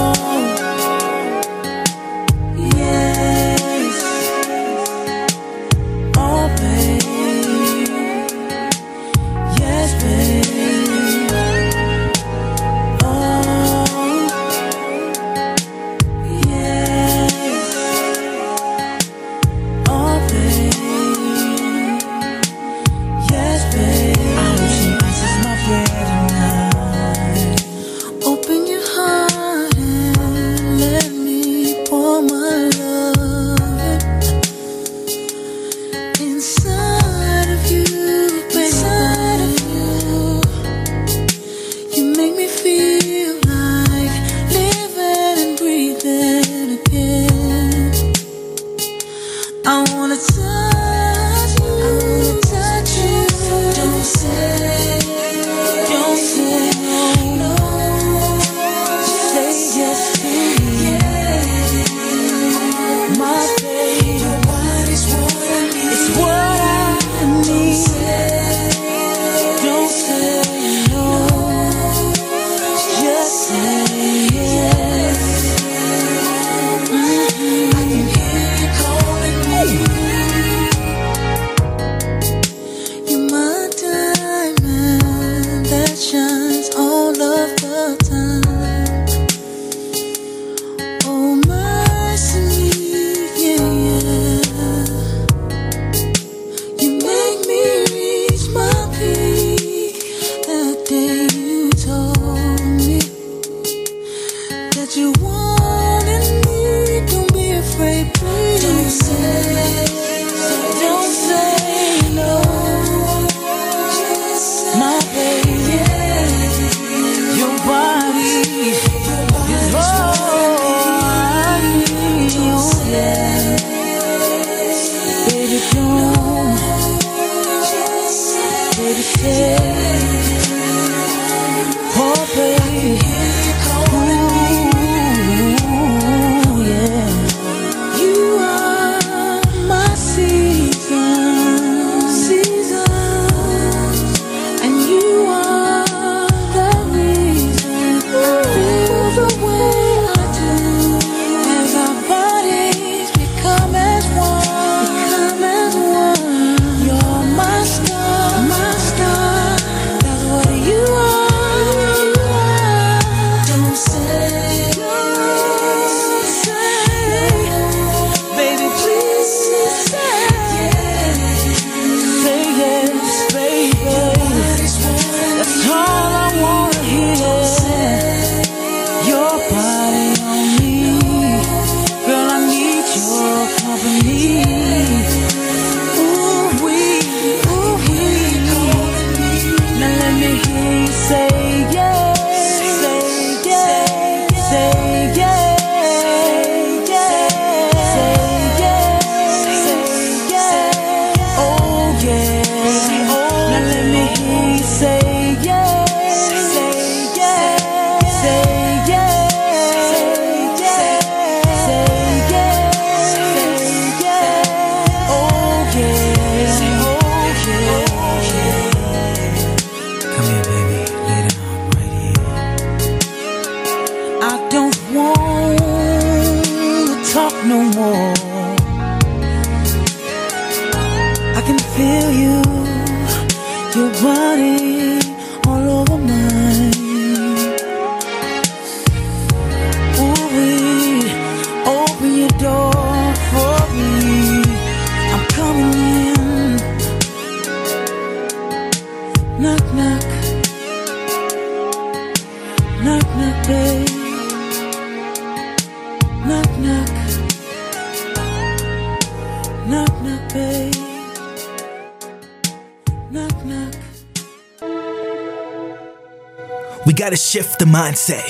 Gotta 267.14 267.22
shift 267.22 267.60
the 267.60 267.66
mindset 267.66 268.28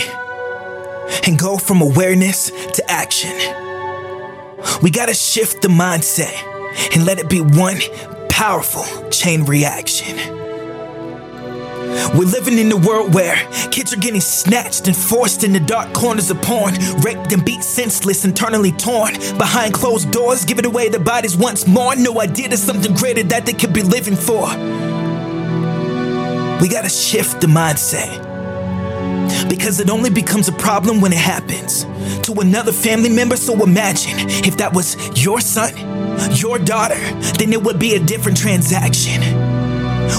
and 1.26 1.40
go 1.40 1.58
from 1.58 1.82
awareness 1.82 2.52
to 2.74 2.84
action. 2.92 3.32
We 4.82 4.92
gotta 4.92 5.14
shift 5.14 5.62
the 5.62 5.70
mindset 5.70 6.34
and 6.94 7.06
let 7.06 7.18
it 7.18 7.30
be 7.30 7.40
one 7.40 7.78
powerful 8.28 8.84
chain 9.10 9.46
reaction. 9.46 10.18
We're 12.14 12.28
living 12.28 12.58
in 12.58 12.70
a 12.74 12.76
world 12.76 13.14
where 13.14 13.38
kids 13.72 13.94
are 13.94 14.02
getting 14.02 14.20
snatched 14.20 14.88
and 14.88 14.98
forced 14.98 15.46
into 15.46 15.62
dark 15.62 15.94
corners 15.94 16.30
of 16.30 16.42
porn, 16.42 16.74
raped 17.04 17.32
and 17.32 17.46
beat 17.46 17.64
senseless, 17.64 18.26
internally 18.26 18.74
torn. 18.74 19.14
Behind 19.38 19.74
closed 19.74 20.12
doors, 20.12 20.44
giving 20.44 20.66
away 20.66 20.90
their 20.90 21.00
bodies 21.00 21.38
once 21.38 21.66
more. 21.66 21.96
No 21.96 22.20
idea 22.20 22.50
there's 22.50 22.62
something 22.62 22.94
greater 22.96 23.24
that 23.24 23.46
they 23.46 23.54
could 23.54 23.72
be 23.72 23.82
living 23.82 24.18
for. 24.18 24.50
We 26.60 26.68
gotta 26.68 26.90
shift 26.90 27.40
the 27.40 27.48
mindset. 27.48 28.33
Because 29.56 29.80
it 29.80 29.92
only 29.92 30.10
becomes 30.10 30.48
a 30.48 30.52
problem 30.54 31.00
when 31.00 31.14
it 31.14 31.20
happens 31.20 31.84
to 32.26 32.34
another 32.42 32.72
family 32.72 33.10
member. 33.10 33.38
So 33.38 33.54
imagine 33.62 34.16
if 34.44 34.58
that 34.58 34.74
was 34.74 34.98
your 35.24 35.42
son, 35.42 35.74
your 36.36 36.58
daughter, 36.58 37.00
then 37.38 37.54
it 37.54 37.62
would 37.62 37.78
be 37.78 37.94
a 37.94 38.00
different 38.00 38.36
transaction. 38.36 39.22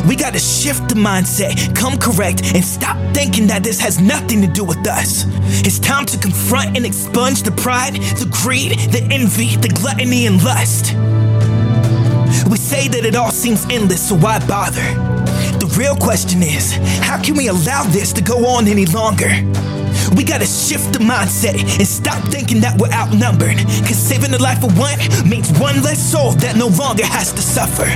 We 0.06 0.14
gotta 0.14 0.38
shift 0.38 0.88
the 0.88 0.94
mindset, 0.94 1.74
come 1.74 1.98
correct, 1.98 2.54
and 2.54 2.64
stop 2.64 2.96
thinking 3.12 3.48
that 3.48 3.64
this 3.64 3.80
has 3.80 4.00
nothing 4.00 4.40
to 4.42 4.46
do 4.46 4.62
with 4.62 4.86
us. 4.86 5.24
It's 5.66 5.80
time 5.80 6.06
to 6.06 6.16
confront 6.16 6.76
and 6.76 6.86
expunge 6.86 7.42
the 7.42 7.50
pride, 7.50 7.94
the 7.94 8.30
greed, 8.30 8.78
the 8.92 9.02
envy, 9.10 9.56
the 9.56 9.68
gluttony, 9.68 10.26
and 10.26 10.40
lust. 10.44 10.94
We 12.48 12.56
say 12.56 12.86
that 12.86 13.04
it 13.04 13.16
all 13.16 13.32
seems 13.32 13.66
endless, 13.68 14.08
so 14.08 14.14
why 14.14 14.38
bother? 14.46 15.13
Real 15.76 15.96
question 15.96 16.40
is 16.40 16.72
how 17.02 17.20
can 17.20 17.34
we 17.34 17.48
allow 17.48 17.82
this 17.82 18.12
to 18.12 18.22
go 18.22 18.46
on 18.46 18.68
any 18.68 18.86
longer? 18.86 19.28
We 20.14 20.22
gotta 20.22 20.46
shift 20.46 20.92
the 20.92 21.00
mindset 21.00 21.58
and 21.78 21.88
stop 21.88 22.22
thinking 22.28 22.60
that 22.60 22.80
we're 22.80 22.92
outnumbered. 22.92 23.56
Cause 23.82 23.98
saving 23.98 24.30
the 24.30 24.40
life 24.40 24.62
of 24.62 24.78
one 24.78 24.98
means 25.28 25.50
one 25.58 25.82
less 25.82 25.98
soul 25.98 26.30
that 26.44 26.54
no 26.54 26.68
longer 26.68 27.04
has 27.04 27.32
to 27.32 27.42
suffer. 27.42 27.90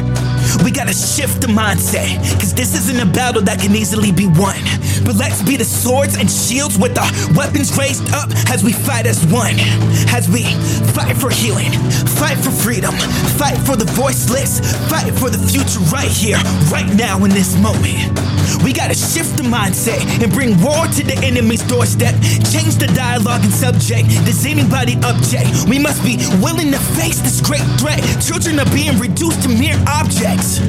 We 0.64 0.72
gotta 0.72 0.92
shift 0.92 1.40
the 1.40 1.46
mindset, 1.46 2.18
cause 2.40 2.52
this 2.52 2.74
isn't 2.74 2.98
a 2.98 3.06
battle 3.06 3.42
that 3.42 3.60
can 3.60 3.76
easily 3.76 4.10
be 4.10 4.26
won. 4.26 4.57
But 5.09 5.16
let's 5.16 5.40
be 5.40 5.56
the 5.56 5.64
swords 5.64 6.18
and 6.18 6.30
shields 6.30 6.78
with 6.78 6.92
our 6.98 7.09
weapons 7.32 7.72
raised 7.78 8.12
up 8.12 8.28
as 8.52 8.62
we 8.62 8.74
fight 8.74 9.06
as 9.06 9.24
one. 9.32 9.56
As 10.12 10.28
we 10.28 10.44
fight 10.92 11.16
for 11.16 11.30
healing, 11.30 11.72
fight 12.20 12.36
for 12.36 12.50
freedom, 12.50 12.92
fight 13.40 13.56
for 13.64 13.74
the 13.74 13.88
voiceless, 13.96 14.61
fight 14.92 15.09
for 15.16 15.30
the 15.30 15.40
future 15.48 15.80
right 15.88 16.12
here, 16.12 16.36
right 16.68 16.84
now 16.92 17.24
in 17.24 17.30
this 17.30 17.56
moment. 17.56 18.12
We 18.62 18.74
gotta 18.74 18.92
shift 18.92 19.38
the 19.38 19.44
mindset 19.44 20.04
and 20.20 20.30
bring 20.30 20.61
war 20.61 20.84
to 20.84 21.02
the 21.02 21.16
enemy's 21.24 21.62
doorstep. 21.62 22.12
Change 22.52 22.76
the 22.76 22.92
dialogue 22.92 23.44
and 23.44 23.52
subject. 23.52 24.09
Does 24.28 24.44
anybody 24.44 25.00
object? 25.09 25.48
We 25.72 25.78
must 25.78 26.04
be 26.04 26.20
willing 26.44 26.70
to 26.72 26.80
face 27.00 27.20
this 27.20 27.40
great 27.40 27.64
threat. 27.80 28.04
Children 28.20 28.61
are 28.61 28.68
being 28.76 28.98
reduced 28.98 29.40
to 29.44 29.48
mere 29.48 29.80
objects. 29.88 30.61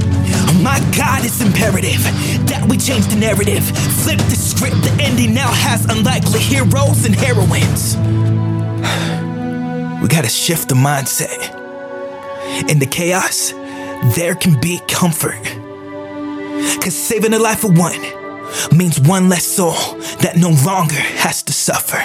My 0.69 0.79
God, 0.95 1.25
it's 1.25 1.41
imperative 1.41 2.03
that 2.45 2.63
we 2.69 2.77
change 2.77 3.07
the 3.07 3.15
narrative. 3.15 3.65
Flip 4.03 4.19
the 4.19 4.35
script. 4.35 4.75
The 4.83 4.95
ending 5.01 5.33
now 5.33 5.51
has 5.51 5.83
unlikely 5.85 6.41
heroes 6.41 7.05
and 7.05 7.15
heroines. 7.15 7.95
We 9.99 10.07
gotta 10.07 10.29
shift 10.29 10.69
the 10.69 10.75
mindset. 10.75 11.39
In 12.69 12.77
the 12.77 12.85
chaos, 12.85 13.51
there 14.15 14.35
can 14.35 14.61
be 14.61 14.79
comfort. 14.87 15.43
Cause 16.83 16.93
saving 16.93 17.31
the 17.31 17.39
life 17.39 17.63
of 17.63 17.75
one 17.75 17.99
means 18.71 18.99
one 18.99 19.27
less 19.27 19.45
soul 19.45 19.73
that 20.21 20.37
no 20.37 20.51
longer 20.63 21.01
has 21.23 21.41
to 21.43 21.51
suffer. 21.51 21.99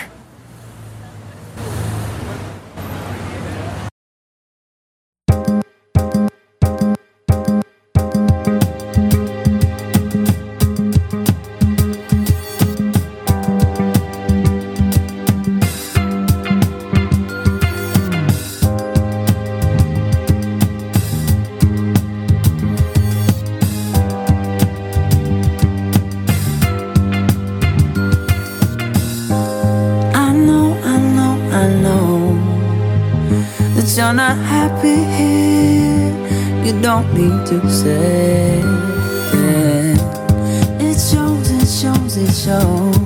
I 31.54 31.68
know 31.68 32.34
that 33.74 33.94
you're 33.96 34.12
not 34.12 34.36
happy 34.36 35.04
here. 35.18 36.10
You 36.64 36.72
don't 36.82 37.06
need 37.14 37.46
to 37.46 37.70
say 37.70 38.60
it. 39.32 40.00
It 40.82 40.98
shows, 40.98 41.50
it 41.52 41.68
shows, 41.68 42.16
it 42.16 42.34
shows. 42.34 42.96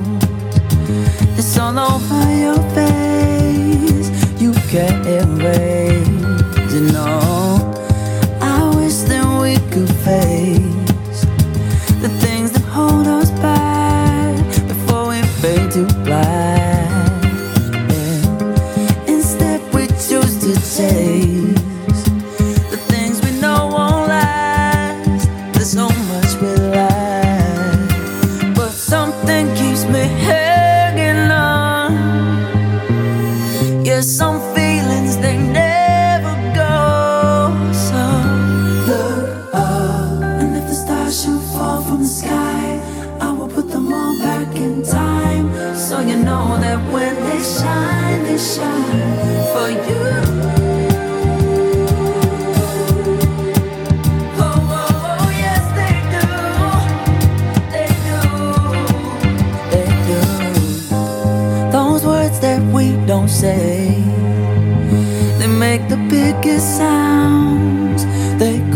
It's 1.39 1.59
all 1.59 1.79
over 1.79 2.25
your 2.45 2.61
face. 2.73 4.09
You 4.41 4.55
can't 4.71 5.07
erase 5.07 6.18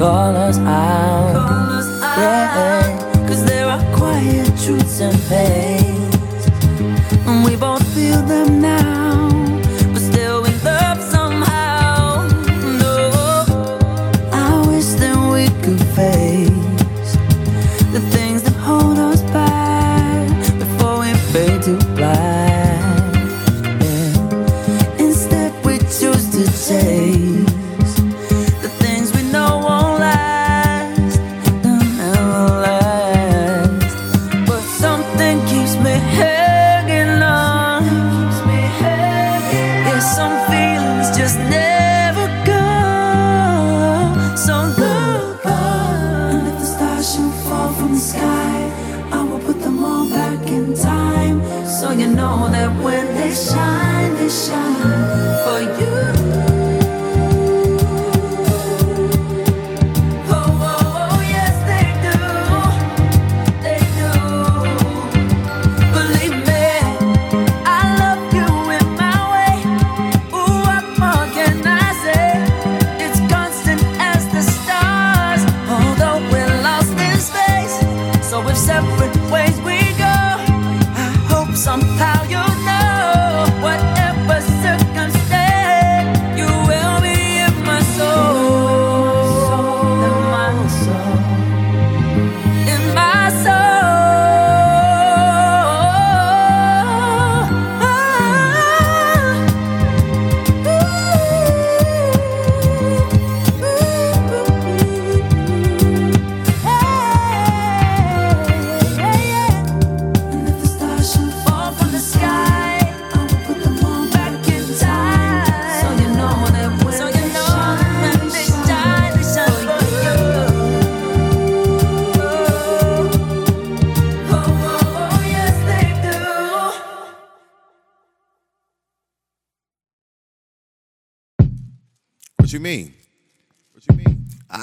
They 0.02 0.08
call 0.08 1.01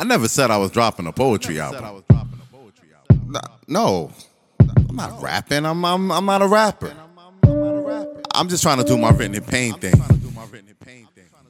mean? 0.09 0.15
I 0.15 0.15
never 0.17 0.27
said 0.27 0.51
I 0.51 0.57
was 0.57 0.71
dropping 0.71 1.07
a 1.07 1.11
poetry 1.13 1.59
album. 1.59 2.03
Nah, 3.27 3.39
No, 3.67 4.11
I'm 4.89 4.95
not 4.95 5.21
rapping. 5.21 5.65
I'm, 5.65 5.85
I'm 5.85 6.11
I'm 6.11 6.25
not 6.25 6.41
a 6.41 6.47
rapper. 6.47 6.93
I'm 8.33 8.47
just 8.47 8.63
trying 8.63 8.77
to 8.77 8.83
do 8.83 8.97
my 8.97 9.11
written 9.11 9.35
in 9.35 9.43
pain 9.43 9.73
thing. 9.73 9.93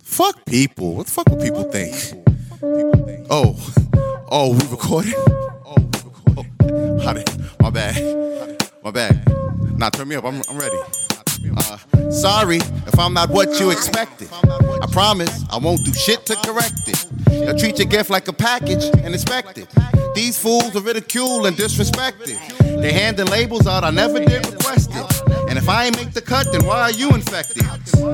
Fuck 0.04 0.46
people. 0.46 0.96
What 0.96 1.06
the 1.06 1.12
fuck 1.12 1.30
would 1.30 1.40
people 1.42 1.64
think? 1.64 1.96
Oh, 3.30 3.56
oh, 4.30 4.52
we 4.54 4.68
recording? 4.70 5.14
Oh, 5.16 5.76
did- 5.78 6.04
oh, 6.38 7.58
my 7.64 7.70
bad, 7.70 8.58
my 8.84 8.92
bad. 8.92 9.24
Nah, 9.78 9.90
turn 9.90 10.08
me 10.08 10.16
up. 10.16 10.26
I'm, 10.26 10.42
I'm 10.50 10.58
ready. 10.58 10.78
Uh, 11.58 12.12
sorry 12.12 12.58
if 12.58 12.98
I'm 13.00 13.14
not 13.14 13.30
what 13.30 13.60
you 13.60 13.72
expected. 13.72 14.30
I 14.82 14.88
promise 14.92 15.44
I 15.50 15.58
won't 15.58 15.84
do 15.86 15.94
shit 15.94 16.26
to 16.28 16.36
correct 16.36 16.88
it. 16.88 17.06
You'll 17.32 17.58
treat 17.58 17.78
your 17.78 17.88
gift 17.88 18.10
like 18.10 18.28
a 18.28 18.34
package 18.34 18.84
and 19.04 19.14
inspect 19.14 19.58
it. 19.58 19.68
These 20.16 20.38
fools 20.38 20.76
are 20.76 20.82
ridiculed 20.82 21.46
and 21.46 21.56
disrespected. 21.56 22.38
They 22.82 22.92
handing 22.92 23.28
labels 23.28 23.68
out 23.68 23.84
I 23.84 23.92
never 23.92 24.20
did 24.20 24.46
request 24.46 24.92
it. 24.94 25.22
And 25.50 25.58
if 25.58 25.70
I 25.70 25.86
ain't 25.86 25.96
make 25.98 26.14
the 26.14 26.22
cut, 26.22 26.48
then 26.52 26.66
why 26.66 26.82
are 26.82 26.92
you 26.92 27.10
infected? 27.12 27.66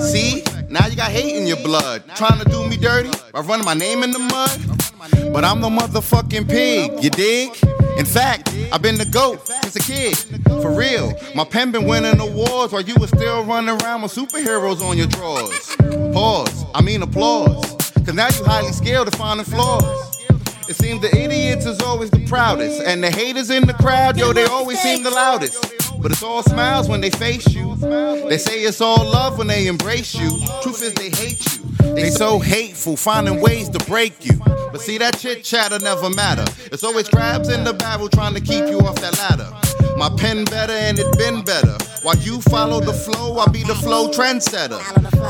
See, 0.02 0.44
now 0.70 0.88
you 0.88 0.96
got 0.96 1.12
hate 1.12 1.36
in 1.36 1.48
your 1.48 1.58
blood. 1.58 2.04
Trying 2.16 2.40
to 2.40 2.50
do 2.50 2.68
me 2.68 2.78
dirty 2.78 3.12
by 3.32 3.42
running 3.42 3.66
my 3.66 3.74
name 3.74 4.04
in 4.04 4.12
the 4.12 4.20
mud. 4.20 5.34
But 5.34 5.44
I'm 5.44 5.62
the 5.62 5.70
motherfucking 5.70 6.50
pig, 6.50 7.04
you 7.04 7.10
dig? 7.10 7.75
In 7.98 8.06
fact, 8.06 8.54
I've 8.72 8.82
been 8.82 8.98
the 8.98 9.06
GOAT 9.06 9.48
since 9.48 9.76
a 9.76 9.80
kid. 9.80 10.18
For 10.62 10.72
real. 10.72 11.14
My 11.34 11.46
pen 11.46 11.72
been 11.72 11.86
winning 11.86 12.20
awards 12.20 12.74
while 12.74 12.82
you 12.82 12.96
was 12.96 13.10
still 13.10 13.44
running 13.46 13.80
around 13.82 14.02
with 14.02 14.14
superheroes 14.14 14.82
on 14.82 14.98
your 14.98 15.08
drawers. 15.08 15.76
Pause. 16.14 16.66
I 16.74 16.82
mean 16.82 17.02
applause. 17.02 17.76
Cause 18.06 18.14
now 18.14 18.28
you 18.28 18.44
highly 18.44 18.72
skilled 18.72 19.08
at 19.08 19.16
finding 19.16 19.46
flaws. 19.46 20.22
It 20.68 20.76
seems 20.76 21.02
the 21.02 21.16
idiots 21.16 21.66
is 21.66 21.80
always 21.82 22.10
the 22.12 22.26
proudest. 22.28 22.82
And 22.82 23.04
the 23.04 23.12
haters 23.12 23.50
in 23.50 23.66
the 23.66 23.74
crowd, 23.74 24.18
yo, 24.18 24.34
they 24.34 24.46
always 24.46 24.80
seem 24.82 25.04
the 25.04 25.12
loudest. 25.12 25.85
But 26.06 26.12
it's 26.12 26.22
all 26.22 26.44
smiles 26.44 26.88
when 26.88 27.02
they 27.02 27.10
face 27.10 27.52
you. 27.52 27.76
They 27.78 28.38
say 28.38 28.60
it's 28.60 28.80
all 28.80 29.04
love 29.04 29.40
when 29.40 29.48
they 29.48 29.66
embrace 29.66 30.14
you. 30.14 30.30
Truth 30.62 30.84
is 30.84 30.94
they 30.94 31.10
hate 31.10 31.44
you. 31.58 31.96
They 31.96 32.12
so 32.12 32.38
hateful, 32.38 32.96
finding 32.96 33.42
ways 33.42 33.70
to 33.70 33.84
break 33.86 34.24
you. 34.24 34.40
But 34.46 34.82
see 34.82 35.00
that 35.00 35.18
chit 35.18 35.44
chatter 35.44 35.80
never 35.80 36.12
matter. 36.12 36.46
It's 36.72 36.84
always 36.84 37.10
crabs 37.10 37.50
in 37.50 37.64
the 37.64 37.74
barrel 37.74 38.08
trying 38.08 38.36
to 38.36 38.40
keep 38.40 38.68
you 38.68 38.82
off 38.82 38.98
that 39.02 39.18
ladder. 39.18 39.50
My 39.98 40.10
pen 40.16 40.46
better 40.46 40.74
and 40.74 41.00
it 41.00 41.18
been 41.18 41.44
better. 41.44 41.76
While 42.04 42.18
you 42.18 42.40
follow 42.40 42.82
the 42.82 42.94
flow, 42.94 43.40
I 43.40 43.48
be 43.48 43.64
the 43.64 43.74
flow 43.74 44.10
trendsetter. 44.10 44.78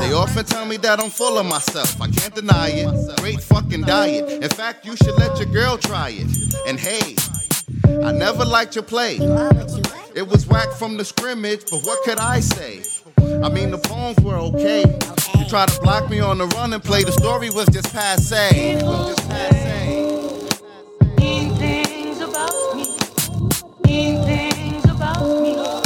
They 0.00 0.12
often 0.12 0.44
tell 0.44 0.66
me 0.66 0.76
that 0.76 1.00
I'm 1.00 1.08
full 1.08 1.38
of 1.38 1.46
myself. 1.46 1.98
I 2.02 2.08
can't 2.08 2.34
deny 2.34 2.68
it. 2.68 3.16
Great 3.20 3.40
fucking 3.40 3.84
diet. 3.84 4.42
In 4.44 4.50
fact, 4.50 4.84
you 4.84 4.94
should 4.96 5.16
let 5.16 5.38
your 5.38 5.50
girl 5.50 5.78
try 5.78 6.10
it. 6.10 6.28
And 6.66 6.78
hey, 6.78 7.16
I 8.04 8.12
never 8.12 8.44
liked 8.44 8.74
your 8.74 8.84
play. 8.84 9.16
It 10.14 10.26
was 10.28 10.46
whack 10.46 10.72
from 10.72 10.96
the 10.96 11.04
scrimmage, 11.04 11.64
but 11.70 11.82
what 11.84 12.02
could 12.04 12.18
I 12.18 12.40
say? 12.40 12.82
I 13.42 13.48
mean, 13.48 13.70
the 13.70 13.78
poems 13.78 14.18
were 14.20 14.36
okay. 14.36 14.82
You 15.38 15.48
tried 15.48 15.68
to 15.68 15.80
block 15.80 16.08
me 16.08 16.20
on 16.20 16.38
the 16.38 16.46
run 16.48 16.72
and 16.72 16.82
play. 16.82 17.04
The 17.04 17.12
story 17.12 17.50
was 17.50 17.66
just 17.68 17.92
passe. 17.92 18.82
Was 18.82 19.16
just 19.16 19.28
passe. 19.28 20.60
Mean 21.18 21.54
things 21.56 22.20
about 22.20 22.76
me. 22.76 22.96
Mean 23.84 24.24
things 24.24 24.84
about 24.84 25.42
me. 25.42 25.85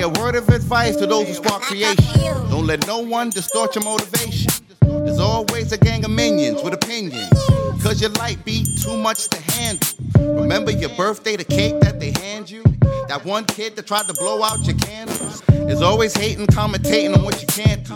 Hey, 0.00 0.06
a 0.06 0.08
word 0.18 0.34
of 0.34 0.48
advice 0.48 0.96
to 0.96 1.06
those 1.06 1.28
who 1.28 1.34
spark 1.34 1.60
creation. 1.60 2.20
Don't 2.48 2.66
let 2.66 2.86
no 2.86 3.00
one 3.00 3.28
distort 3.28 3.74
your 3.74 3.84
motivation. 3.84 4.50
There's 4.80 5.18
always 5.18 5.72
a 5.72 5.76
gang 5.76 6.06
of 6.06 6.10
minions 6.10 6.62
with 6.62 6.72
opinions. 6.72 7.28
Cause 7.82 8.00
your 8.00 8.08
life 8.12 8.42
be 8.42 8.64
too 8.80 8.96
much 8.96 9.28
to 9.28 9.38
handle. 9.52 9.86
Remember 10.40 10.70
your 10.70 10.88
birthday, 10.96 11.36
the 11.36 11.44
cake 11.44 11.80
that 11.80 12.00
they 12.00 12.12
hand 12.12 12.50
you? 12.50 12.62
That 13.08 13.26
one 13.26 13.44
kid 13.44 13.76
that 13.76 13.86
tried 13.86 14.06
to 14.06 14.14
blow 14.14 14.42
out 14.42 14.60
your 14.60 14.78
candles? 14.78 15.42
Is 15.68 15.82
always 15.82 16.16
hating, 16.16 16.46
commentating 16.46 17.14
on 17.14 17.22
what 17.22 17.42
you 17.42 17.48
can't 17.48 17.84
do. 17.84 17.94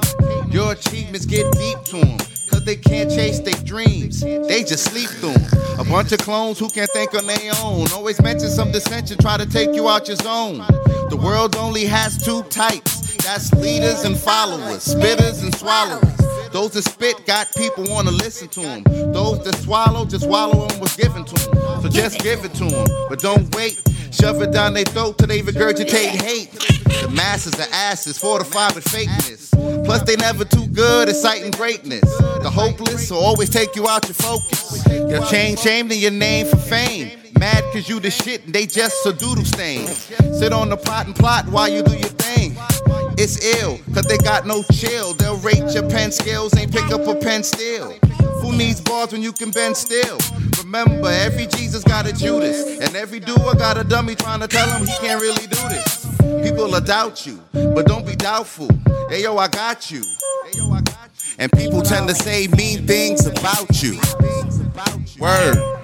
Your 0.51 0.72
achievements 0.72 1.24
get 1.24 1.51
deep 1.52 1.82
to 1.85 2.01
them. 2.01 2.34
Cause 2.51 2.65
they 2.65 2.77
can't 2.77 3.11
chase 3.11 3.41
their 3.41 3.61
dreams. 3.65 4.21
They 4.21 4.65
just 4.65 4.85
sleep 4.85 5.09
through 5.09 5.31
'em. 5.31 5.47
A 5.79 5.85
bunch 5.85 6.12
of 6.12 6.19
clones 6.21 6.59
who 6.59 6.69
can't 6.69 6.91
think 6.93 7.15
on 7.15 7.27
their 7.27 7.53
own. 7.62 7.91
Always 7.93 8.21
mention 8.23 8.51
some 8.51 8.71
dissension, 8.71 9.19
try 9.19 9.37
to 9.37 9.47
take 9.47 9.75
you 9.75 9.89
out 9.89 10.09
your 10.09 10.16
zone. 10.16 10.65
The 11.11 11.16
world 11.16 11.57
only 11.57 11.85
has 11.85 12.16
two 12.16 12.43
types. 12.45 13.03
That's 13.25 13.53
leaders 13.55 14.05
and 14.05 14.16
followers, 14.19 14.85
spitters 14.85 15.43
and 15.43 15.55
swallowers. 15.57 16.24
Those 16.55 16.70
that 16.70 16.85
spit 16.85 17.26
got 17.26 17.52
people 17.56 17.82
wanna 17.89 18.12
listen 18.12 18.47
to 18.51 18.60
them. 18.60 18.85
Those 19.12 19.43
that 19.43 19.56
swallow, 19.56 20.05
just 20.05 20.22
swallow 20.22 20.68
them 20.68 20.78
was 20.78 20.94
given 20.94 21.24
to 21.24 21.35
them. 21.35 21.82
So 21.82 21.89
just 21.89 22.20
give 22.20 22.44
it 22.44 22.55
to 22.55 22.66
them, 22.66 22.86
but 23.09 23.18
don't 23.18 23.52
wait. 23.56 23.82
Shove 24.12 24.40
it 24.40 24.52
down 24.52 24.74
their 24.74 24.85
throat 24.85 25.18
till 25.18 25.26
they 25.26 25.40
regurgitate 25.40 26.22
hate. 26.22 26.52
The 26.52 27.10
masses 27.10 27.55
are 27.59 27.66
asses, 27.72 28.18
fortified 28.18 28.76
with 28.76 28.85
fakeness. 28.85 29.51
Plus 29.85 30.02
they 30.05 30.14
never 30.14 30.44
too 30.44 30.68
good 30.68 31.09
at 31.09 31.16
citing 31.16 31.51
greatness. 31.51 32.05
The 32.44 32.51
hopeless 32.51 33.10
will 33.10 33.18
always 33.18 33.51
take 33.51 33.74
you 33.74 33.89
out 33.89 34.05
your 34.05 34.14
focus. 34.14 34.85
They'll 34.85 35.26
change 35.26 35.59
shame 35.59 35.89
to 35.89 35.97
your 35.97 36.12
name 36.12 36.47
for 36.47 36.56
fame. 36.56 37.24
Mad 37.39 37.65
cause 37.73 37.89
you 37.89 38.01
the 38.01 38.11
shit 38.11 38.44
and 38.44 38.55
they 38.55 38.66
just 38.66 39.05
a 39.06 39.12
doodle 39.12 39.44
stain. 39.44 39.86
Sit 39.89 40.52
on 40.52 40.69
the 40.69 40.77
pot 40.77 41.06
and 41.06 41.15
plot 41.15 41.47
while 41.48 41.69
you 41.69 41.82
do 41.82 41.93
your 41.93 42.09
thing. 42.09 42.56
It's 43.16 43.44
ill, 43.61 43.78
cause 43.94 44.05
they 44.05 44.19
got 44.19 44.47
no 44.47 44.62
chill. 44.73 45.15
They'll 45.15 45.39
rate 45.39 45.73
your 45.73 45.89
pen 45.89 46.11
skills, 46.12 46.56
ain't 46.56 46.73
pick 46.73 46.90
up 46.90 47.06
a 47.06 47.15
pen 47.15 47.43
still. 47.43 47.93
Who 48.43 48.56
needs 48.56 48.81
bars 48.81 49.12
when 49.12 49.23
you 49.23 49.32
can 49.32 49.51
bend 49.51 49.77
still? 49.77 50.19
Remember, 50.59 51.09
every 51.09 51.47
Jesus 51.47 51.85
got 51.85 52.06
a 52.06 52.12
Judas, 52.12 52.81
and 52.81 52.97
every 52.97 53.20
doer 53.20 53.55
got 53.55 53.78
a 53.78 53.85
dummy 53.85 54.15
trying 54.15 54.40
to 54.40 54.48
tell 54.48 54.69
him 54.69 54.86
he 54.86 54.93
can't 54.98 55.20
really 55.20 55.47
do 55.47 55.69
this. 55.69 56.06
People 56.43 56.69
will 56.69 56.81
doubt 56.81 57.27
you, 57.27 57.40
but 57.52 57.86
don't 57.86 58.06
be 58.06 58.16
doubtful. 58.16 58.69
Hey 59.09 59.23
yo, 59.23 59.36
I 59.39 59.48
got 59.48 59.90
you. 59.90 60.02
And 61.39 61.51
people 61.52 61.82
tend 61.82 62.09
to 62.09 62.15
say 62.15 62.48
mean 62.48 62.86
things 62.86 63.27
about 63.27 63.82
you. 63.82 63.98
Word. 65.19 65.84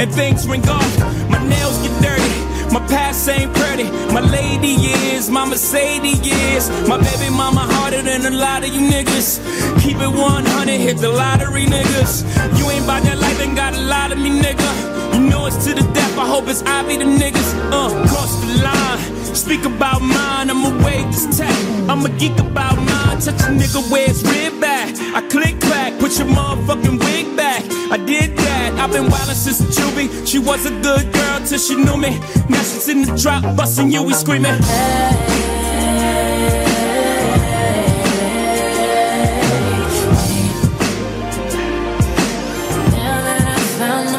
and 0.00 0.10
things 0.14 0.48
ring 0.48 0.66
off. 0.66 0.98
My 1.28 1.46
nails 1.46 1.76
get 1.82 1.92
dirty. 2.02 2.32
My 2.72 2.80
past 2.86 3.28
ain't 3.28 3.52
pretty. 3.52 3.84
My 4.14 4.20
lady 4.20 4.74
is, 5.12 5.28
my 5.28 5.44
Mercedes 5.44 6.20
is. 6.24 6.70
My 6.88 6.96
baby 6.96 7.28
mama 7.30 7.60
harder 7.74 8.00
than 8.00 8.24
a 8.24 8.30
lot 8.30 8.64
of 8.64 8.70
you 8.74 8.80
niggas. 8.80 9.28
Keep 9.82 9.98
it 9.98 10.08
100, 10.08 10.80
hit 10.80 10.96
the 10.98 11.10
lottery, 11.10 11.66
niggas. 11.66 12.24
You 12.58 12.70
ain't 12.70 12.84
about 12.84 13.02
that 13.02 13.18
life, 13.18 13.40
ain't 13.40 13.56
got 13.56 13.74
a 13.74 13.80
lot 13.80 14.10
of 14.10 14.18
me, 14.18 14.30
nigga. 14.30 14.70
You 15.14 15.20
know 15.28 15.44
it's 15.46 15.62
to 15.66 15.74
the 15.74 15.82
death, 15.92 16.16
I 16.16 16.26
hope 16.26 16.48
it's 16.48 16.62
I 16.62 16.82
be 16.88 16.96
the 16.96 17.04
niggas. 17.04 17.50
Uh, 17.70 17.90
cross 18.08 18.40
the 18.40 18.62
line. 18.64 18.99
Speak 19.40 19.64
about 19.64 20.02
mine, 20.02 20.50
I'ma 20.50 20.68
wave 20.84 21.06
this 21.06 21.38
tech. 21.38 21.56
I'm 21.88 22.04
a 22.04 22.08
geek 22.18 22.38
about 22.38 22.76
mine. 22.76 23.18
Touch 23.20 23.40
a 23.40 23.48
nigga 23.50 23.80
where 23.90 24.08
it's 24.08 24.22
rib 24.22 24.60
back. 24.60 24.94
I 25.14 25.22
click 25.28 25.58
clack, 25.60 25.98
put 25.98 26.18
your 26.18 26.28
motherfucking 26.28 27.00
wig 27.00 27.36
back. 27.36 27.64
I 27.90 27.96
did 27.96 28.36
that. 28.36 28.74
I've 28.78 28.92
been 28.92 29.06
wildin' 29.06 29.34
since 29.34 29.62
Juvie. 29.76 30.10
She 30.26 30.38
was 30.38 30.66
a 30.66 30.70
good 30.82 31.10
girl 31.12 31.40
till 31.46 31.58
she 31.58 31.74
knew 31.74 31.96
me. 31.96 32.20
Now 32.50 32.62
she's 32.62 32.88
in 32.88 33.02
the 33.02 33.16
drop, 33.16 33.42
bustin' 33.56 33.90
you, 33.90 34.02
we 34.02 34.12
screaming. 34.12 34.60
Now 42.92 43.18
that 43.24 43.44
I 43.48 43.58
found 43.78 44.10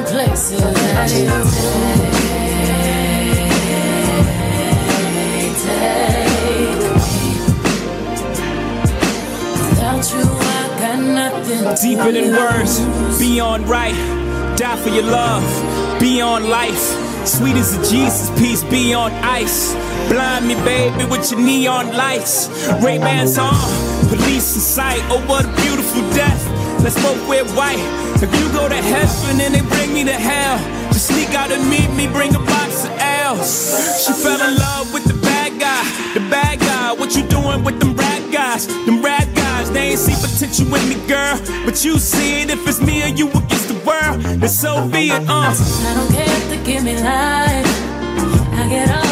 Deeper 11.52 12.14
than 12.14 12.32
words, 12.32 12.80
beyond 13.20 13.68
right. 13.68 13.94
Die 14.56 14.76
for 14.78 14.88
your 14.88 15.04
love, 15.04 15.44
beyond 16.00 16.48
life. 16.48 16.80
Sweet 17.28 17.56
as 17.56 17.76
a 17.76 17.92
Jesus 17.92 18.30
piece, 18.40 18.64
beyond 18.64 19.14
ice. 19.16 19.74
Blind 20.08 20.48
me, 20.48 20.56
baby, 20.64 21.04
with 21.06 21.30
your 21.30 21.42
neon 21.42 21.92
lights. 21.92 22.48
Ray 22.82 23.00
Bans 23.00 23.38
on, 23.38 23.54
police 24.08 24.56
in 24.56 24.62
sight. 24.62 25.02
Oh, 25.10 25.20
what 25.28 25.44
a 25.44 25.62
beautiful 25.62 26.02
death. 26.16 26.42
Let's 26.84 26.96
both 27.04 27.20
wear 27.28 27.44
white. 27.54 27.84
If 28.24 28.32
you 28.40 28.48
go 28.54 28.70
to 28.70 28.76
heaven 28.76 29.42
and 29.42 29.54
they 29.54 29.62
bring 29.76 29.94
me 29.94 30.06
to 30.06 30.14
hell, 30.14 30.58
just 30.94 31.08
sneak 31.08 31.36
out 31.36 31.52
and 31.52 31.70
meet 31.70 31.92
me, 31.98 32.08
bring 32.08 32.34
a 32.34 32.40
box 32.40 32.86
of 32.86 32.92
L's. 32.98 34.06
She 34.06 34.14
fell 34.14 34.40
in 34.40 34.58
love 34.58 34.94
with 34.94 35.04
the 35.04 35.16
bad 35.22 35.60
guy, 35.60 35.84
the 36.14 36.22
bad 36.30 36.60
guy. 36.60 36.94
What 36.94 37.14
you 37.16 37.24
doing 37.28 37.64
with 37.66 37.78
them 37.82 37.94
rat 37.96 38.32
guys? 38.32 38.68
Them 38.86 39.04
ain't 39.06 39.21
see 40.02 40.18
potential 40.18 40.74
in 40.76 40.90
me, 40.90 40.96
girl. 41.08 41.38
But 41.66 41.86
you 41.86 42.00
see 42.00 42.42
it 42.42 42.50
if 42.50 42.68
it's 42.68 42.82
me 42.82 43.04
or 43.04 43.08
you 43.08 43.30
against 43.30 43.68
the 43.68 43.80
world, 43.86 44.22
then 44.42 44.50
so 44.50 44.88
be 44.88 45.12
it, 45.12 45.30
uh. 45.30 45.54
I 45.54 45.94
don't 45.96 46.12
care 46.12 46.26
if 46.42 46.50
they 46.50 46.62
give 46.64 46.84
me 46.84 46.96
life. 46.96 47.70
I 48.60 48.68
get 48.70 48.90
all 48.90 49.11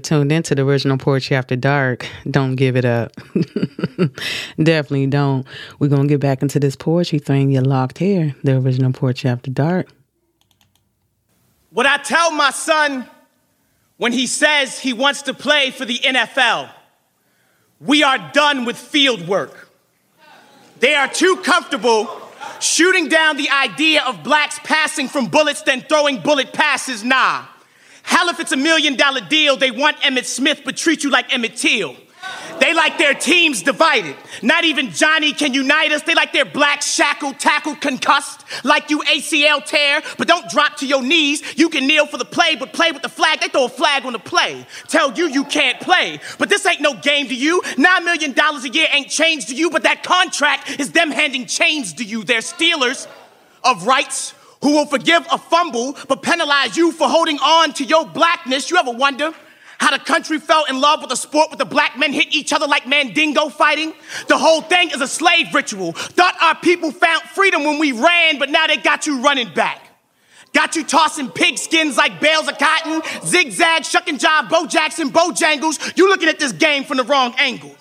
tuned 0.00 0.32
into 0.32 0.54
the 0.54 0.62
original 0.62 0.98
Poetry 0.98 1.36
After 1.36 1.56
Dark, 1.56 2.06
don't 2.30 2.56
give 2.56 2.76
it 2.76 2.84
up. 2.84 3.12
Definitely 4.62 5.06
don't. 5.06 5.46
We're 5.78 5.88
going 5.88 6.02
to 6.02 6.08
get 6.08 6.20
back 6.20 6.42
into 6.42 6.58
this 6.58 6.76
poetry 6.76 7.18
thing. 7.18 7.50
You're 7.50 7.62
locked 7.62 7.98
here, 7.98 8.34
the 8.42 8.56
original 8.56 8.92
Poetry 8.92 9.30
After 9.30 9.50
Dark. 9.50 9.88
What 11.70 11.86
I 11.86 11.98
tell 11.98 12.32
my 12.32 12.50
son 12.50 13.08
when 13.96 14.12
he 14.12 14.26
says 14.26 14.78
he 14.78 14.92
wants 14.92 15.22
to 15.22 15.34
play 15.34 15.70
for 15.70 15.84
the 15.84 15.98
NFL, 15.98 16.70
we 17.80 18.02
are 18.02 18.30
done 18.32 18.64
with 18.64 18.76
field 18.76 19.28
work. 19.28 19.68
They 20.80 20.94
are 20.94 21.08
too 21.08 21.36
comfortable 21.44 22.20
shooting 22.60 23.08
down 23.08 23.36
the 23.36 23.50
idea 23.50 24.02
of 24.04 24.22
blacks 24.22 24.58
passing 24.64 25.08
from 25.08 25.26
bullets 25.26 25.62
than 25.62 25.82
throwing 25.82 26.20
bullet 26.20 26.52
passes. 26.52 27.04
Nah. 27.04 27.44
Hell, 28.10 28.28
if 28.28 28.40
it's 28.40 28.50
a 28.50 28.56
million 28.56 28.96
dollar 28.96 29.20
deal, 29.20 29.56
they 29.56 29.70
want 29.70 29.96
Emmitt 29.98 30.24
Smith 30.24 30.62
but 30.64 30.76
treat 30.76 31.04
you 31.04 31.10
like 31.10 31.32
Emmett 31.32 31.54
Till. 31.54 31.94
They 32.58 32.74
like 32.74 32.98
their 32.98 33.14
teams 33.14 33.62
divided. 33.62 34.16
Not 34.42 34.64
even 34.64 34.90
Johnny 34.90 35.32
can 35.32 35.54
unite 35.54 35.92
us. 35.92 36.02
They 36.02 36.16
like 36.16 36.32
their 36.32 36.44
black 36.44 36.82
shackled, 36.82 37.38
tackled, 37.38 37.80
concussed, 37.80 38.44
like 38.64 38.90
you 38.90 38.98
ACL 39.02 39.64
tear, 39.64 40.02
but 40.18 40.26
don't 40.26 40.50
drop 40.50 40.78
to 40.78 40.88
your 40.88 41.04
knees. 41.04 41.56
You 41.56 41.68
can 41.68 41.86
kneel 41.86 42.04
for 42.04 42.18
the 42.18 42.24
play, 42.24 42.56
but 42.56 42.72
play 42.72 42.90
with 42.90 43.02
the 43.02 43.08
flag. 43.08 43.42
They 43.42 43.46
throw 43.46 43.66
a 43.66 43.68
flag 43.68 44.04
on 44.04 44.12
the 44.12 44.18
play. 44.18 44.66
Tell 44.88 45.12
you 45.16 45.28
you 45.28 45.44
can't 45.44 45.80
play. 45.80 46.18
But 46.36 46.48
this 46.48 46.66
ain't 46.66 46.80
no 46.80 46.94
game 46.94 47.28
to 47.28 47.34
you. 47.34 47.62
Nine 47.78 48.04
million 48.04 48.32
dollars 48.32 48.64
a 48.64 48.70
year 48.70 48.88
ain't 48.90 49.08
change 49.08 49.46
to 49.46 49.54
you, 49.54 49.70
but 49.70 49.84
that 49.84 50.02
contract 50.02 50.80
is 50.80 50.90
them 50.90 51.12
handing 51.12 51.46
chains 51.46 51.92
to 51.94 52.04
you. 52.04 52.24
They're 52.24 52.40
stealers 52.42 53.06
of 53.62 53.86
rights 53.86 54.34
who 54.62 54.72
will 54.72 54.86
forgive 54.86 55.26
a 55.30 55.38
fumble 55.38 55.96
but 56.08 56.22
penalize 56.22 56.76
you 56.76 56.92
for 56.92 57.08
holding 57.08 57.38
on 57.38 57.72
to 57.74 57.84
your 57.84 58.06
blackness. 58.06 58.70
You 58.70 58.76
ever 58.76 58.92
wonder? 58.92 59.32
How 59.78 59.96
the 59.96 60.04
country 60.04 60.38
fell 60.38 60.64
in 60.66 60.78
love 60.78 61.00
with 61.00 61.10
a 61.10 61.16
sport 61.16 61.48
where 61.48 61.56
the 61.56 61.64
black 61.64 61.98
men 61.98 62.12
hit 62.12 62.34
each 62.34 62.52
other 62.52 62.66
like 62.66 62.86
mandingo 62.86 63.48
fighting? 63.48 63.94
The 64.28 64.36
whole 64.36 64.60
thing 64.60 64.90
is 64.90 65.00
a 65.00 65.08
slave 65.08 65.54
ritual. 65.54 65.92
Thought 65.92 66.36
our 66.42 66.54
people 66.56 66.92
found 66.92 67.22
freedom 67.22 67.64
when 67.64 67.78
we 67.78 67.92
ran, 67.92 68.38
but 68.38 68.50
now 68.50 68.66
they 68.66 68.76
got 68.76 69.06
you 69.06 69.22
running 69.22 69.52
back. 69.54 69.80
Got 70.52 70.76
you 70.76 70.84
tossing 70.84 71.28
pigskins 71.28 71.96
like 71.96 72.20
bales 72.20 72.46
of 72.46 72.58
cotton, 72.58 73.00
zigzag, 73.24 73.84
shuck 73.86 74.08
and 74.08 74.18
jive, 74.18 74.50
Bo 74.50 74.66
Jackson, 74.66 75.10
Bojangles. 75.10 75.96
You 75.96 76.08
looking 76.08 76.28
at 76.28 76.38
this 76.38 76.52
game 76.52 76.84
from 76.84 76.98
the 76.98 77.04
wrong 77.04 77.34
angle. 77.38 77.74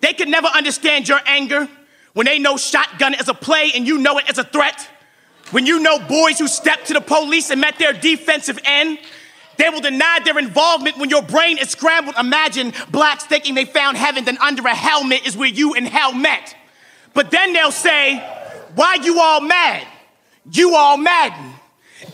They 0.00 0.14
could 0.14 0.28
never 0.28 0.48
understand 0.48 1.08
your 1.08 1.20
anger 1.26 1.68
when 2.14 2.26
they 2.26 2.40
know 2.40 2.56
shotgun 2.56 3.14
is 3.14 3.28
a 3.28 3.34
play 3.34 3.70
and 3.74 3.86
you 3.86 3.98
know 3.98 4.18
it 4.18 4.28
as 4.28 4.38
a 4.38 4.44
threat. 4.44 4.88
When 5.50 5.66
you 5.66 5.80
know 5.80 5.98
boys 5.98 6.38
who 6.38 6.48
stepped 6.48 6.86
to 6.88 6.94
the 6.94 7.00
police 7.00 7.50
and 7.50 7.60
met 7.60 7.78
their 7.78 7.92
defensive 7.92 8.58
end. 8.64 8.98
They 9.58 9.70
will 9.70 9.80
deny 9.80 10.20
their 10.22 10.38
involvement 10.38 10.98
when 10.98 11.08
your 11.08 11.22
brain 11.22 11.56
is 11.56 11.70
scrambled. 11.70 12.16
Imagine 12.18 12.74
blacks 12.90 13.24
thinking 13.24 13.54
they 13.54 13.64
found 13.64 13.96
heaven, 13.96 14.24
then 14.24 14.36
under 14.38 14.62
a 14.66 14.74
helmet 14.74 15.26
is 15.26 15.34
where 15.34 15.48
you 15.48 15.74
and 15.74 15.88
hell 15.88 16.12
met. 16.12 16.54
But 17.14 17.30
then 17.30 17.54
they'll 17.54 17.72
say, 17.72 18.18
Why 18.74 18.96
you 19.02 19.18
all 19.18 19.40
mad? 19.40 19.86
You 20.52 20.74
all 20.74 20.96
Madden. 20.96 21.52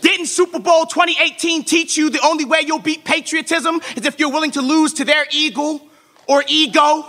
Didn't 0.01 0.27
Super 0.27 0.59
Bowl 0.59 0.85
2018 0.85 1.63
teach 1.63 1.97
you 1.97 2.09
the 2.09 2.21
only 2.25 2.45
way 2.45 2.61
you'll 2.65 2.79
beat 2.79 3.03
patriotism 3.03 3.81
is 3.95 4.05
if 4.05 4.19
you're 4.19 4.31
willing 4.31 4.51
to 4.51 4.61
lose 4.61 4.93
to 4.93 5.05
their 5.05 5.25
eagle 5.31 5.85
or 6.27 6.43
ego? 6.47 7.05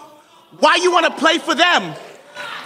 Why 0.58 0.76
you 0.76 0.92
want 0.92 1.06
to 1.06 1.12
play 1.12 1.38
for 1.38 1.54
them? 1.54 1.94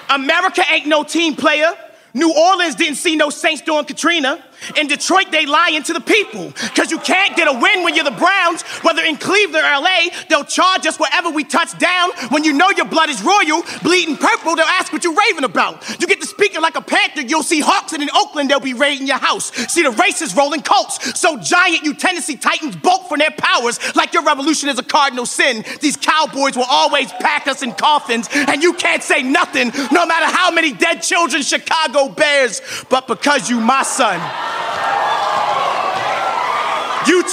America 0.08 0.62
ain't 0.70 0.86
no 0.86 1.04
team 1.04 1.36
player. 1.36 1.72
New 2.14 2.32
Orleans 2.32 2.74
didn't 2.74 2.96
see 2.96 3.16
no 3.16 3.30
Saints 3.30 3.62
during 3.62 3.84
Katrina. 3.84 4.44
In 4.76 4.86
Detroit, 4.86 5.30
they 5.30 5.46
lying 5.46 5.82
to 5.84 5.92
the 5.92 6.00
people. 6.00 6.50
Because 6.50 6.90
you 6.90 6.98
can't 6.98 7.36
get 7.36 7.48
a 7.48 7.52
win 7.52 7.82
when 7.82 7.94
you're 7.94 8.04
the 8.04 8.10
Browns, 8.10 8.62
whether 8.82 9.02
in 9.02 9.16
Cleveland 9.16 9.64
or 9.64 9.80
LA, 9.80 10.08
they'll 10.28 10.44
charge 10.44 10.86
us 10.86 10.98
wherever 10.98 11.30
we 11.30 11.44
touch 11.44 11.76
down. 11.78 12.10
When 12.30 12.44
you 12.44 12.52
know 12.52 12.70
your 12.70 12.86
blood 12.86 13.08
is 13.08 13.22
royal, 13.22 13.62
bleeding 13.82 14.16
purple, 14.16 14.56
they'll 14.56 14.66
ask 14.66 14.92
what 14.92 15.04
you're 15.04 15.14
raving 15.14 15.44
about. 15.44 15.88
You 16.00 16.06
get 16.06 16.20
to 16.20 16.26
speaking 16.26 16.60
like 16.60 16.76
a 16.76 16.80
panther, 16.80 17.22
you'll 17.22 17.42
see 17.42 17.60
Hawks, 17.60 17.92
and 17.92 18.02
in 18.02 18.10
Oakland, 18.14 18.50
they'll 18.50 18.60
be 18.60 18.74
raiding 18.74 19.06
your 19.06 19.18
house. 19.18 19.52
See 19.72 19.82
the 19.82 19.90
racists 19.90 20.36
rolling 20.36 20.62
Colts. 20.62 21.18
So 21.18 21.38
giant, 21.38 21.84
you 21.84 21.94
Tennessee 21.94 22.36
Titans 22.36 22.76
bulk 22.76 23.08
from 23.08 23.18
their 23.18 23.30
powers 23.30 23.78
like 23.94 24.12
your 24.12 24.24
revolution 24.24 24.68
is 24.68 24.78
a 24.78 24.82
cardinal 24.82 25.26
sin. 25.26 25.64
These 25.80 25.96
cowboys 25.96 26.56
will 26.56 26.66
always 26.68 27.12
pack 27.12 27.46
us 27.46 27.62
in 27.62 27.72
coffins, 27.72 28.28
and 28.32 28.62
you 28.62 28.74
can't 28.74 29.02
say 29.02 29.22
nothing, 29.22 29.70
no 29.92 30.06
matter 30.06 30.26
how 30.26 30.50
many 30.50 30.72
dead 30.72 31.00
children 31.00 31.42
Chicago 31.42 32.08
bears. 32.08 32.60
But 32.88 33.06
because 33.06 33.48
you 33.50 33.60
my 33.60 33.82
son, 33.82 34.18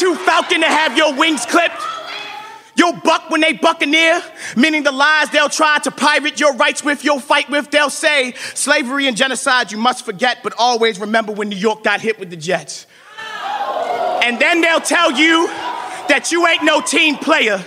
you 0.02 0.16
too 0.16 0.24
falcon 0.24 0.62
to 0.62 0.68
have 0.68 0.98
your 0.98 1.16
wings 1.16 1.46
clipped. 1.46 1.82
You'll 2.76 2.98
buck 2.98 3.30
when 3.30 3.40
they 3.40 3.54
buccaneer, 3.54 4.22
meaning 4.58 4.84
the 4.84 4.92
lies 4.92 5.30
they'll 5.30 5.48
try 5.48 5.80
to 5.80 5.92
pirate 5.92 6.40
your 6.40 6.54
rights 6.56 6.84
with, 6.84 7.06
you'll 7.06 7.22
fight 7.22 7.50
with. 7.50 7.72
They'll 7.72 7.90
say 7.90 8.34
slavery 8.54 9.08
and 9.08 9.16
genocide 9.16 9.72
you 9.72 9.78
must 9.78 10.04
forget, 10.04 10.40
but 10.44 10.54
always 10.58 11.00
remember 11.00 11.32
when 11.32 11.48
New 11.50 11.56
York 11.56 11.84
got 11.84 12.02
hit 12.02 12.20
with 12.20 12.30
the 12.30 12.36
Jets. 12.36 12.86
And 14.24 14.40
then 14.40 14.60
they'll 14.60 14.82
tell 14.82 15.12
you 15.12 15.48
that 16.10 16.32
you 16.32 16.46
ain't 16.48 16.64
no 16.64 16.82
team 16.82 17.16
player. 17.16 17.64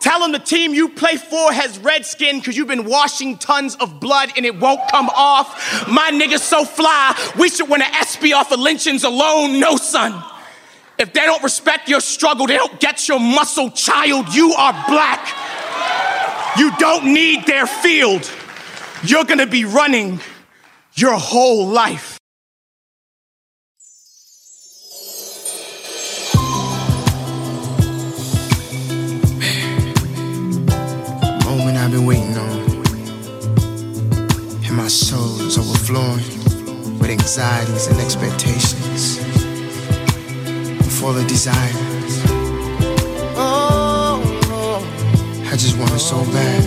Tell 0.00 0.20
them 0.20 0.32
the 0.32 0.38
team 0.38 0.74
you 0.74 0.90
play 0.90 1.16
for 1.16 1.50
has 1.50 1.78
red 1.78 2.04
skin 2.04 2.38
because 2.38 2.54
you've 2.56 2.68
been 2.68 2.84
washing 2.84 3.38
tons 3.38 3.74
of 3.76 4.00
blood 4.00 4.30
and 4.36 4.44
it 4.44 4.60
won't 4.60 4.80
come 4.90 5.08
off. 5.08 5.88
My 5.88 6.10
niggas 6.10 6.40
so 6.40 6.66
fly, 6.66 7.18
we 7.38 7.48
should 7.48 7.70
win 7.70 7.80
an 7.80 7.90
ESPY 7.94 8.34
off 8.34 8.52
of 8.52 8.60
lynchings 8.60 9.04
alone. 9.04 9.58
No, 9.58 9.76
son. 9.76 10.22
If 10.98 11.12
they 11.12 11.20
don't 11.20 11.42
respect 11.42 11.88
your 11.88 12.00
struggle, 12.00 12.46
they 12.46 12.56
don't 12.56 12.78
get 12.80 13.08
your 13.08 13.20
muscle, 13.20 13.70
child. 13.70 14.32
You 14.32 14.52
are 14.52 14.72
black. 14.88 15.28
You 16.56 16.70
don't 16.78 17.12
need 17.12 17.46
their 17.46 17.66
field. 17.66 18.30
You're 19.02 19.24
gonna 19.24 19.46
be 19.46 19.64
running 19.64 20.20
your 20.94 21.18
whole 21.18 21.66
life. 21.66 22.18
moment 31.56 31.78
I've 31.78 31.90
been 31.90 32.06
waiting 32.06 32.36
on. 32.36 32.60
And 34.66 34.76
my 34.76 34.88
soul 34.88 35.40
is 35.40 35.58
overflowing 35.58 36.98
with 36.98 37.10
anxieties 37.10 37.86
and 37.86 38.00
expectations. 38.00 38.83
Full 41.04 41.12
the 41.12 41.24
desire. 41.24 41.76
Oh. 43.36 44.22
I 45.44 45.54
just 45.54 45.76
want 45.76 45.92
it 45.92 45.98
so 45.98 46.16
bad. 46.32 46.64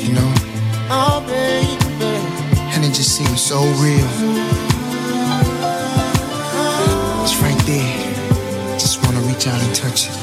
You 0.00 0.14
know? 0.14 0.32
Oh. 0.88 1.22
And 2.72 2.82
it 2.82 2.94
just 2.94 3.16
seems 3.18 3.42
so 3.42 3.60
real. 3.84 4.08
It's 7.22 7.36
right 7.44 7.62
there. 7.66 8.78
Just 8.78 9.04
wanna 9.04 9.20
reach 9.28 9.46
out 9.46 9.60
and 9.60 9.74
touch 9.74 10.08
it. 10.08 10.14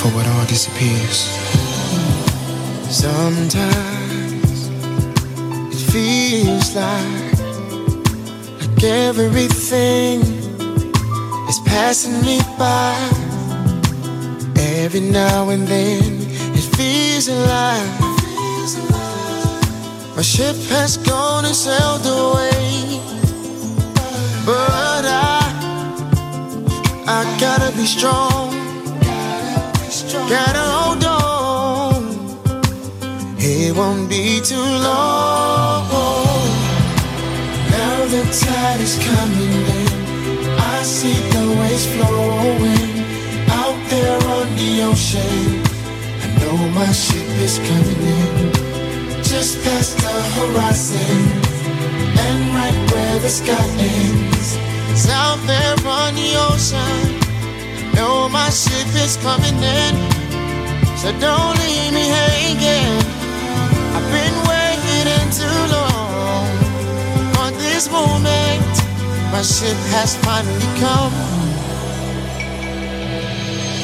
For 0.00 0.08
what 0.08 0.26
all 0.26 0.46
disappears. 0.46 1.28
Sometimes 2.90 4.70
it 5.72 5.82
feels 5.92 6.74
like, 6.74 7.38
like 8.60 8.82
everything 8.82 10.43
is 11.48 11.58
passing 11.60 12.20
me 12.22 12.40
by. 12.58 12.94
Every 14.56 15.00
now 15.00 15.50
and 15.50 15.66
then 15.66 16.20
it 16.58 16.66
feels 16.76 17.28
alive. 17.28 18.00
My 20.16 20.22
ship 20.22 20.56
has 20.70 20.96
gone 20.96 21.44
and 21.44 21.54
sailed 21.54 22.06
away, 22.06 23.00
but 24.46 25.04
I, 25.04 25.40
I 27.06 27.36
gotta 27.40 27.70
be 27.76 27.86
strong. 27.86 28.54
Gotta 30.28 30.64
hold 30.76 31.04
on. 31.04 32.02
It 33.38 33.76
won't 33.76 34.08
be 34.08 34.40
too 34.40 34.56
long. 34.56 35.84
Now 37.70 38.04
the 38.06 38.22
tide 38.40 38.80
is 38.80 38.96
coming 39.04 39.52
in. 39.78 39.83
See 40.84 41.14
the 41.14 41.56
waves 41.58 41.86
flowing 41.96 42.92
out 43.48 43.80
there 43.88 44.20
on 44.36 44.54
the 44.54 44.82
ocean. 44.82 45.62
I 46.20 46.28
know 46.40 46.58
my 46.76 46.92
ship 46.92 47.26
is 47.40 47.56
coming 47.56 48.02
in. 48.20 48.52
Just 49.24 49.64
past 49.64 49.96
the 49.96 50.12
horizon. 50.36 51.24
And 52.20 52.54
right 52.54 52.92
where 52.92 53.18
the 53.18 53.30
sky 53.30 53.66
ends. 53.80 54.58
It's 54.92 55.08
out 55.08 55.40
there 55.46 55.74
on 55.88 56.14
the 56.16 56.36
ocean. 56.52 57.00
I 57.80 57.92
know 57.96 58.28
my 58.28 58.50
ship 58.50 58.88
is 58.94 59.16
coming 59.16 59.56
in. 59.56 59.94
So 61.00 61.08
don't 61.18 61.56
leave 61.64 61.94
me 61.96 62.06
hanging. 62.12 63.00
I've 63.96 64.08
been 64.12 64.36
waiting 64.52 65.28
too 65.32 65.60
long 65.72 66.52
for 67.32 67.50
this 67.56 67.90
moment. 67.90 68.73
My 69.34 69.42
ship 69.42 69.76
has 69.90 70.14
finally 70.18 70.70
come. 70.78 71.12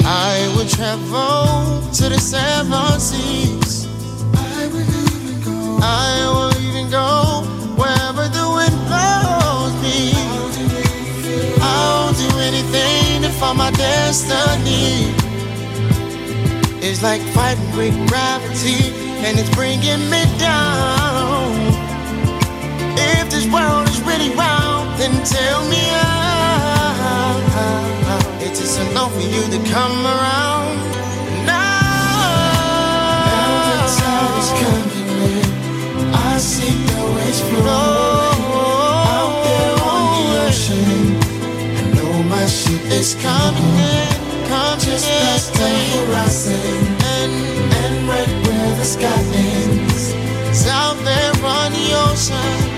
I 0.06 0.46
will 0.54 0.68
travel 0.68 1.82
to 1.90 2.08
the 2.08 2.20
seven 2.20 3.00
seas. 3.00 3.88
I 4.32 4.68
would 4.72 4.86
even 4.86 5.42
go. 5.42 5.78
I 5.82 6.14
will 6.34 6.54
even 6.66 6.88
go 6.88 7.42
wherever 7.74 8.28
the 8.30 8.46
wind 8.56 8.78
blows 8.86 9.74
me. 9.82 10.14
I'll 11.60 12.12
do 12.14 12.30
anything 12.38 13.22
to 13.22 13.30
find 13.30 13.58
my 13.58 13.72
destiny. 13.72 15.10
It's 16.80 17.02
like 17.02 17.22
fighting 17.34 17.76
with 17.76 17.96
gravity, 18.08 18.94
and 19.26 19.36
it's 19.36 19.50
bringing 19.56 20.08
me 20.14 20.22
down. 20.38 21.50
If 22.96 23.30
this 23.30 23.52
world 23.52 23.88
is 23.88 24.00
really 24.02 24.30
round, 24.36 24.69
then 25.00 25.24
tell 25.24 25.64
me 25.64 25.82
how. 25.96 27.40
It 28.46 28.52
is 28.52 28.76
enough 28.78 29.12
for 29.14 29.26
you 29.34 29.42
to 29.54 29.58
come 29.72 30.04
around. 30.04 30.76
Now, 31.46 32.20
now 33.32 33.48
the 33.64 33.78
tide 33.96 34.36
is 34.42 34.50
coming 34.60 35.08
in. 35.32 35.48
I 36.12 36.36
see 36.38 36.76
the 36.90 37.00
waves 37.16 37.40
flowing 37.48 38.44
out 39.16 39.34
there 39.46 39.76
on 39.88 40.04
the 40.16 40.26
ocean. 40.46 41.16
I 41.78 41.82
know 41.96 42.14
my 42.34 42.44
ship 42.46 42.84
is 43.00 43.14
coming 43.14 43.72
in, 43.96 44.12
coming 44.52 44.84
just 44.84 45.08
past 45.08 45.54
the 45.54 45.70
horizon, 45.92 46.76
and 47.16 47.34
and 47.82 47.96
right 48.06 48.32
where 48.44 48.72
the 48.76 48.84
sky 48.84 49.20
ends. 49.32 50.12
It's 50.50 50.66
out 50.68 50.98
there 51.08 51.32
on 51.42 51.72
the 51.72 51.86
ocean. 52.04 52.69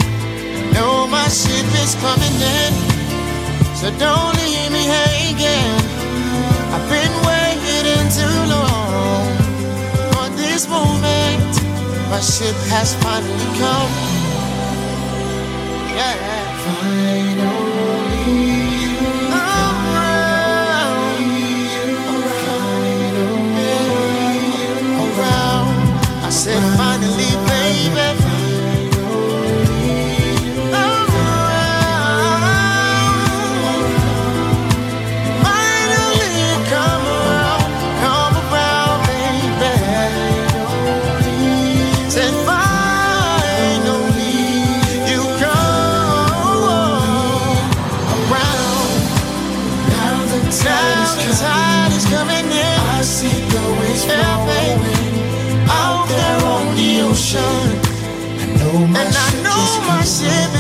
Ship 1.33 1.65
is 1.83 1.95
coming 1.95 2.37
in, 2.61 2.73
so 3.75 3.89
don't 3.99 4.37
leave 4.37 4.71
me 4.71 4.85
hanging. 4.85 5.81
I've 6.75 6.87
been 6.93 7.15
waiting 7.25 8.07
too 8.13 8.39
long 8.53 9.33
for 10.13 10.29
this 10.37 10.69
moment. 10.69 11.53
My 12.11 12.21
ship 12.21 12.55
has 12.69 12.95
finally 12.97 13.49
come. 13.59 13.93
Yeah. 15.97 16.17
Finally. 16.65 17.92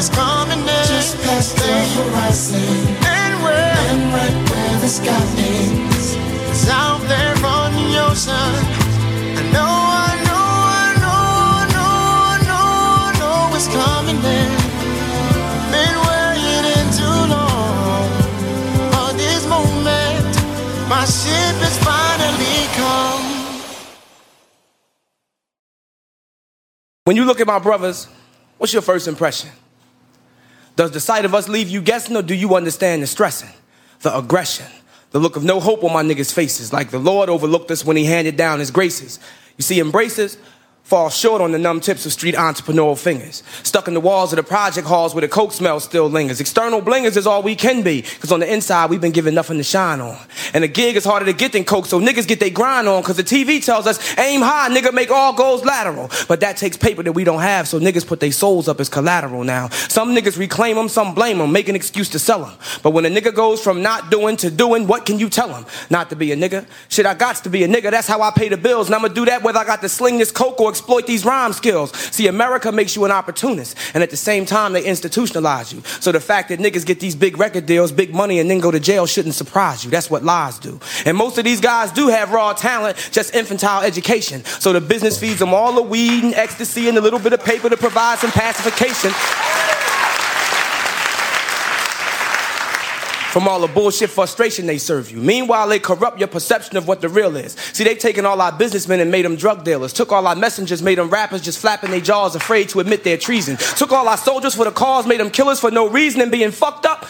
Is 0.02 0.10
coming 0.10 0.58
in. 0.58 0.84
Just 0.94 1.16
past 1.22 1.56
the 1.56 1.72
horizon. 1.96 2.58
And 3.06 3.34
where? 3.44 3.76
And 3.90 4.02
right 4.16 4.38
where 4.50 4.76
the 4.80 4.88
sky 4.88 5.22
ends. 5.38 6.16
It's 6.50 6.68
out 6.68 7.02
there 7.12 7.36
on 7.46 7.70
the 7.78 7.88
ocean. 8.06 8.52
I 9.38 9.42
know, 9.54 9.74
I 10.06 10.12
know, 10.26 10.46
I 10.80 10.88
know, 11.02 11.22
I 11.54 11.64
know, 11.74 11.94
I 12.32 12.38
know, 12.48 12.68
I 13.06 13.12
know 13.20 13.56
it's 13.58 13.68
coming 13.78 14.20
in. 14.38 14.50
Been 15.74 15.96
waiting 16.10 16.88
too 17.00 17.20
long 17.36 18.10
for 18.92 19.08
this 19.22 19.42
moment. 19.54 20.34
My 20.88 21.04
ship 21.18 21.54
has 21.62 21.76
finally 21.90 22.60
come. 22.80 23.24
When 27.04 27.16
you 27.16 27.24
look 27.24 27.40
at 27.40 27.46
my 27.46 27.60
brothers, 27.60 28.08
what's 28.58 28.72
your 28.72 28.82
first 28.82 29.06
impression? 29.06 29.50
Does 30.76 30.90
the 30.90 31.00
sight 31.00 31.24
of 31.24 31.34
us 31.34 31.48
leave 31.48 31.68
you 31.68 31.82
guessing, 31.82 32.16
or 32.16 32.22
do 32.22 32.34
you 32.34 32.54
understand 32.54 33.02
the 33.02 33.06
stressing, 33.06 33.50
the 34.00 34.16
aggression, 34.16 34.66
the 35.10 35.18
look 35.18 35.36
of 35.36 35.44
no 35.44 35.60
hope 35.60 35.84
on 35.84 35.92
my 35.92 36.02
niggas' 36.02 36.32
faces, 36.32 36.72
like 36.72 36.90
the 36.90 36.98
Lord 36.98 37.28
overlooked 37.28 37.70
us 37.70 37.84
when 37.84 37.96
He 37.96 38.04
handed 38.04 38.36
down 38.36 38.58
His 38.58 38.70
graces? 38.70 39.18
You 39.58 39.62
see, 39.62 39.80
embraces 39.80 40.38
fall 40.82 41.08
short 41.08 41.40
on 41.40 41.52
the 41.52 41.58
numb 41.58 41.80
tips 41.80 42.04
of 42.04 42.12
street 42.12 42.34
entrepreneurial 42.34 42.98
fingers. 42.98 43.42
Stuck 43.62 43.88
in 43.88 43.94
the 43.94 44.00
walls 44.00 44.32
of 44.32 44.36
the 44.36 44.42
project 44.42 44.86
halls 44.86 45.14
where 45.14 45.22
the 45.22 45.28
coke 45.28 45.52
smell 45.52 45.80
still 45.80 46.10
lingers. 46.10 46.40
External 46.40 46.82
blingers 46.82 47.16
is 47.16 47.26
all 47.26 47.42
we 47.42 47.54
can 47.54 47.82
be, 47.82 48.02
cause 48.02 48.32
on 48.32 48.40
the 48.40 48.52
inside 48.52 48.90
we've 48.90 49.00
been 49.00 49.12
given 49.12 49.34
nothing 49.34 49.56
to 49.56 49.62
shine 49.62 50.00
on. 50.00 50.18
And 50.52 50.64
a 50.64 50.68
gig 50.68 50.96
is 50.96 51.04
harder 51.04 51.24
to 51.26 51.32
get 51.32 51.52
than 51.52 51.64
coke, 51.64 51.86
so 51.86 52.00
niggas 52.00 52.26
get 52.26 52.40
they 52.40 52.50
grind 52.50 52.88
on, 52.88 53.02
cause 53.02 53.16
the 53.16 53.22
TV 53.22 53.64
tells 53.64 53.86
us 53.86 54.18
aim 54.18 54.42
high, 54.42 54.68
nigga, 54.68 54.92
make 54.92 55.10
all 55.10 55.32
goals 55.32 55.64
lateral. 55.64 56.10
But 56.28 56.40
that 56.40 56.56
takes 56.56 56.76
paper 56.76 57.02
that 57.04 57.12
we 57.12 57.24
don't 57.24 57.40
have, 57.40 57.68
so 57.68 57.78
niggas 57.80 58.06
put 58.06 58.20
their 58.20 58.32
souls 58.32 58.68
up 58.68 58.80
as 58.80 58.88
collateral 58.88 59.44
now. 59.44 59.68
Some 59.68 60.14
niggas 60.14 60.36
reclaim 60.36 60.76
them, 60.76 60.88
some 60.88 61.14
blame 61.14 61.38
them, 61.38 61.52
make 61.52 61.68
an 61.68 61.76
excuse 61.76 62.08
to 62.10 62.18
sell 62.18 62.44
them. 62.44 62.54
But 62.82 62.90
when 62.90 63.06
a 63.06 63.08
nigga 63.08 63.34
goes 63.34 63.62
from 63.62 63.82
not 63.82 64.10
doing 64.10 64.36
to 64.38 64.50
doing, 64.50 64.86
what 64.86 65.06
can 65.06 65.18
you 65.18 65.30
tell 65.30 65.54
him? 65.54 65.64
Not 65.90 66.10
to 66.10 66.16
be 66.16 66.32
a 66.32 66.36
nigga? 66.36 66.66
Shit, 66.88 67.06
I 67.06 67.14
got 67.14 67.36
to 67.36 67.48
be 67.48 67.64
a 67.64 67.68
nigga, 67.68 67.90
that's 67.90 68.08
how 68.08 68.20
I 68.20 68.30
pay 68.30 68.48
the 68.48 68.56
bills, 68.56 68.88
and 68.88 68.94
I'ma 68.94 69.08
do 69.08 69.24
that 69.24 69.42
whether 69.42 69.58
I 69.58 69.64
got 69.64 69.80
to 69.80 69.88
sling 69.88 70.18
this 70.18 70.30
coke 70.30 70.60
or 70.60 70.71
exploit 70.72 71.06
these 71.06 71.24
rhyme 71.24 71.52
skills. 71.52 71.92
See, 72.12 72.26
America 72.26 72.72
makes 72.72 72.96
you 72.96 73.04
an 73.04 73.12
opportunist, 73.12 73.76
and 73.94 74.02
at 74.02 74.10
the 74.10 74.16
same 74.16 74.44
time, 74.44 74.72
they 74.72 74.82
institutionalize 74.82 75.72
you. 75.72 75.82
So 76.00 76.10
the 76.10 76.20
fact 76.20 76.48
that 76.48 76.58
niggas 76.58 76.84
get 76.84 76.98
these 76.98 77.14
big 77.14 77.38
record 77.38 77.66
deals, 77.66 77.92
big 77.92 78.12
money, 78.14 78.40
and 78.40 78.50
then 78.50 78.58
go 78.58 78.70
to 78.70 78.80
jail 78.80 79.06
shouldn't 79.06 79.34
surprise 79.34 79.84
you. 79.84 79.90
That's 79.90 80.10
what 80.10 80.24
lies 80.24 80.58
do. 80.58 80.80
And 81.06 81.16
most 81.16 81.38
of 81.38 81.44
these 81.44 81.60
guys 81.60 81.92
do 81.92 82.08
have 82.08 82.32
raw 82.32 82.52
talent, 82.54 82.96
just 83.12 83.34
infantile 83.34 83.82
education. 83.82 84.44
So 84.44 84.72
the 84.72 84.80
business 84.80 85.20
feeds 85.20 85.38
them 85.38 85.54
all 85.54 85.74
the 85.74 85.82
weed 85.82 86.24
and 86.24 86.34
ecstasy 86.34 86.88
and 86.88 86.96
a 86.98 87.00
little 87.00 87.20
bit 87.20 87.32
of 87.32 87.44
paper 87.44 87.68
to 87.68 87.76
provide 87.76 88.18
some 88.18 88.30
pacification. 88.30 89.12
From 93.32 93.48
all 93.48 93.60
the 93.60 93.66
bullshit 93.66 94.10
frustration 94.10 94.66
they 94.66 94.76
serve 94.76 95.10
you. 95.10 95.16
Meanwhile, 95.16 95.66
they 95.68 95.78
corrupt 95.78 96.18
your 96.18 96.28
perception 96.28 96.76
of 96.76 96.86
what 96.86 97.00
the 97.00 97.08
real 97.08 97.34
is. 97.34 97.56
See, 97.72 97.82
they've 97.82 97.98
taken 97.98 98.26
all 98.26 98.38
our 98.42 98.52
businessmen 98.52 99.00
and 99.00 99.10
made 99.10 99.24
them 99.24 99.36
drug 99.36 99.64
dealers. 99.64 99.94
Took 99.94 100.12
all 100.12 100.26
our 100.26 100.36
messengers, 100.36 100.82
made 100.82 100.98
them 100.98 101.08
rappers 101.08 101.40
just 101.40 101.58
flapping 101.58 101.92
their 101.92 102.02
jaws, 102.02 102.36
afraid 102.36 102.68
to 102.68 102.80
admit 102.80 103.04
their 103.04 103.16
treason. 103.16 103.56
Took 103.56 103.90
all 103.90 104.06
our 104.06 104.18
soldiers 104.18 104.54
for 104.54 104.66
the 104.66 104.70
cause, 104.70 105.06
made 105.06 105.18
them 105.18 105.30
killers 105.30 105.60
for 105.60 105.70
no 105.70 105.88
reason 105.88 106.20
and 106.20 106.30
being 106.30 106.50
fucked 106.50 106.84
up. 106.84 107.06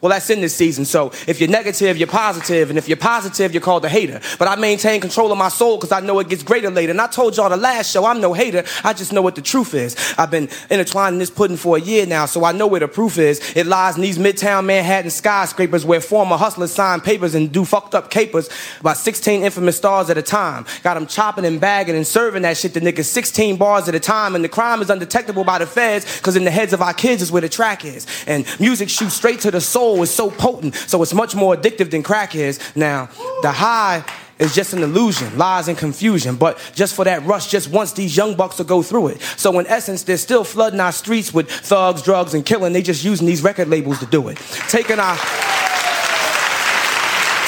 Well, 0.00 0.08
that's 0.08 0.30
in 0.30 0.40
this 0.40 0.56
season. 0.56 0.86
So 0.86 1.12
if 1.26 1.40
you're 1.40 1.50
negative, 1.50 1.98
you're 1.98 2.08
positive. 2.08 2.70
And 2.70 2.78
if 2.78 2.88
you're 2.88 2.96
positive, 2.96 3.52
you're 3.52 3.60
called 3.60 3.84
a 3.84 3.88
hater. 3.88 4.20
But 4.38 4.48
I 4.48 4.56
maintain 4.56 4.98
control 4.98 5.30
of 5.30 5.36
my 5.36 5.50
soul 5.50 5.76
because 5.76 5.92
I 5.92 6.00
know 6.00 6.18
it 6.20 6.28
gets 6.30 6.42
greater 6.42 6.70
later. 6.70 6.90
And 6.90 7.00
I 7.00 7.06
told 7.06 7.36
y'all 7.36 7.50
the 7.50 7.58
last 7.58 7.90
show, 7.90 8.06
I'm 8.06 8.18
no 8.20 8.32
hater. 8.32 8.64
I 8.82 8.94
just 8.94 9.12
know 9.12 9.20
what 9.20 9.34
the 9.34 9.42
truth 9.42 9.74
is. 9.74 9.96
I've 10.16 10.30
been 10.30 10.48
intertwining 10.70 11.18
this 11.18 11.28
pudding 11.28 11.58
for 11.58 11.76
a 11.76 11.80
year 11.80 12.06
now, 12.06 12.24
so 12.24 12.44
I 12.44 12.52
know 12.52 12.66
where 12.66 12.80
the 12.80 12.88
proof 12.88 13.18
is. 13.18 13.54
It 13.54 13.66
lies 13.66 13.96
in 13.96 14.02
these 14.02 14.16
midtown 14.16 14.64
Manhattan 14.64 15.10
skyscrapers 15.10 15.84
where 15.84 16.00
former 16.00 16.38
hustlers 16.38 16.72
sign 16.72 17.02
papers 17.02 17.34
and 17.34 17.52
do 17.52 17.66
fucked 17.66 17.94
up 17.94 18.10
capers. 18.10 18.48
About 18.80 18.96
16 18.96 19.42
infamous 19.42 19.76
stars 19.76 20.08
at 20.08 20.16
a 20.16 20.22
time. 20.22 20.64
Got 20.82 20.94
them 20.94 21.08
chopping 21.08 21.44
and 21.44 21.60
bagging 21.60 21.94
and 21.94 22.06
serving 22.06 22.42
that 22.42 22.56
shit 22.56 22.72
to 22.72 22.80
niggas 22.80 23.04
16 23.04 23.58
bars 23.58 23.86
at 23.86 23.94
a 23.94 24.00
time. 24.00 24.34
And 24.34 24.42
the 24.42 24.48
crime 24.48 24.80
is 24.80 24.88
undetectable 24.88 25.44
by 25.44 25.58
the 25.58 25.66
feds 25.66 26.16
because 26.16 26.36
in 26.36 26.44
the 26.44 26.50
heads 26.50 26.72
of 26.72 26.80
our 26.80 26.94
kids 26.94 27.20
is 27.20 27.30
where 27.30 27.42
the 27.42 27.50
track 27.50 27.84
is. 27.84 28.06
And 28.26 28.46
music 28.58 28.88
shoots 28.88 29.14
straight 29.14 29.40
to 29.40 29.50
the 29.50 29.60
soul 29.60 29.89
is 30.02 30.10
so 30.10 30.30
potent, 30.30 30.74
so 30.74 31.02
it's 31.02 31.14
much 31.14 31.34
more 31.34 31.56
addictive 31.56 31.90
than 31.90 32.02
crack 32.02 32.34
is. 32.34 32.58
Now, 32.74 33.08
the 33.42 33.52
high 33.52 34.04
is 34.40 34.54
just 34.54 34.72
an 34.72 34.82
illusion, 34.82 35.36
lies 35.36 35.68
and 35.68 35.76
confusion. 35.76 36.34
But 36.34 36.58
just 36.74 36.94
for 36.94 37.04
that 37.04 37.24
rush, 37.24 37.50
just 37.50 37.70
once 37.70 37.92
these 37.92 38.16
young 38.16 38.34
bucks 38.34 38.58
will 38.58 38.64
go 38.64 38.82
through 38.82 39.08
it. 39.08 39.20
So 39.36 39.58
in 39.58 39.66
essence, 39.66 40.02
they're 40.02 40.16
still 40.16 40.44
flooding 40.44 40.80
our 40.80 40.92
streets 40.92 41.32
with 41.32 41.50
thugs, 41.50 42.02
drugs, 42.02 42.34
and 42.34 42.44
killing. 42.44 42.72
They 42.72 42.82
just 42.82 43.04
using 43.04 43.26
these 43.26 43.42
record 43.42 43.68
labels 43.68 43.98
to 44.00 44.06
do 44.06 44.28
it. 44.28 44.38
Taking 44.68 44.98
our 44.98 45.16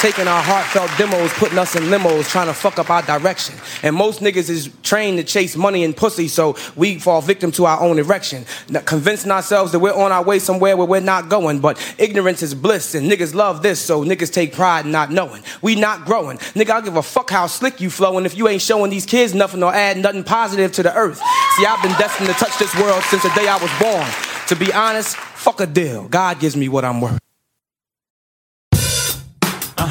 taking 0.03 0.27
our 0.27 0.43
heartfelt 0.43 0.91
demos, 0.99 1.33
putting 1.35 1.59
us 1.59 1.77
in 1.77 1.85
limos, 1.85 2.29
trying 2.29 2.49
to 2.49 2.53
fuck 2.53 2.77
up 2.81 2.91
our 2.91 3.03
direction. 3.03 3.55
And 3.85 3.95
most 3.95 4.21
niggas 4.21 4.51
is 4.51 4.69
trained 4.83 5.19
to 5.19 5.25
chase 5.25 5.55
money 5.55 5.85
and 5.85 5.97
pussy, 5.97 6.27
so 6.27 6.57
we 6.75 6.99
fall 6.99 7.21
victim 7.21 7.53
to 7.53 7.67
our 7.67 7.81
own 7.81 8.01
erection. 8.01 8.45
Now, 8.69 8.81
convincing 8.81 9.31
ourselves 9.31 9.71
that 9.71 9.79
we're 9.79 9.95
on 9.95 10.11
our 10.11 10.25
way 10.25 10.41
somewhere 10.41 10.77
where 10.77 10.89
we're 10.89 11.01
not 11.01 11.29
going, 11.29 11.61
but 11.61 11.79
ignorance 11.99 12.43
is 12.43 12.53
bliss, 12.53 12.97
and 12.97 13.09
niggas 13.09 13.33
love 13.33 13.63
this, 13.63 13.81
so 13.81 14.05
niggas 14.05 14.33
take 14.33 14.53
pride 14.53 14.87
in 14.87 14.91
not 14.91 15.13
knowing. 15.13 15.41
We 15.63 15.77
not 15.77 16.05
growing. 16.05 16.39
Nigga, 16.39 16.71
I 16.71 16.81
give 16.81 16.97
a 16.97 17.03
fuck 17.03 17.31
how 17.31 17.47
slick 17.47 17.81
you 17.81 17.89
flowing 17.89 18.27
if 18.27 18.37
you 18.37 18.49
ain't 18.49 18.63
showing 18.63 18.91
these 18.91 19.07
kids 19.07 19.35
nothing 19.35 19.63
or 19.63 19.73
add 19.73 19.99
nothing 19.99 20.25
positive 20.25 20.73
to 20.73 20.83
the 20.83 20.93
earth. 20.97 21.19
See, 21.57 21.65
I've 21.65 21.81
been 21.81 21.97
destined 21.97 22.29
to 22.29 22.35
touch 22.35 22.59
this 22.59 22.75
world 22.75 23.05
since 23.05 23.23
the 23.23 23.31
day 23.37 23.47
I 23.47 23.57
was 23.57 23.71
born. 23.81 24.09
To 24.49 24.57
be 24.57 24.73
honest, 24.73 25.15
fuck 25.15 25.61
a 25.61 25.67
deal. 25.67 26.09
God 26.09 26.41
gives 26.41 26.57
me 26.57 26.69
what 26.69 26.85
I'm 26.85 27.01
worth. 27.01 27.21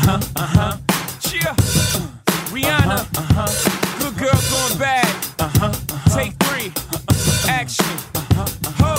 Uh 0.02 0.18
huh, 0.18 0.20
uh 0.36 0.48
huh. 0.48 0.78
Yeah. 1.32 1.54
Uh-huh. 3.16 4.00
Good 4.00 4.18
girl 4.18 4.40
going 4.50 4.80
bad. 4.80 5.06
Uh-huh. 5.40 5.72
Take 6.18 6.34
three. 6.42 6.74
Action. 7.48 7.86
Ho. 8.82 8.98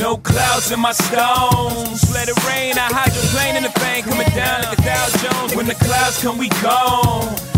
No 0.00 0.16
clouds 0.16 0.72
in 0.72 0.80
my 0.80 0.92
stones. 0.92 2.10
Let 2.14 2.28
it 2.28 2.36
rain. 2.48 2.78
I 2.78 2.88
hydroplane 2.88 3.56
in 3.56 3.62
the 3.62 3.74
thing 3.78 4.04
coming 4.04 4.28
down 4.34 4.62
like 4.62 4.78
a 4.78 4.82
Dow 4.82 5.08
Jones. 5.20 5.54
When 5.54 5.66
the 5.66 5.74
clouds 5.74 6.22
come, 6.22 6.38
we 6.38 6.48
gone. 6.62 7.57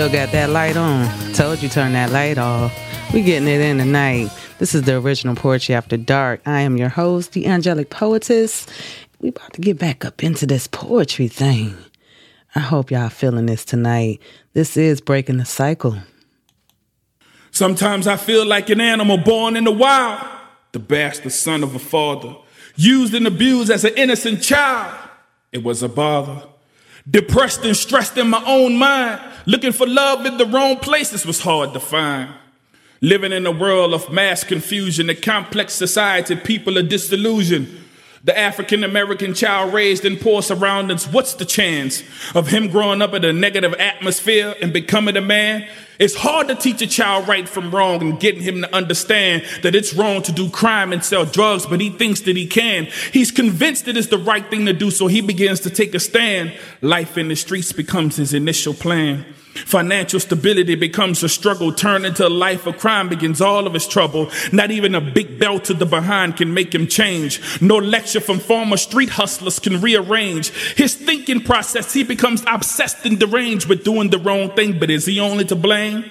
Still 0.00 0.12
got 0.12 0.32
that 0.32 0.48
light 0.48 0.78
on. 0.78 1.34
Told 1.34 1.62
you 1.62 1.68
turn 1.68 1.92
that 1.92 2.10
light 2.10 2.38
off. 2.38 2.74
We 3.12 3.20
getting 3.20 3.46
it 3.46 3.60
in 3.60 3.76
tonight. 3.76 4.30
This 4.56 4.74
is 4.74 4.84
the 4.84 4.96
original 4.96 5.36
Poetry 5.36 5.74
After 5.74 5.98
Dark. 5.98 6.40
I 6.46 6.62
am 6.62 6.78
your 6.78 6.88
host, 6.88 7.32
D'Angelic 7.32 7.90
Poetess. 7.90 8.66
We 9.20 9.28
about 9.28 9.52
to 9.52 9.60
get 9.60 9.78
back 9.78 10.06
up 10.06 10.24
into 10.24 10.46
this 10.46 10.66
poetry 10.66 11.28
thing. 11.28 11.76
I 12.54 12.60
hope 12.60 12.90
y'all 12.90 13.10
feeling 13.10 13.44
this 13.44 13.62
tonight. 13.62 14.22
This 14.54 14.78
is 14.78 15.02
breaking 15.02 15.36
the 15.36 15.44
cycle. 15.44 15.98
Sometimes 17.50 18.06
I 18.06 18.16
feel 18.16 18.46
like 18.46 18.70
an 18.70 18.80
animal 18.80 19.18
born 19.18 19.54
in 19.54 19.64
the 19.64 19.70
wild, 19.70 20.26
the 20.72 20.78
bastard 20.78 21.32
son 21.32 21.62
of 21.62 21.74
a 21.74 21.78
father, 21.78 22.36
used 22.74 23.12
and 23.12 23.26
abused 23.26 23.70
as 23.70 23.84
an 23.84 23.92
innocent 23.96 24.42
child. 24.42 25.10
It 25.52 25.62
was 25.62 25.82
a 25.82 25.90
bother. 25.90 26.49
Depressed 27.08 27.64
and 27.64 27.76
stressed 27.76 28.16
in 28.18 28.28
my 28.28 28.42
own 28.44 28.76
mind, 28.76 29.20
looking 29.46 29.72
for 29.72 29.86
love 29.86 30.26
in 30.26 30.36
the 30.36 30.46
wrong 30.46 30.76
places 30.78 31.24
was 31.24 31.40
hard 31.40 31.72
to 31.72 31.80
find. 31.80 32.34
Living 33.00 33.32
in 33.32 33.46
a 33.46 33.50
world 33.50 33.94
of 33.94 34.12
mass 34.12 34.44
confusion, 34.44 35.08
a 35.08 35.14
complex 35.14 35.72
society, 35.72 36.36
people 36.36 36.76
are 36.76 36.82
disillusioned. 36.82 37.68
The 38.22 38.38
African 38.38 38.84
American 38.84 39.32
child 39.32 39.72
raised 39.72 40.04
in 40.04 40.18
poor 40.18 40.42
surroundings, 40.42 41.08
what's 41.08 41.34
the 41.34 41.46
chance 41.46 42.02
of 42.34 42.48
him 42.48 42.68
growing 42.68 43.00
up 43.00 43.14
in 43.14 43.24
a 43.24 43.32
negative 43.32 43.72
atmosphere 43.74 44.54
and 44.60 44.74
becoming 44.74 45.16
a 45.16 45.22
man? 45.22 45.66
It's 45.98 46.14
hard 46.14 46.48
to 46.48 46.54
teach 46.54 46.82
a 46.82 46.86
child 46.86 47.28
right 47.28 47.48
from 47.48 47.74
wrong 47.74 48.02
and 48.02 48.20
getting 48.20 48.42
him 48.42 48.60
to 48.60 48.74
understand 48.74 49.44
that 49.62 49.74
it's 49.74 49.94
wrong 49.94 50.22
to 50.22 50.32
do 50.32 50.50
crime 50.50 50.92
and 50.92 51.02
sell 51.02 51.24
drugs, 51.24 51.64
but 51.64 51.80
he 51.80 51.88
thinks 51.88 52.20
that 52.22 52.36
he 52.36 52.46
can. 52.46 52.88
He's 53.10 53.30
convinced 53.30 53.86
that 53.86 53.92
it 53.92 53.98
is 53.98 54.08
the 54.08 54.18
right 54.18 54.48
thing 54.50 54.66
to 54.66 54.74
do, 54.74 54.90
so 54.90 55.06
he 55.06 55.22
begins 55.22 55.60
to 55.60 55.70
take 55.70 55.94
a 55.94 56.00
stand. 56.00 56.54
Life 56.82 57.16
in 57.16 57.28
the 57.28 57.36
streets 57.36 57.72
becomes 57.72 58.16
his 58.16 58.34
initial 58.34 58.74
plan. 58.74 59.24
Financial 59.54 60.20
stability 60.20 60.74
becomes 60.74 61.22
a 61.22 61.28
struggle, 61.28 61.72
turned 61.72 62.06
into 62.06 62.26
a 62.26 62.28
life 62.28 62.66
of 62.66 62.78
crime 62.78 63.08
begins 63.08 63.40
all 63.40 63.66
of 63.66 63.74
his 63.74 63.86
trouble. 63.86 64.30
Not 64.52 64.70
even 64.70 64.94
a 64.94 65.00
big 65.00 65.38
belt 65.38 65.64
to 65.64 65.74
the 65.74 65.86
behind 65.86 66.36
can 66.36 66.54
make 66.54 66.74
him 66.74 66.86
change. 66.86 67.40
No 67.60 67.76
lecture 67.76 68.20
from 68.20 68.38
former 68.38 68.76
street 68.76 69.10
hustlers 69.10 69.58
can 69.58 69.80
rearrange 69.80 70.50
his 70.74 70.94
thinking 70.94 71.40
process. 71.40 71.92
He 71.92 72.04
becomes 72.04 72.44
obsessed 72.46 73.04
and 73.04 73.18
deranged 73.18 73.68
with 73.68 73.84
doing 73.84 74.10
the 74.10 74.18
wrong 74.18 74.50
thing, 74.50 74.78
but 74.78 74.90
is 74.90 75.06
he 75.06 75.20
only 75.20 75.44
to 75.46 75.56
blame? 75.56 76.10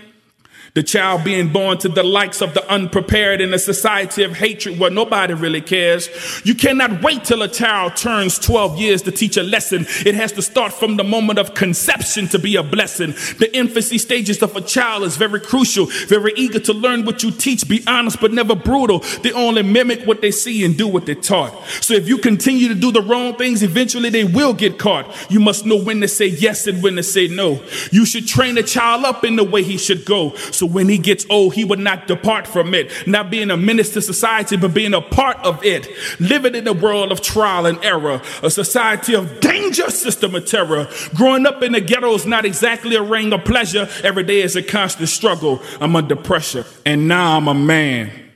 The 0.74 0.84
child 0.84 1.24
being 1.24 1.52
born 1.52 1.78
to 1.80 1.90
the 1.90 2.04
likes 2.04 2.42
of 2.42 2.54
the 2.54 2.68
unprepared 2.72 3.42
in 3.42 3.54
a 3.54 3.60
society 3.60 4.24
of 4.24 4.38
hatred 4.38 4.80
where 4.80 4.92
nobody 4.92 5.34
really 5.34 5.62
cares. 5.62 6.10
You 6.44 6.56
cannot 6.56 7.02
wait 7.02 7.24
till 7.24 7.42
a 7.42 7.48
child 7.48 7.96
turns 7.96 8.38
12 8.40 8.80
years 8.80 9.02
to 9.04 9.12
teach 9.12 9.38
a 9.38 9.44
lesson. 9.44 9.86
It 10.06 10.16
has 10.16 10.32
to 10.34 10.42
start 10.42 10.74
from 10.74 10.98
the 10.98 11.04
moment 11.04 11.40
of 11.40 11.54
conception 11.56 12.28
to 12.30 12.40
be 12.40 12.56
a 12.56 12.64
blessing. 12.64 13.12
The 13.40 13.50
infancy 13.54 13.98
stages 13.98 14.42
of 14.44 14.56
a 14.56 14.62
child 14.62 15.04
is 15.04 15.18
very 15.18 15.40
crucial, 15.40 15.88
very 16.08 16.34
eager 16.36 16.60
to 16.60 16.74
learn 16.74 17.06
what 17.06 17.24
you 17.24 17.32
teach. 17.32 17.68
Be 17.68 17.84
honest, 17.88 18.20
but 18.22 18.32
never 18.32 18.56
brutal. 18.56 19.00
They 19.24 19.32
only 19.32 19.64
mimic 19.64 20.06
what 20.06 20.22
they 20.22 20.32
see 20.32 20.64
and 20.64 20.78
do 20.78 20.88
what 20.88 21.06
they're 21.06 21.16
taught. 21.16 21.54
So 21.82 21.94
if 21.94 22.08
you 22.08 22.18
continue 22.18 22.68
to 22.68 22.76
do 22.76 22.92
the 22.92 23.02
wrong 23.02 23.36
things, 23.36 23.64
eventually 23.64 24.10
they 24.10 24.24
will 24.24 24.54
get 24.54 24.78
caught. 24.78 25.08
You 25.32 25.40
must 25.40 25.66
know 25.66 25.78
when 25.82 26.02
to 26.02 26.08
say 26.08 26.28
yes 26.28 26.68
and 26.68 26.84
when 26.84 26.96
to 26.96 27.04
say 27.04 27.28
no. 27.28 27.62
You 27.92 28.06
should 28.06 28.28
train 28.28 28.58
a 28.58 28.64
child 28.64 29.06
up 29.06 29.24
in 29.24 29.36
the 29.36 29.44
way 29.44 29.64
he 29.64 29.78
should 29.78 30.06
go. 30.06 30.36
When 30.66 30.90
he 30.90 30.98
gets 30.98 31.26
old, 31.30 31.54
he 31.54 31.64
would 31.64 31.80
not 31.80 32.08
depart 32.08 32.48
from 32.48 32.74
it, 32.74 32.92
not 33.08 33.30
being 33.30 33.52
a 33.52 33.58
menace 33.58 33.94
to 33.94 34.02
society, 34.02 34.58
but 34.58 34.74
being 34.74 34.94
a 34.94 35.02
part 35.02 35.38
of 35.38 35.64
it, 35.64 35.88
living 36.20 36.56
in 36.56 36.68
a 36.68 36.74
world 36.74 37.12
of 37.12 37.22
trial 37.22 37.66
and 37.66 37.84
error, 37.84 38.22
a 38.44 38.50
society 38.50 39.14
of 39.14 39.40
danger, 39.40 39.90
system 39.90 40.36
of 40.36 40.46
terror. 40.46 40.88
Growing 41.16 41.46
up 41.46 41.62
in 41.64 41.74
the 41.74 41.82
ghetto 41.82 42.14
is 42.14 42.26
not 42.26 42.46
exactly 42.46 42.96
a 42.96 43.02
ring 43.02 43.34
of 43.34 43.44
pleasure. 43.46 43.90
Every 44.04 44.24
day 44.24 44.42
is 44.42 44.56
a 44.56 44.64
constant 44.64 45.10
struggle. 45.10 45.62
I'm 45.80 45.96
under 45.96 46.16
pressure, 46.16 46.66
and 46.86 47.08
now 47.08 47.38
I'm 47.38 47.48
a 47.48 47.54
man 47.54 48.29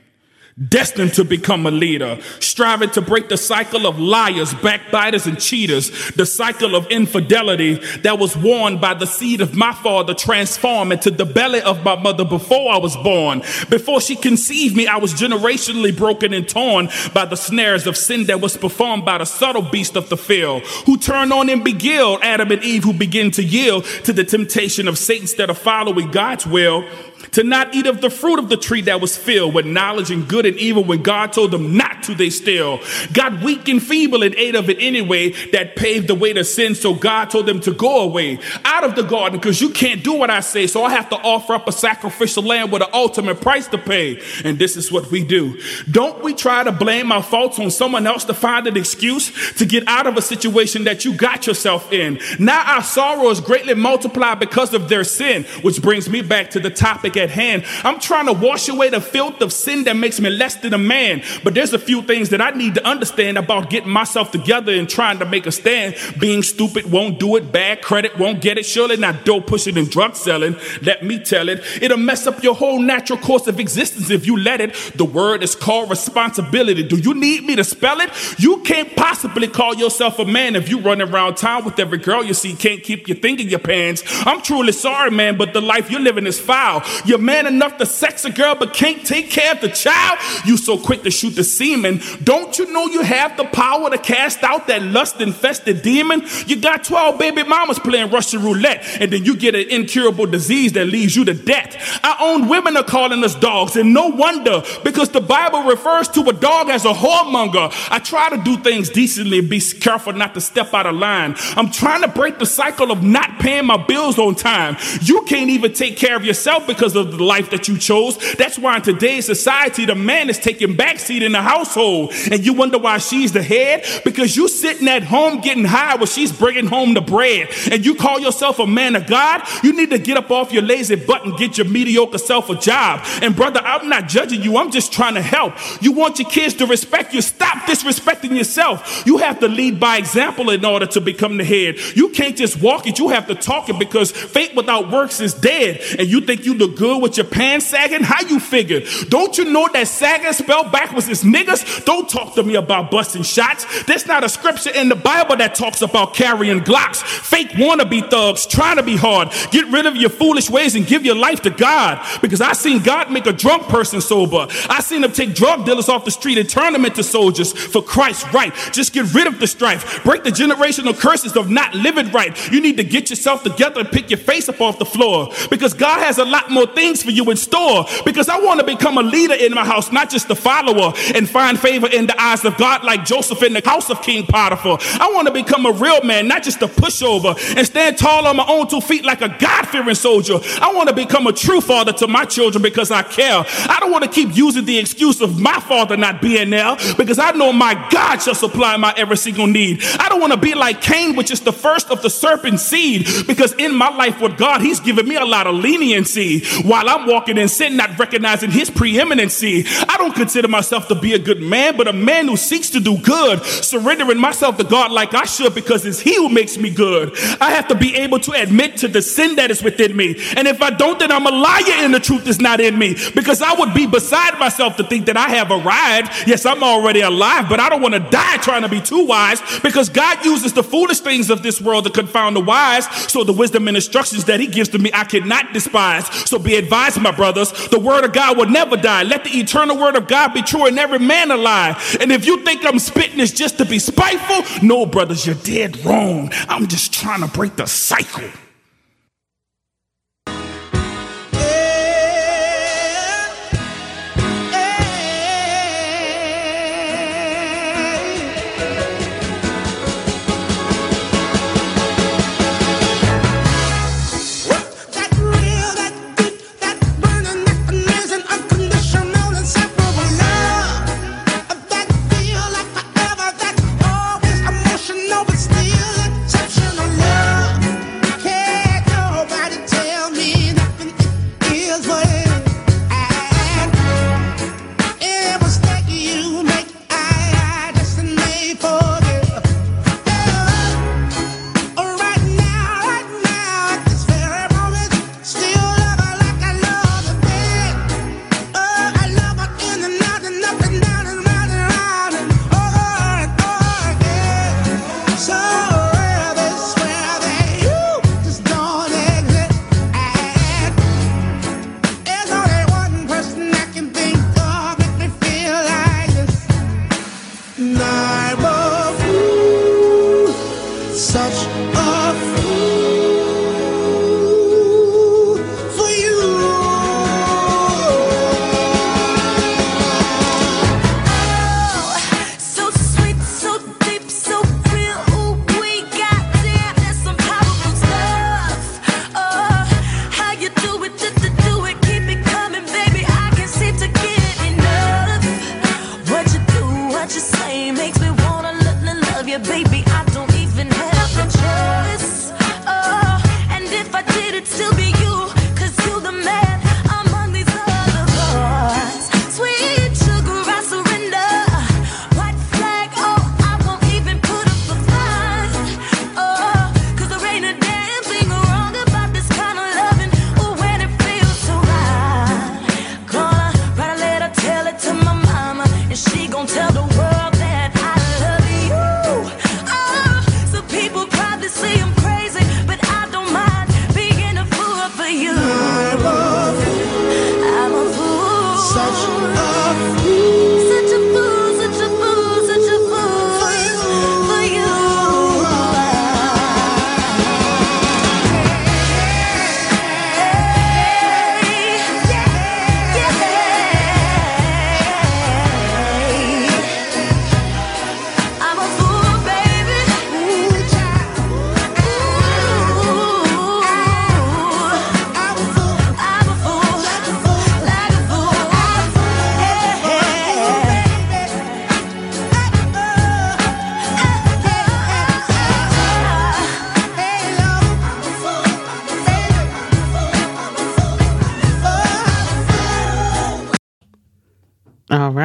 destined 0.68 1.12
to 1.14 1.24
become 1.24 1.66
a 1.66 1.70
leader, 1.70 2.18
striving 2.38 2.90
to 2.90 3.00
break 3.00 3.28
the 3.28 3.36
cycle 3.36 3.86
of 3.86 3.98
liars, 3.98 4.54
backbiters, 4.54 5.26
and 5.26 5.40
cheaters, 5.40 5.90
the 6.12 6.24
cycle 6.24 6.76
of 6.76 6.86
infidelity 6.90 7.74
that 8.02 8.18
was 8.18 8.36
worn 8.36 8.78
by 8.78 8.94
the 8.94 9.06
seed 9.06 9.40
of 9.40 9.54
my 9.54 9.72
father 9.72 10.14
transform 10.14 10.92
into 10.92 11.10
the 11.10 11.24
belly 11.24 11.60
of 11.62 11.82
my 11.84 11.96
mother 12.00 12.24
before 12.24 12.72
I 12.72 12.78
was 12.78 12.96
born. 12.98 13.40
Before 13.68 14.00
she 14.00 14.14
conceived 14.14 14.76
me, 14.76 14.86
I 14.86 14.98
was 14.98 15.12
generationally 15.12 15.96
broken 15.96 16.32
and 16.32 16.48
torn 16.48 16.88
by 17.12 17.24
the 17.24 17.36
snares 17.36 17.86
of 17.88 17.96
sin 17.96 18.26
that 18.26 18.40
was 18.40 18.56
performed 18.56 19.04
by 19.04 19.18
the 19.18 19.24
subtle 19.24 19.62
beast 19.62 19.96
of 19.96 20.08
the 20.08 20.16
field, 20.16 20.62
who 20.86 20.96
turned 20.98 21.32
on 21.32 21.50
and 21.50 21.64
beguiled 21.64 22.20
Adam 22.22 22.52
and 22.52 22.62
Eve, 22.62 22.84
who 22.84 22.92
begin 22.92 23.32
to 23.32 23.42
yield 23.42 23.84
to 24.04 24.12
the 24.12 24.24
temptation 24.24 24.86
of 24.86 24.98
Satan 24.98 25.24
instead 25.24 25.48
of 25.48 25.56
following 25.56 26.10
God's 26.10 26.46
will 26.46 26.84
to 27.32 27.42
not 27.42 27.74
eat 27.74 27.86
of 27.86 28.00
the 28.00 28.10
fruit 28.10 28.38
of 28.38 28.48
the 28.48 28.56
tree 28.56 28.82
that 28.82 29.00
was 29.00 29.16
filled 29.16 29.54
with 29.54 29.66
knowledge 29.66 30.10
and 30.10 30.28
good 30.28 30.46
and 30.46 30.56
evil 30.56 30.84
when 30.84 31.02
God 31.02 31.32
told 31.32 31.50
them 31.50 31.76
not 31.76 32.02
to, 32.04 32.14
they 32.14 32.30
still 32.30 32.80
got 33.12 33.42
weak 33.42 33.68
and 33.68 33.82
feeble 33.82 34.22
and 34.22 34.34
ate 34.34 34.54
of 34.54 34.68
it 34.70 34.78
anyway. 34.80 35.30
That 35.52 35.76
paved 35.76 36.08
the 36.08 36.14
way 36.14 36.32
to 36.32 36.44
sin. 36.44 36.74
So 36.74 36.94
God 36.94 37.30
told 37.30 37.46
them 37.46 37.60
to 37.60 37.72
go 37.72 38.02
away 38.02 38.38
out 38.64 38.84
of 38.84 38.94
the 38.94 39.02
garden 39.02 39.38
because 39.38 39.60
you 39.60 39.70
can't 39.70 40.02
do 40.02 40.14
what 40.14 40.30
I 40.30 40.40
say. 40.40 40.66
So 40.66 40.84
I 40.84 40.90
have 40.90 41.08
to 41.10 41.16
offer 41.16 41.54
up 41.54 41.68
a 41.68 41.72
sacrificial 41.72 42.42
lamb 42.42 42.70
with 42.70 42.82
an 42.82 42.88
ultimate 42.92 43.40
price 43.40 43.68
to 43.68 43.78
pay. 43.78 44.20
And 44.44 44.58
this 44.58 44.76
is 44.76 44.90
what 44.90 45.10
we 45.10 45.24
do. 45.24 45.60
Don't 45.90 46.22
we 46.22 46.34
try 46.34 46.64
to 46.64 46.72
blame 46.72 47.12
our 47.12 47.22
faults 47.22 47.58
on 47.58 47.70
someone 47.70 48.06
else 48.06 48.24
to 48.24 48.34
find 48.34 48.66
an 48.66 48.76
excuse 48.76 49.54
to 49.54 49.66
get 49.66 49.86
out 49.88 50.06
of 50.06 50.16
a 50.16 50.22
situation 50.22 50.84
that 50.84 51.04
you 51.04 51.14
got 51.16 51.46
yourself 51.46 51.92
in? 51.92 52.18
Now 52.38 52.76
our 52.76 52.82
sorrow 52.82 53.28
is 53.30 53.40
greatly 53.40 53.74
multiplied 53.74 54.40
because 54.40 54.74
of 54.74 54.88
their 54.88 55.04
sin, 55.04 55.44
which 55.62 55.82
brings 55.82 56.08
me 56.08 56.22
back 56.22 56.50
to 56.50 56.60
the 56.60 56.70
topic 56.70 57.16
at 57.16 57.23
hand. 57.30 57.64
I'm 57.82 58.00
trying 58.00 58.26
to 58.26 58.32
wash 58.32 58.68
away 58.68 58.90
the 58.90 59.00
filth 59.00 59.40
of 59.40 59.52
sin 59.52 59.84
that 59.84 59.96
makes 59.96 60.20
me 60.20 60.30
less 60.30 60.56
than 60.56 60.74
a 60.74 60.78
man. 60.78 61.22
But 61.42 61.54
there's 61.54 61.72
a 61.72 61.78
few 61.78 62.02
things 62.02 62.30
that 62.30 62.40
I 62.40 62.50
need 62.50 62.74
to 62.74 62.86
understand 62.86 63.38
about 63.38 63.70
getting 63.70 63.90
myself 63.90 64.30
together 64.30 64.72
and 64.72 64.88
trying 64.88 65.18
to 65.18 65.24
make 65.24 65.46
a 65.46 65.52
stand. 65.52 65.96
Being 66.18 66.42
stupid 66.42 66.90
won't 66.90 67.18
do 67.18 67.36
it. 67.36 67.52
Bad 67.52 67.82
credit 67.82 68.18
won't 68.18 68.40
get 68.40 68.58
it. 68.58 68.66
Surely 68.66 68.96
not 68.96 69.24
dope 69.24 69.46
pushing 69.46 69.76
and 69.78 69.90
drug 69.90 70.16
selling. 70.16 70.56
Let 70.82 71.04
me 71.04 71.18
tell 71.18 71.48
it. 71.48 71.62
It'll 71.80 71.98
mess 71.98 72.26
up 72.26 72.42
your 72.42 72.54
whole 72.54 72.80
natural 72.80 73.18
course 73.18 73.46
of 73.46 73.60
existence 73.60 74.10
if 74.10 74.26
you 74.26 74.36
let 74.36 74.60
it. 74.60 74.74
The 74.96 75.04
word 75.04 75.42
is 75.42 75.54
called 75.54 75.90
responsibility. 75.90 76.82
Do 76.82 76.96
you 76.96 77.14
need 77.14 77.44
me 77.44 77.56
to 77.56 77.64
spell 77.64 78.00
it? 78.00 78.10
You 78.38 78.62
can't 78.62 78.94
possibly 78.96 79.48
call 79.48 79.74
yourself 79.74 80.18
a 80.18 80.24
man 80.24 80.56
if 80.56 80.68
you 80.68 80.80
run 80.80 81.00
around 81.00 81.36
town 81.36 81.64
with 81.64 81.78
every 81.78 81.98
girl 81.98 82.24
you 82.24 82.34
see 82.34 82.54
can't 82.54 82.82
keep 82.82 83.08
your 83.08 83.16
thing 83.16 83.38
in 83.40 83.48
your 83.48 83.58
pants. 83.58 84.02
I'm 84.26 84.40
truly 84.40 84.72
sorry, 84.72 85.10
man, 85.10 85.36
but 85.36 85.52
the 85.52 85.60
life 85.60 85.90
you're 85.90 86.00
living 86.00 86.26
is 86.26 86.38
foul. 86.38 86.82
You're 87.04 87.18
man 87.18 87.46
enough 87.46 87.78
to 87.78 87.86
sex 87.86 88.24
a 88.24 88.30
girl 88.30 88.54
but 88.54 88.74
can't 88.74 89.04
take 89.06 89.30
care 89.30 89.52
of 89.52 89.60
the 89.60 89.68
child. 89.68 90.18
You 90.44 90.56
so 90.56 90.78
quick 90.78 91.02
to 91.02 91.10
shoot 91.10 91.30
the 91.30 91.44
semen. 91.44 92.00
Don't 92.22 92.58
you 92.58 92.72
know 92.72 92.86
you 92.86 93.02
have 93.02 93.36
the 93.36 93.44
power 93.44 93.90
to 93.90 93.98
cast 93.98 94.42
out 94.42 94.66
that 94.68 94.82
lust 94.82 95.20
infested 95.20 95.82
demon? 95.82 96.22
You 96.46 96.56
got 96.56 96.84
12 96.84 97.18
baby 97.18 97.42
mamas 97.42 97.78
playing 97.78 98.10
Russian 98.10 98.42
roulette, 98.42 98.84
and 99.00 99.12
then 99.12 99.24
you 99.24 99.36
get 99.36 99.54
an 99.54 99.68
incurable 99.68 100.26
disease 100.26 100.72
that 100.72 100.86
leads 100.86 101.14
you 101.16 101.24
to 101.26 101.34
death. 101.34 102.04
Our 102.04 102.16
own 102.20 102.48
women 102.48 102.76
are 102.76 102.84
calling 102.84 103.22
us 103.24 103.34
dogs, 103.34 103.76
and 103.76 103.92
no 103.92 104.08
wonder 104.08 104.62
because 104.82 105.10
the 105.10 105.20
Bible 105.20 105.64
refers 105.64 106.08
to 106.08 106.20
a 106.28 106.32
dog 106.32 106.68
as 106.68 106.84
a 106.84 106.92
whoremonger. 106.92 107.72
I 107.90 107.98
try 107.98 108.30
to 108.30 108.42
do 108.42 108.56
things 108.56 108.88
decently 108.90 109.40
and 109.40 109.48
be 109.48 109.60
careful 109.60 110.12
not 110.12 110.34
to 110.34 110.40
step 110.40 110.72
out 110.74 110.86
of 110.86 110.94
line. 110.94 111.34
I'm 111.56 111.70
trying 111.70 112.02
to 112.02 112.08
break 112.08 112.38
the 112.38 112.46
cycle 112.46 112.90
of 112.90 113.02
not 113.02 113.38
paying 113.38 113.66
my 113.66 113.76
bills 113.76 114.18
on 114.18 114.34
time. 114.34 114.76
You 115.02 115.22
can't 115.22 115.50
even 115.50 115.72
take 115.72 115.96
care 115.96 116.16
of 116.16 116.24
yourself 116.24 116.66
because 116.66 116.93
of 116.94 117.12
the 117.12 117.22
life 117.22 117.50
that 117.50 117.68
you 117.68 117.78
chose. 117.78 118.18
That's 118.34 118.58
why 118.58 118.76
in 118.76 118.82
today's 118.82 119.26
society, 119.26 119.86
the 119.86 119.94
man 119.94 120.30
is 120.30 120.38
taking 120.38 120.76
backseat 120.76 121.22
in 121.22 121.32
the 121.32 121.42
household. 121.42 122.12
And 122.30 122.44
you 122.44 122.52
wonder 122.52 122.78
why 122.78 122.98
she's 122.98 123.32
the 123.32 123.42
head? 123.42 123.84
Because 124.04 124.36
you 124.36 124.48
sitting 124.48 124.88
at 124.88 125.02
home 125.02 125.40
getting 125.40 125.64
high 125.64 125.96
while 125.96 126.06
she's 126.06 126.32
bringing 126.32 126.66
home 126.66 126.94
the 126.94 127.00
bread. 127.00 127.48
And 127.70 127.84
you 127.84 127.94
call 127.94 128.20
yourself 128.20 128.58
a 128.58 128.66
man 128.66 128.96
of 128.96 129.06
God? 129.06 129.42
You 129.62 129.74
need 129.76 129.90
to 129.90 129.98
get 129.98 130.16
up 130.16 130.30
off 130.30 130.52
your 130.52 130.62
lazy 130.62 130.96
butt 130.96 131.24
and 131.24 131.36
get 131.36 131.58
your 131.58 131.66
mediocre 131.66 132.18
self 132.18 132.50
a 132.50 132.56
job. 132.56 133.04
And 133.22 133.34
brother, 133.34 133.60
I'm 133.60 133.88
not 133.88 134.08
judging 134.08 134.42
you. 134.42 134.56
I'm 134.56 134.70
just 134.70 134.92
trying 134.92 135.14
to 135.14 135.22
help. 135.22 135.54
You 135.82 135.92
want 135.92 136.18
your 136.18 136.28
kids 136.28 136.54
to 136.54 136.66
respect 136.66 137.14
you. 137.14 137.22
Stop 137.22 137.64
disrespecting 137.66 138.36
yourself. 138.36 139.04
You 139.06 139.18
have 139.18 139.40
to 139.40 139.48
lead 139.48 139.80
by 139.80 139.96
example 139.96 140.50
in 140.50 140.64
order 140.64 140.86
to 140.86 141.00
become 141.00 141.36
the 141.36 141.44
head. 141.44 141.76
You 141.94 142.10
can't 142.10 142.36
just 142.36 142.60
walk 142.60 142.86
it. 142.86 142.98
You 142.98 143.08
have 143.08 143.26
to 143.28 143.34
talk 143.34 143.68
it 143.68 143.78
because 143.78 144.12
faith 144.12 144.54
without 144.54 144.90
works 144.90 145.20
is 145.20 145.34
dead. 145.34 145.80
And 145.98 146.08
you 146.08 146.20
think 146.20 146.44
you 146.44 146.54
look 146.54 146.76
good 146.76 146.83
with 146.92 147.16
your 147.16 147.26
pants 147.26 147.66
sagging? 147.66 148.02
How 148.02 148.20
you 148.22 148.38
figure? 148.38 148.82
Don't 149.08 149.36
you 149.38 149.46
know 149.46 149.68
that 149.72 149.88
sagging 149.88 150.32
spelled 150.32 150.70
backwards 150.70 151.08
is 151.08 151.22
niggas? 151.22 151.84
Don't 151.84 152.08
talk 152.08 152.34
to 152.34 152.42
me 152.42 152.54
about 152.54 152.90
busting 152.90 153.22
shots. 153.22 153.84
There's 153.84 154.06
not 154.06 154.24
a 154.24 154.28
scripture 154.28 154.70
in 154.70 154.88
the 154.88 154.96
Bible 154.96 155.36
that 155.36 155.54
talks 155.54 155.82
about 155.82 156.14
carrying 156.14 156.60
Glocks. 156.60 157.02
Fake 157.02 157.50
wannabe 157.50 158.08
thugs 158.10 158.46
trying 158.46 158.76
to 158.76 158.82
be 158.82 158.96
hard. 158.96 159.30
Get 159.50 159.66
rid 159.68 159.86
of 159.86 159.96
your 159.96 160.10
foolish 160.10 160.50
ways 160.50 160.74
and 160.74 160.86
give 160.86 161.04
your 161.04 161.16
life 161.16 161.42
to 161.42 161.50
God. 161.50 162.04
Because 162.20 162.40
I 162.40 162.52
seen 162.52 162.82
God 162.82 163.10
make 163.10 163.26
a 163.26 163.32
drunk 163.32 163.68
person 163.68 164.00
sober. 164.00 164.46
I 164.68 164.80
seen 164.80 165.04
him 165.04 165.12
take 165.12 165.34
drug 165.34 165.64
dealers 165.64 165.88
off 165.88 166.04
the 166.04 166.10
street 166.10 166.38
and 166.38 166.48
turn 166.48 166.72
them 166.72 166.84
into 166.84 167.02
soldiers 167.02 167.52
for 167.52 167.82
Christ's 167.82 168.32
right. 168.32 168.52
Just 168.72 168.92
get 168.92 169.12
rid 169.14 169.26
of 169.26 169.40
the 169.40 169.46
strife. 169.46 170.02
Break 170.04 170.24
the 170.24 170.30
generational 170.30 170.98
curses 170.98 171.36
of 171.36 171.50
not 171.50 171.74
living 171.74 172.10
right. 172.12 172.34
You 172.52 172.60
need 172.60 172.76
to 172.76 172.84
get 172.84 173.10
yourself 173.10 173.42
together 173.42 173.80
and 173.80 173.90
pick 173.90 174.10
your 174.10 174.18
face 174.18 174.48
up 174.48 174.60
off 174.60 174.78
the 174.78 174.84
floor. 174.84 175.30
Because 175.50 175.74
God 175.74 176.00
has 176.00 176.18
a 176.18 176.24
lot 176.24 176.50
more 176.50 176.66
things 176.74 177.02
for 177.02 177.10
you 177.10 177.30
in 177.30 177.36
store. 177.36 177.86
Because 178.04 178.28
I 178.28 178.38
want 178.40 178.60
to 178.60 178.66
become 178.66 178.98
a 178.98 179.02
leader 179.02 179.34
in 179.34 179.54
my 179.54 179.64
house, 179.64 179.92
not 179.92 180.10
just 180.10 180.30
a 180.30 180.34
follower, 180.34 180.92
and 181.14 181.28
find 181.28 181.58
favor 181.58 181.88
in 181.88 182.06
the 182.06 182.20
eyes 182.20 182.44
of 182.44 182.56
God 182.56 182.84
like 182.84 183.04
Joseph 183.04 183.42
in 183.42 183.52
the 183.52 183.62
house 183.64 183.90
of 183.90 184.02
King 184.02 184.26
Potiphar. 184.26 184.78
I 185.00 185.10
want 185.12 185.28
to 185.28 185.32
become 185.32 185.66
a 185.66 185.72
real 185.72 186.02
man, 186.02 186.28
not 186.28 186.42
just 186.42 186.62
a 186.62 186.68
pushover, 186.68 187.36
and 187.56 187.66
stand 187.66 187.98
tall 187.98 188.26
on 188.26 188.36
my 188.36 188.46
own 188.46 188.68
two 188.68 188.80
feet 188.80 189.04
like 189.04 189.20
a 189.20 189.34
God 189.38 189.68
fearing 189.68 189.94
soldier. 189.94 190.38
I 190.60 190.72
want 190.74 190.88
to 190.88 190.94
become 190.94 191.26
a 191.26 191.32
true 191.32 191.60
father 191.60 191.92
to 191.94 192.06
my 192.06 192.24
children 192.24 192.62
because 192.62 192.90
I 192.90 193.02
care. 193.02 193.44
I 193.46 193.78
don't 193.80 193.90
want 193.90 194.04
to 194.04 194.10
keep 194.10 194.36
using 194.36 194.64
the 194.64 194.78
excuse 194.78 195.20
of 195.20 195.40
my 195.40 195.60
father 195.60 195.96
not 195.96 196.20
being 196.20 196.50
there 196.50 196.76
because 196.96 197.18
I 197.18 197.32
know 197.32 197.52
my 197.52 197.74
God 197.90 198.18
shall 198.18 198.34
supply 198.34 198.76
my 198.76 198.94
every 198.96 199.16
single 199.16 199.46
need. 199.46 199.82
I 199.98 200.08
don't 200.08 200.20
want 200.20 200.32
to 200.32 200.38
be 200.38 200.54
like 200.54 200.80
Cain, 200.80 201.16
which 201.16 201.30
is 201.30 201.40
the 201.40 201.52
first 201.52 201.90
of 201.90 202.02
the 202.02 202.10
serpent 202.10 202.60
seed, 202.60 203.06
because 203.26 203.52
in 203.54 203.74
my 203.74 203.88
life 203.88 204.20
with 204.20 204.36
God, 204.36 204.60
He's 204.60 204.80
given 204.80 205.08
me 205.08 205.16
a 205.16 205.24
lot 205.24 205.46
of 205.46 205.54
leniency 205.54 206.40
while 206.64 206.88
I'm 206.88 207.06
walking 207.06 207.36
in 207.36 207.48
sin, 207.48 207.76
not 207.76 207.98
recognizing 207.98 208.50
His 208.50 208.70
preeminency. 208.70 209.64
I 209.66 209.96
don't 209.98 210.14
consider 210.14 210.48
myself 210.48 210.88
to 210.88 210.94
be 210.94 211.12
a 211.12 211.18
good 211.18 211.40
man, 211.40 211.76
but 211.76 211.86
a 211.86 211.92
man 211.92 212.26
who 212.26 212.36
seeks 212.36 212.70
to 212.70 212.80
do 212.80 212.98
good, 212.98 213.44
surrendering 213.44 214.18
myself 214.18 214.56
to 214.56 214.64
God 214.64 214.90
like 214.90 215.14
I 215.14 215.24
should 215.24 215.54
because 215.54 215.84
it's 215.84 216.00
He 216.00 216.16
who 216.16 216.28
makes 216.28 216.56
me 216.56 216.70
good. 216.70 217.16
I 217.40 217.50
have 217.50 217.68
to 217.68 217.74
be 217.74 217.94
able 217.96 218.18
to 218.20 218.32
admit 218.32 218.78
to 218.78 218.88
the 218.88 219.02
sin 219.02 219.36
that 219.36 219.50
is 219.50 219.62
within 219.62 219.94
me. 219.96 220.16
And 220.36 220.48
if 220.48 220.62
I 220.62 220.70
don't, 220.70 220.98
then 220.98 221.12
I'm 221.12 221.26
a 221.26 221.30
liar 221.30 221.84
and 221.84 221.92
the 221.92 222.00
truth 222.00 222.26
is 222.26 222.40
not 222.40 222.60
in 222.60 222.78
me 222.78 222.96
because 223.14 223.42
I 223.42 223.54
would 223.54 223.74
be 223.74 223.86
beside 223.86 224.38
myself 224.38 224.76
to 224.76 224.84
think 224.84 225.06
that 225.06 225.16
I 225.16 225.28
have 225.28 225.50
arrived. 225.50 226.12
Yes, 226.26 226.46
I'm 226.46 226.62
already 226.62 227.02
alive, 227.02 227.48
but 227.48 227.60
I 227.60 227.68
don't 227.68 227.82
want 227.82 227.94
to 227.94 228.00
die 228.00 228.38
trying 228.38 228.62
to 228.62 228.68
be 228.68 228.80
too 228.80 229.04
wise 229.04 229.42
because 229.62 229.88
God 229.88 230.24
uses 230.24 230.52
the 230.54 230.62
foolish 230.62 231.00
things 231.00 231.28
of 231.28 231.42
this 231.42 231.60
world 231.60 231.84
to 231.84 231.90
confound 231.90 232.36
the 232.36 232.40
wise. 232.40 232.86
So 233.10 233.22
the 233.22 233.32
wisdom 233.32 233.68
and 233.68 233.76
instructions 233.76 234.24
that 234.24 234.40
He 234.40 234.46
gives 234.46 234.70
to 234.70 234.78
me, 234.78 234.90
I 234.94 235.04
cannot 235.04 235.52
despise. 235.52 236.06
So 236.28 236.38
be 236.38 236.53
advised, 236.56 237.00
my 237.00 237.10
brothers, 237.10 237.52
the 237.68 237.78
word 237.78 238.04
of 238.04 238.12
God 238.12 238.36
will 238.36 238.48
never 238.48 238.76
die. 238.76 239.02
Let 239.02 239.24
the 239.24 239.30
eternal 239.30 239.78
word 239.78 239.96
of 239.96 240.08
God 240.08 240.34
be 240.34 240.42
true 240.42 240.66
and 240.66 240.78
every 240.78 240.98
man 240.98 241.30
alive. 241.30 241.96
And 242.00 242.12
if 242.12 242.26
you 242.26 242.44
think 242.44 242.64
I'm 242.64 242.78
spitting 242.78 243.18
this 243.18 243.32
just 243.32 243.58
to 243.58 243.64
be 243.64 243.78
spiteful, 243.78 244.66
no, 244.66 244.86
brothers, 244.86 245.26
you're 245.26 245.34
dead 245.36 245.84
wrong. 245.84 246.30
I'm 246.48 246.66
just 246.66 246.92
trying 246.92 247.20
to 247.20 247.28
break 247.28 247.56
the 247.56 247.66
cycle. 247.66 248.30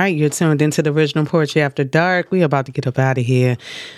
Right, 0.10 0.18
you're 0.18 0.30
tuned 0.30 0.60
into 0.60 0.81
the 0.81 0.91
original 0.91 1.23
Poetry 1.23 1.61
After 1.61 1.84
Dark. 1.84 2.31
We 2.31 2.41
about 2.41 2.65
to 2.65 2.72
get 2.72 2.88
up 2.88 2.98
out 2.98 3.19
of 3.19 3.26
here. 3.26 3.57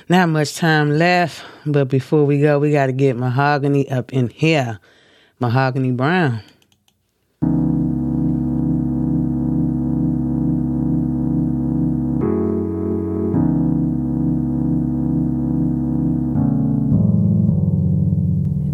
Not 0.09 0.27
much 0.27 0.55
time 0.55 0.97
left, 0.97 1.41
but 1.65 1.87
before 1.87 2.25
we 2.25 2.41
go, 2.41 2.59
we 2.59 2.73
got 2.73 2.87
to 2.87 2.91
get 2.91 3.15
Mahogany 3.15 3.89
up 3.89 4.11
in 4.11 4.27
here. 4.27 4.81
Mahogany 5.39 5.93
Browne. 5.93 6.43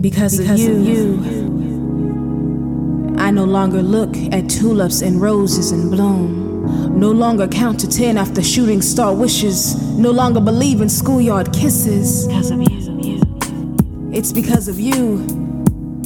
Because, 0.02 0.40
of, 0.40 0.60
you, 0.60 1.20
I 3.20 3.30
no 3.30 3.44
longer 3.44 3.84
look 3.84 4.18
at 4.34 4.50
tulips 4.50 5.04
and 5.04 5.22
roses 5.22 5.72
in 5.72 5.92
bloom. 5.92 6.47
No 6.68 7.12
longer 7.12 7.48
count 7.48 7.80
to 7.82 7.88
ten 7.88 8.18
after 8.18 8.44
shooting 8.44 8.82
star 8.82 9.14
wishes. 9.14 9.76
No 9.98 10.12
longer 10.12 10.40
believe 10.40 10.82
in 10.82 10.90
schoolyard 10.90 11.54
kisses. 11.54 12.28
Because 12.28 12.52
of 12.52 12.62
you. 12.62 14.10
It's 14.12 14.34
because 14.34 14.68
of 14.68 14.80
you 14.80 15.26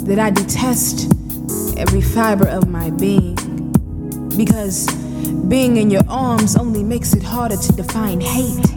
that 0.06 0.20
I 0.20 0.30
detest 0.30 1.12
every 1.78 2.02
fiber 2.02 2.48
of 2.48 2.68
my 2.68 2.90
being. 2.90 3.36
Because 4.36 4.88
being 5.48 5.78
in 5.78 5.90
your 5.90 6.04
arms 6.08 6.56
only 6.56 6.84
makes 6.84 7.14
it 7.14 7.24
harder 7.24 7.58
to 7.58 7.72
define 7.74 8.22
hate. 8.22 8.70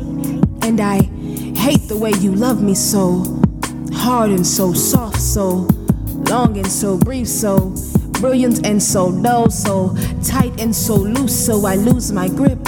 And 0.62 0.80
I 0.80 1.02
hate 1.56 1.88
the 1.88 1.96
way 1.96 2.12
you 2.20 2.34
love 2.34 2.62
me 2.62 2.74
so 2.74 3.24
hard 3.92 4.30
and 4.30 4.46
so 4.46 4.72
soft, 4.72 5.20
so 5.20 5.68
long 6.28 6.56
and 6.56 6.66
so 6.66 6.98
brief, 6.98 7.28
so 7.28 7.74
brilliant 8.24 8.64
and 8.66 8.82
so 8.82 9.12
dull, 9.20 9.50
so 9.50 9.94
tight 10.22 10.58
and 10.58 10.74
so 10.74 10.94
loose, 10.94 11.44
so 11.44 11.66
I 11.66 11.74
lose 11.74 12.10
my 12.10 12.26
grip. 12.26 12.66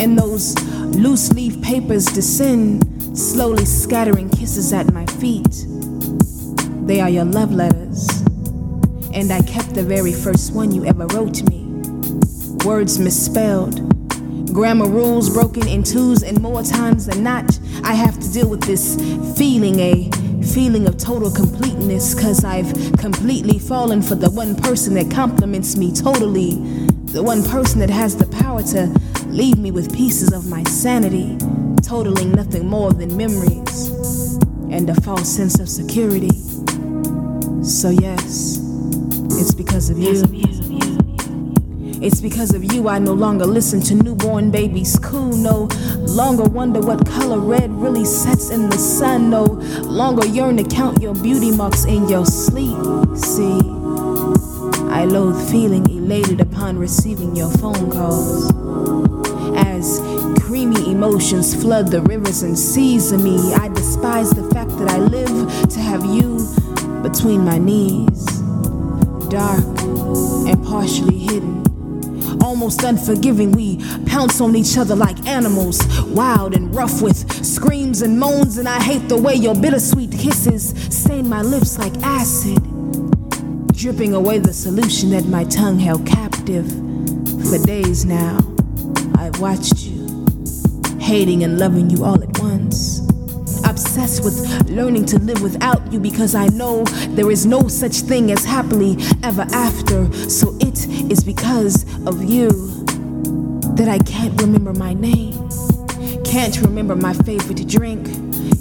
And 0.00 0.18
those 0.18 0.54
loose 0.96 1.30
leaf 1.34 1.60
papers 1.60 2.06
descend, 2.06 2.82
slowly 3.14 3.66
scattering 3.66 4.30
kisses 4.30 4.72
at 4.72 4.90
my 4.90 5.04
feet. 5.20 5.66
They 6.86 7.02
are 7.02 7.10
your 7.10 7.26
love 7.26 7.52
letters, 7.52 8.08
and 9.12 9.30
I 9.30 9.42
kept 9.42 9.74
the 9.74 9.84
very 9.84 10.14
first 10.14 10.54
one 10.54 10.72
you 10.72 10.86
ever 10.86 11.06
wrote 11.08 11.42
me. 11.50 11.66
words 12.64 12.98
misspelled, 12.98 13.76
grammar 14.54 14.88
rules 14.88 15.28
broken 15.28 15.68
in 15.68 15.82
twos, 15.82 16.22
and 16.22 16.40
more 16.40 16.62
times 16.62 17.04
than 17.04 17.22
not, 17.22 17.60
I 17.84 17.92
have 17.92 18.18
to 18.18 18.32
deal 18.32 18.48
with 18.48 18.62
this 18.62 18.96
feeling, 19.36 19.78
a 19.80 20.10
feeling 20.44 20.86
of 20.86 20.98
total 20.98 21.30
completeness, 21.30 22.14
cause 22.14 22.44
I've 22.44 22.72
completely 22.98 23.58
fallen 23.58 24.02
for 24.02 24.14
the 24.14 24.30
one 24.30 24.54
person 24.54 24.94
that 24.94 25.10
compliments 25.10 25.76
me 25.76 25.92
totally, 25.92 26.54
the 27.06 27.22
one 27.22 27.42
person 27.42 27.80
that 27.80 27.90
has 27.90 28.16
the 28.16 28.26
power 28.26 28.62
to 28.62 28.86
leave 29.26 29.58
me 29.58 29.70
with 29.70 29.94
pieces 29.94 30.32
of 30.32 30.48
my 30.48 30.62
sanity, 30.64 31.36
totaling 31.82 32.32
nothing 32.32 32.66
more 32.68 32.92
than 32.92 33.16
memories 33.16 33.88
and 34.70 34.90
a 34.90 35.00
false 35.02 35.28
sense 35.28 35.58
of 35.58 35.68
security. 35.68 36.30
So, 37.62 37.90
yes, 37.90 38.58
it's 39.40 39.54
because 39.54 39.90
of 39.90 39.98
you. 39.98 40.93
It's 42.04 42.20
because 42.20 42.52
of 42.52 42.62
you 42.70 42.86
I 42.86 42.98
no 42.98 43.14
longer 43.14 43.46
listen 43.46 43.80
to 43.80 43.94
newborn 43.94 44.50
babies 44.50 44.98
coo. 44.98 45.34
No 45.38 45.68
longer 46.00 46.44
wonder 46.44 46.78
what 46.78 47.06
color 47.06 47.38
red 47.38 47.70
really 47.70 48.04
sets 48.04 48.50
in 48.50 48.68
the 48.68 48.76
sun. 48.76 49.30
No 49.30 49.44
longer 49.84 50.26
yearn 50.26 50.58
to 50.58 50.64
count 50.64 51.00
your 51.00 51.14
beauty 51.14 51.50
marks 51.50 51.86
in 51.86 52.06
your 52.06 52.26
sleep. 52.26 52.76
See, 53.16 53.58
I 54.90 55.06
loathe 55.06 55.50
feeling 55.50 55.88
elated 55.88 56.42
upon 56.42 56.78
receiving 56.78 57.34
your 57.34 57.50
phone 57.52 57.90
calls. 57.90 58.52
As 59.56 59.98
creamy 60.42 60.90
emotions 60.90 61.54
flood 61.54 61.88
the 61.88 62.02
rivers 62.02 62.42
and 62.42 62.58
seas 62.58 63.12
of 63.12 63.24
me, 63.24 63.54
I 63.54 63.68
despise 63.68 64.28
the 64.28 64.44
fact 64.50 64.76
that 64.76 64.90
I 64.90 64.98
live 64.98 65.68
to 65.70 65.80
have 65.80 66.04
you 66.04 66.46
between 67.02 67.46
my 67.46 67.56
knees, 67.56 68.26
dark 69.30 69.64
and 70.46 70.62
partially 70.66 71.18
hidden. 71.18 71.63
Almost 72.42 72.82
unforgiving, 72.82 73.52
we 73.52 73.78
pounce 74.06 74.40
on 74.40 74.56
each 74.56 74.76
other 74.78 74.94
like 74.96 75.26
animals, 75.26 75.80
wild 76.06 76.54
and 76.54 76.74
rough 76.74 77.02
with 77.02 77.44
screams 77.44 78.02
and 78.02 78.18
moans. 78.18 78.58
And 78.58 78.68
I 78.68 78.82
hate 78.82 79.08
the 79.08 79.16
way 79.16 79.34
your 79.34 79.54
bittersweet 79.54 80.12
kisses 80.12 80.74
stain 80.90 81.28
my 81.28 81.42
lips 81.42 81.78
like 81.78 81.94
acid, 82.02 82.62
dripping 83.72 84.14
away 84.14 84.38
the 84.38 84.52
solution 84.52 85.10
that 85.10 85.26
my 85.26 85.44
tongue 85.44 85.78
held 85.78 86.06
captive. 86.06 86.66
For 87.48 87.58
days 87.66 88.04
now, 88.04 88.38
I've 89.16 89.40
watched 89.40 89.82
you, 89.84 90.26
hating 90.98 91.44
and 91.44 91.58
loving 91.58 91.90
you 91.90 92.04
all 92.04 92.22
at 92.22 92.38
once. 92.40 93.00
Obsessed 93.66 94.22
with 94.24 94.68
learning 94.68 95.06
to 95.06 95.18
live 95.18 95.40
without 95.42 95.92
you 95.92 95.98
because 95.98 96.34
I 96.34 96.48
know 96.48 96.84
there 97.16 97.30
is 97.30 97.46
no 97.46 97.66
such 97.68 98.00
thing 98.00 98.30
as 98.30 98.44
happily 98.44 98.96
ever 99.22 99.46
after. 99.52 100.12
So 100.28 100.56
it 101.04 101.12
is 101.12 101.24
because 101.24 101.84
of 102.06 102.22
you 102.22 102.50
that 103.76 103.88
I 103.88 103.98
can't 103.98 104.40
remember 104.40 104.72
my 104.72 104.94
name, 104.94 105.48
can't 106.24 106.60
remember 106.60 106.94
my 106.96 107.12
favorite 107.12 107.66
drink, 107.68 108.06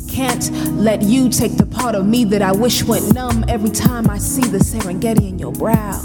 can't 0.10 0.52
let 0.76 1.02
you 1.02 1.30
take 1.30 1.57
the 1.57 1.65
part 1.65 1.95
of 1.95 2.06
me 2.06 2.24
that 2.26 2.41
I 2.41 2.52
wish 2.52 2.84
went 2.84 3.14
numb 3.14 3.45
every 3.48 3.70
time 3.70 4.10
I 4.10 4.18
see 4.18 4.41
the 4.41 4.57
Serengeti 4.57 5.30
in 5.30 5.40
your 5.40 5.52
brow. 5.52 5.99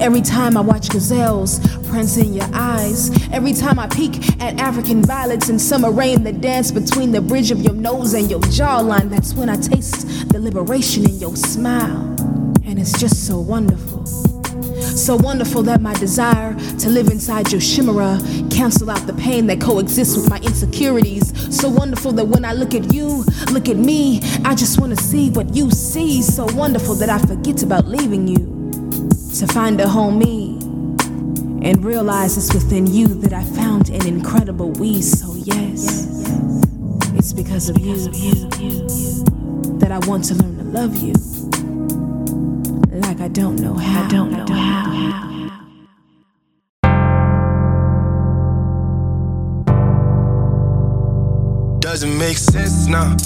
Every 0.00 0.22
time 0.22 0.56
I 0.56 0.60
watch 0.60 0.88
gazelles 0.88 1.60
prance 1.88 2.16
in 2.16 2.32
your 2.32 2.48
eyes, 2.52 3.10
every 3.32 3.52
time 3.52 3.78
I 3.78 3.88
peek 3.88 4.40
at 4.40 4.58
African 4.60 5.04
violets 5.04 5.48
in 5.48 5.58
summer 5.58 5.90
rain 5.90 6.24
that 6.24 6.40
dance 6.40 6.70
between 6.70 7.12
the 7.12 7.20
bridge 7.20 7.50
of 7.50 7.60
your 7.60 7.74
nose 7.74 8.14
and 8.14 8.30
your 8.30 8.40
jawline, 8.40 9.10
that's 9.10 9.34
when 9.34 9.48
I 9.48 9.56
taste 9.56 10.28
the 10.30 10.38
liberation 10.38 11.08
in 11.08 11.18
your 11.18 11.36
smile. 11.36 12.16
And 12.64 12.78
it's 12.78 12.98
just 12.98 13.26
so 13.26 13.38
wonderful. 13.38 13.91
So 14.96 15.16
wonderful 15.16 15.62
that 15.64 15.80
my 15.80 15.94
desire 15.94 16.54
to 16.78 16.88
live 16.90 17.08
inside 17.08 17.50
your 17.50 17.60
chimera 17.60 18.20
cancel 18.50 18.90
out 18.90 19.06
the 19.06 19.14
pain 19.14 19.46
that 19.46 19.60
coexists 19.60 20.14
with 20.16 20.28
my 20.28 20.38
insecurities. 20.38 21.32
So 21.58 21.68
wonderful 21.68 22.12
that 22.12 22.26
when 22.26 22.44
I 22.44 22.52
look 22.52 22.74
at 22.74 22.92
you, 22.92 23.24
look 23.50 23.68
at 23.68 23.76
me, 23.76 24.20
I 24.44 24.54
just 24.54 24.80
want 24.80 24.96
to 24.96 25.02
see 25.02 25.30
what 25.30 25.54
you 25.56 25.70
see. 25.70 26.20
So 26.22 26.44
wonderful 26.54 26.94
that 26.96 27.08
I 27.08 27.18
forget 27.18 27.62
about 27.62 27.88
leaving 27.88 28.28
you 28.28 28.36
to 29.38 29.46
find 29.46 29.80
a 29.80 29.86
homie 29.86 30.60
and 31.64 31.84
realize 31.84 32.36
it's 32.36 32.52
within 32.52 32.86
you 32.86 33.08
that 33.08 33.32
I 33.32 33.44
found 33.44 33.88
an 33.88 34.06
incredible 34.06 34.70
we. 34.72 35.00
So 35.00 35.34
yes, 35.36 36.06
it's 37.14 37.32
because 37.32 37.70
of 37.70 37.78
you 37.78 37.96
that 39.78 39.90
I 39.90 39.98
want 40.06 40.24
to 40.26 40.34
learn 40.34 40.58
to 40.58 40.64
love 40.64 40.96
you 40.96 41.31
like 43.02 43.20
I 43.20 43.28
don't 43.28 43.56
know 43.56 43.74
how. 43.74 44.04
I 44.04 44.08
don't 44.08 44.30
know 44.32 44.46
how. 44.54 45.50
Doesn't 51.80 52.16
make 52.18 52.38
sense 52.38 52.86
now. 52.86 53.16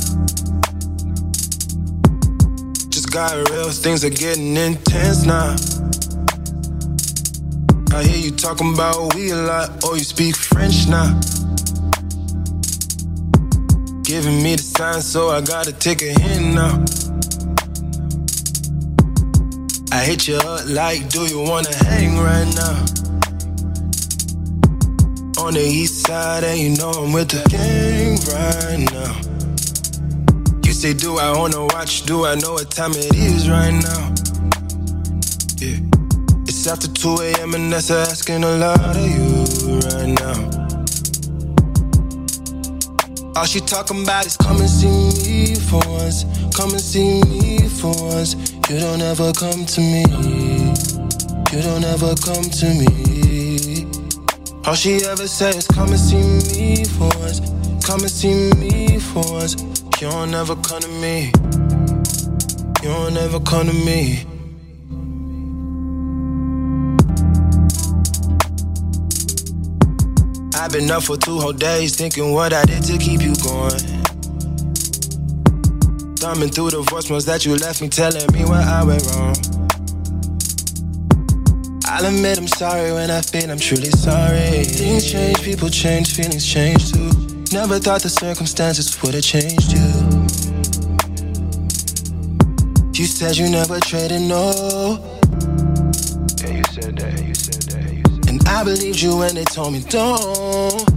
Just 2.91 3.13
got 3.13 3.51
real 3.51 3.71
things 3.71 4.05
are 4.05 4.11
getting 4.11 4.57
intense 4.57 5.25
now. 5.25 5.57
I 7.95 8.03
hear 8.03 8.19
you 8.19 8.31
talking 8.33 8.75
about 8.75 9.15
we 9.15 9.31
a 9.31 9.37
lot, 9.37 9.85
or 9.85 9.97
you 9.97 10.05
speak 10.05 10.35
French 10.37 10.89
now. 10.89 11.21
Giving 14.03 14.43
me 14.43 14.57
the 14.57 14.63
sign, 14.63 15.03
so 15.03 15.29
I 15.31 15.41
gotta 15.41 15.73
take 15.73 16.03
a 16.03 16.13
hint 16.21 16.55
now. 16.55 16.85
I 19.97 20.05
hit 20.05 20.29
you 20.29 20.37
up 20.37 20.69
like, 20.69 21.09
do 21.09 21.25
you 21.25 21.41
wanna 21.41 21.75
hang 21.87 22.19
right 22.19 22.45
now? 22.55 22.85
On 25.43 25.55
the 25.55 25.65
east 25.67 26.07
side, 26.07 26.45
and 26.45 26.61
you 26.61 26.77
know 26.77 26.91
I'm 26.91 27.15
with 27.15 27.31
the 27.31 27.41
gang 27.49 28.21
right 28.29 28.85
now. 28.93 29.17
You 30.67 30.73
say, 30.75 30.93
do 30.93 31.17
I 31.17 31.33
wanna 31.35 31.65
watch? 31.65 32.03
Do 32.03 32.27
I 32.27 32.35
know 32.35 32.53
what 32.53 32.71
time 32.71 32.91
it 32.91 33.15
is 33.15 33.49
right 33.49 33.73
now? 33.73 34.13
Yeah. 35.57 35.81
It's 36.47 36.67
after 36.67 36.89
2 36.89 37.17
a.m. 37.23 37.55
and 37.55 37.73
that's 37.73 37.91
asking 37.91 38.45
a 38.45 38.55
lot 38.59 38.79
of 38.79 38.97
you 39.01 39.79
right 39.89 40.13
now. 40.13 40.67
All 43.35 43.47
she 43.47 43.61
talking 43.61 44.03
about 44.03 44.27
is 44.27 44.37
come 44.37 44.61
and 44.61 44.69
see 44.69 44.89
me 45.25 45.55
for 45.55 45.81
once. 45.89 46.25
Come 46.55 46.73
and 46.73 46.81
see 46.81 47.23
me 47.23 47.69
for 47.69 47.95
once. 47.97 48.56
You 48.69 48.81
don't 48.81 49.01
ever 49.01 49.33
come 49.33 49.65
to 49.65 49.81
me. 49.81 50.03
You 51.53 51.63
don't 51.63 51.85
ever 51.85 52.17
come 52.17 52.43
to 52.43 52.67
me. 52.75 53.87
All 54.65 54.75
she 54.75 54.97
ever 55.05 55.29
says, 55.29 55.69
come 55.69 55.91
and 55.91 56.01
see 56.01 56.17
me 56.51 56.85
for 56.85 57.09
once. 57.21 57.39
Come 57.87 58.01
and 58.01 58.11
see 58.11 58.35
me 58.55 58.99
for 58.99 59.23
once. 59.31 59.55
You 60.01 60.11
don't 60.11 60.35
ever 60.35 60.57
come 60.57 60.81
to 60.81 60.89
me. 60.89 61.31
You 62.83 62.89
don't 62.89 63.17
ever 63.17 63.39
come 63.39 63.69
to 63.69 63.73
me. 63.73 64.27
I've 70.57 70.73
been 70.73 70.91
up 70.91 71.05
for 71.05 71.17
two 71.17 71.39
whole 71.39 71.53
days 71.53 71.95
thinking 71.95 72.33
what 72.33 72.53
I 72.53 72.65
did 72.65 72.83
to 72.83 72.99
keep 72.99 73.23
you 73.23 73.37
going. 73.37 73.96
Thumbing 76.27 76.51
through 76.51 76.71
the 76.71 76.83
voicemails 76.83 77.25
that 77.27 77.47
you 77.47 77.55
left 77.55 77.81
me 77.81 77.89
telling 77.89 78.27
me 78.33 78.45
where 78.51 78.61
I 78.61 78.83
went 78.83 79.07
wrong. 79.15 79.37
I'll 81.87 82.05
admit 82.05 82.37
I'm 82.37 82.49
sorry 82.49 82.91
when 82.91 83.13
I 83.13 83.21
feel 83.21 83.49
I'm 83.49 83.61
truly 83.61 83.91
sorry. 83.91 84.65
Things 84.65 85.09
change, 85.09 85.41
people 85.45 85.69
change, 85.69 86.17
feelings 86.17 86.45
change 86.45 86.91
too. 86.91 87.13
Never 87.53 87.79
thought 87.79 88.03
the 88.03 88.09
circumstances 88.09 89.01
would 89.05 89.15
have 89.15 89.23
changed 89.23 89.71
you. 89.71 89.87
You 93.01 93.07
said 93.07 93.37
you 93.37 93.49
never 93.49 93.79
traded 93.79 94.23
no. 94.23 94.99
Yeah, 96.43 96.57
you 96.57 96.65
said 96.75 96.99
that, 96.99 97.23
you 97.23 97.35
said 97.37 97.63
that, 97.71 97.95
you 97.95 98.03
said 98.03 98.25
that. 98.25 98.29
And 98.29 98.49
I 98.49 98.65
believed 98.65 99.01
you 99.01 99.17
when 99.17 99.37
they 99.37 99.45
told 99.45 99.75
me 99.75 99.85
don't. 99.89 100.96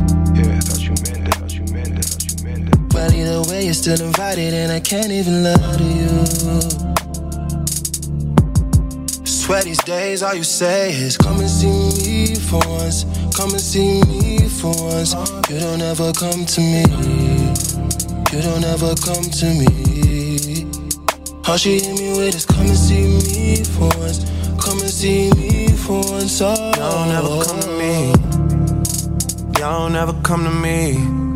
You. 2.99 3.05
Well, 3.05 3.13
either 3.13 3.49
way, 3.49 3.65
you're 3.65 3.73
still 3.73 4.01
invited, 4.01 4.53
and 4.53 4.71
I 4.71 4.79
can't 4.79 5.11
even 5.11 5.43
lie 5.43 5.55
to 5.55 5.83
you. 5.83 6.25
Swear 9.25 9.63
these 9.63 9.83
days, 9.83 10.21
all 10.21 10.35
you 10.35 10.43
say 10.43 10.91
is 10.91 11.17
come 11.17 11.39
and 11.39 11.49
see 11.49 11.67
me 11.67 12.35
for 12.35 12.59
once. 12.67 13.05
Come 13.35 13.51
and 13.51 13.61
see 13.61 14.01
me 14.03 14.47
for 14.47 14.73
once. 14.83 15.13
You 15.49 15.59
don't 15.59 15.81
ever 15.81 16.11
come 16.13 16.45
to 16.45 16.61
me. 16.61 16.83
You 18.31 18.41
don't 18.41 18.63
ever 18.63 18.93
come 18.95 19.23
to 19.23 19.45
me. 19.45 20.67
All 21.47 21.57
she 21.57 21.79
hit 21.79 21.97
me 21.99 22.09
with 22.17 22.35
is 22.35 22.45
come 22.45 22.67
and 22.67 22.77
see 22.77 23.07
me 23.07 23.63
for 23.63 23.89
once. 23.99 24.25
Come 24.61 24.79
and 24.79 24.89
see 24.89 25.31
me 25.31 25.69
for 25.69 26.01
once. 26.11 26.41
Oh. 26.41 26.55
Y'all 26.77 27.05
don't 27.05 27.15
ever 27.15 27.43
come 27.45 27.59
to 27.61 27.69
me. 27.79 28.13
Y'all 29.59 29.87
don't 29.87 29.95
ever 29.95 30.13
come 30.21 30.43
to 30.43 30.51
me. 30.51 31.28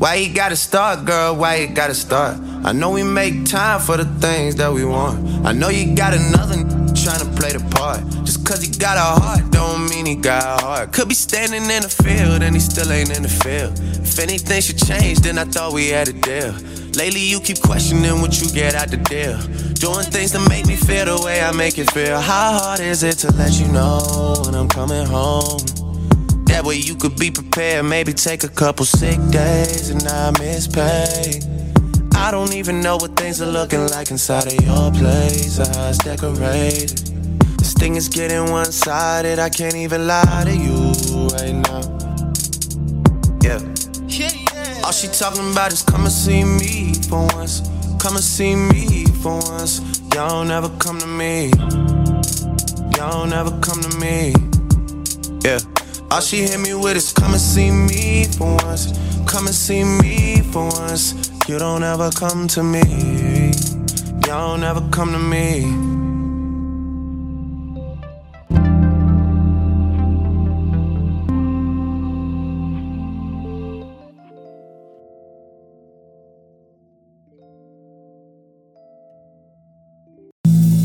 Why 0.00 0.14
you 0.14 0.32
gotta 0.32 0.56
start, 0.56 1.04
girl? 1.04 1.36
Why 1.36 1.56
you 1.56 1.66
gotta 1.74 1.94
start? 1.94 2.38
I 2.64 2.72
know 2.72 2.90
we 2.90 3.02
make 3.02 3.44
time 3.44 3.80
for 3.80 3.98
the 3.98 4.06
things 4.06 4.54
that 4.56 4.72
we 4.72 4.82
want. 4.82 5.44
I 5.44 5.52
know 5.52 5.68
you 5.68 5.94
got 5.94 6.14
another 6.14 6.56
trying 6.94 7.20
to 7.20 7.28
play 7.36 7.52
the 7.52 7.62
part. 7.76 8.00
Just 8.24 8.46
cause 8.46 8.62
he 8.62 8.72
got 8.78 8.96
a 8.96 9.20
heart, 9.20 9.50
don't 9.50 9.90
mean 9.90 10.06
he 10.06 10.14
got 10.14 10.42
a 10.42 10.64
heart. 10.64 10.92
Could 10.94 11.10
be 11.10 11.14
standing 11.14 11.64
in 11.64 11.82
the 11.82 11.90
field 11.90 12.42
and 12.42 12.54
he 12.54 12.60
still 12.62 12.90
ain't 12.90 13.14
in 13.14 13.24
the 13.24 13.28
field. 13.28 13.78
If 14.00 14.18
anything 14.18 14.62
should 14.62 14.78
change, 14.78 15.18
then 15.18 15.36
I 15.36 15.44
thought 15.44 15.74
we 15.74 15.88
had 15.88 16.08
a 16.08 16.14
deal. 16.14 16.54
Lately, 16.96 17.20
you 17.20 17.38
keep 17.38 17.60
questioning 17.60 18.22
what 18.22 18.40
you 18.40 18.50
get 18.52 18.74
out 18.74 18.88
the 18.88 18.96
deal. 18.96 19.36
Doing 19.74 20.06
things 20.06 20.30
to 20.30 20.40
make 20.48 20.64
me 20.64 20.76
feel 20.76 21.04
the 21.14 21.22
way 21.22 21.42
I 21.42 21.52
make 21.52 21.76
it 21.76 21.90
feel. 21.90 22.18
How 22.18 22.58
hard 22.58 22.80
is 22.80 23.02
it 23.02 23.18
to 23.18 23.30
let 23.32 23.60
you 23.60 23.68
know 23.68 24.44
when 24.46 24.54
I'm 24.54 24.68
coming 24.68 25.04
home? 25.04 25.60
That 26.50 26.64
way 26.64 26.76
you 26.76 26.96
could 26.96 27.16
be 27.16 27.30
prepared, 27.30 27.84
maybe 27.86 28.12
take 28.12 28.42
a 28.44 28.48
couple 28.48 28.84
sick 28.84 29.18
days 29.30 29.88
and 29.90 30.04
not 30.04 30.38
miss 30.40 30.66
pay. 30.66 31.40
I 32.16 32.30
don't 32.30 32.52
even 32.52 32.82
know 32.82 32.96
what 32.96 33.16
things 33.16 33.40
are 33.40 33.46
looking 33.46 33.86
like 33.88 34.10
inside 34.10 34.46
of 34.46 34.60
your 34.60 34.90
place 34.90 35.58
it's 35.58 35.98
decorated. 35.98 36.90
This 37.56 37.72
thing 37.72 37.94
is 37.94 38.08
getting 38.08 38.50
one 38.50 38.72
sided, 38.72 39.38
I 39.38 39.48
can't 39.48 39.76
even 39.76 40.06
lie 40.06 40.44
to 40.44 40.54
you 40.54 40.92
right 41.38 41.54
now. 41.54 41.82
Yeah. 43.42 43.60
All 44.84 44.92
she 44.92 45.06
talking 45.06 45.52
about 45.52 45.72
is 45.72 45.82
come 45.82 46.02
and 46.02 46.12
see 46.12 46.42
me 46.44 46.94
for 47.08 47.26
once. 47.36 47.62
Come 48.00 48.16
and 48.16 48.24
see 48.24 48.56
me 48.56 49.06
for 49.22 49.38
once. 49.38 49.80
Y'all 50.14 50.44
don't 50.44 50.78
come 50.80 50.98
to 50.98 51.06
me. 51.06 51.52
Y'all 52.96 53.30
don't 53.30 53.62
come 53.62 53.80
to 53.80 53.96
me. 53.98 54.34
Yeah. 55.44 55.60
All 56.12 56.20
she 56.20 56.38
hit 56.38 56.58
me 56.58 56.74
with 56.74 56.96
is 56.96 57.12
come 57.12 57.30
and 57.32 57.40
see 57.40 57.70
me 57.70 58.24
for 58.24 58.56
once. 58.64 58.92
Come 59.28 59.46
and 59.46 59.54
see 59.54 59.84
me 59.84 60.42
for 60.42 60.68
once. 60.68 61.30
You 61.48 61.56
don't 61.56 61.84
ever 61.84 62.10
come 62.10 62.48
to 62.48 62.64
me. 62.64 63.52
Y'all 64.26 64.56
don't 64.56 64.64
ever 64.64 64.86
come 64.90 65.12
to 65.12 65.18
me. 65.20 65.66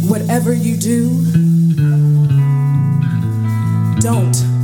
Whatever 0.08 0.54
you 0.54 0.78
do, 0.78 1.10
don't 4.00 4.55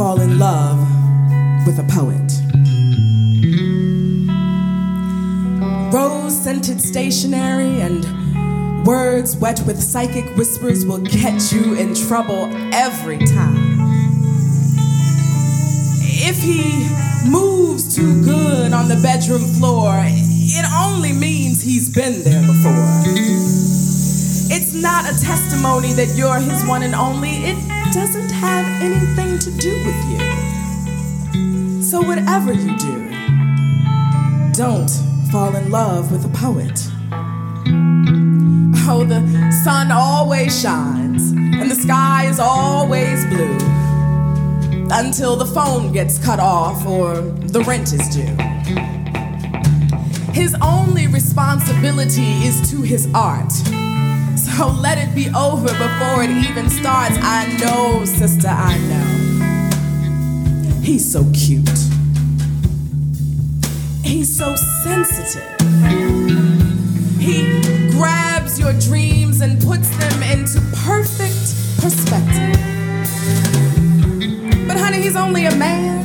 fall 0.00 0.18
in 0.22 0.38
love 0.38 0.78
with 1.66 1.78
a 1.78 1.84
poet. 1.92 2.30
Rose 5.92 6.34
scented 6.42 6.80
stationery 6.80 7.82
and 7.82 8.86
words 8.86 9.36
wet 9.36 9.60
with 9.66 9.78
psychic 9.78 10.24
whispers 10.38 10.86
will 10.86 11.02
get 11.02 11.52
you 11.52 11.74
in 11.74 11.94
trouble 11.94 12.48
every 12.72 13.18
time. 13.18 13.76
If 16.00 16.38
he 16.38 16.88
moves 17.30 17.94
too 17.94 18.24
good 18.24 18.72
on 18.72 18.88
the 18.88 18.98
bedroom 19.02 19.44
floor, 19.58 19.92
it 20.02 20.64
only 20.82 21.12
means 21.12 21.60
he's 21.60 21.94
been 21.94 22.24
there 22.24 22.40
before. 22.40 22.88
It's 24.48 24.72
not 24.72 25.04
a 25.04 25.20
testimony 25.20 25.92
that 25.92 26.16
you're 26.16 26.38
his 26.38 26.64
one 26.64 26.84
and 26.84 26.94
only. 26.94 27.44
It 27.44 27.92
doesn't 27.92 28.30
have 28.30 28.69
anything 28.80 29.38
to 29.38 29.50
do 29.58 29.72
with 29.84 30.00
you. 30.10 31.82
So, 31.82 32.00
whatever 32.00 32.52
you 32.52 32.76
do, 32.78 33.10
don't 34.52 34.90
fall 35.30 35.54
in 35.54 35.70
love 35.70 36.10
with 36.10 36.24
a 36.24 36.28
poet. 36.36 36.78
Oh, 38.92 39.04
the 39.04 39.20
sun 39.62 39.92
always 39.92 40.60
shines 40.60 41.30
and 41.30 41.70
the 41.70 41.74
sky 41.74 42.26
is 42.26 42.40
always 42.40 43.24
blue 43.26 43.58
until 44.92 45.36
the 45.36 45.46
phone 45.46 45.92
gets 45.92 46.18
cut 46.18 46.40
off 46.40 46.84
or 46.86 47.20
the 47.20 47.60
rent 47.60 47.92
is 47.92 48.08
due. 48.08 48.36
His 50.32 50.56
only 50.62 51.06
responsibility 51.06 52.32
is 52.44 52.70
to 52.70 52.82
his 52.82 53.08
art. 53.14 53.52
So 54.60 54.68
let 54.68 54.98
it 54.98 55.14
be 55.14 55.30
over 55.34 55.68
before 55.68 56.22
it 56.22 56.28
even 56.28 56.68
starts. 56.68 57.16
I 57.22 57.46
know, 57.60 58.04
sister, 58.04 58.48
I 58.48 58.76
know. 58.90 59.06
He's 60.82 61.10
so 61.10 61.24
cute. 61.32 61.66
He's 64.04 64.28
so 64.36 64.54
sensitive. 64.84 65.58
He 67.18 67.62
grabs 67.92 68.60
your 68.60 68.74
dreams 68.74 69.40
and 69.40 69.58
puts 69.62 69.88
them 69.96 70.22
into 70.24 70.60
perfect 70.84 71.56
perspective. 71.80 72.58
But, 74.68 74.76
honey, 74.76 75.00
he's 75.00 75.16
only 75.16 75.46
a 75.46 75.56
man, 75.56 76.04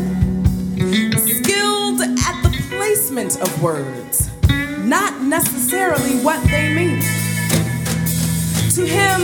skilled 1.18 2.00
at 2.00 2.42
the 2.42 2.52
placement 2.70 3.36
of 3.42 3.62
words, 3.62 4.30
not 4.86 5.22
necessarily 5.24 6.24
what 6.24 6.42
they 6.48 6.74
mean. 6.74 7.15
To 8.76 8.86
him, 8.86 9.22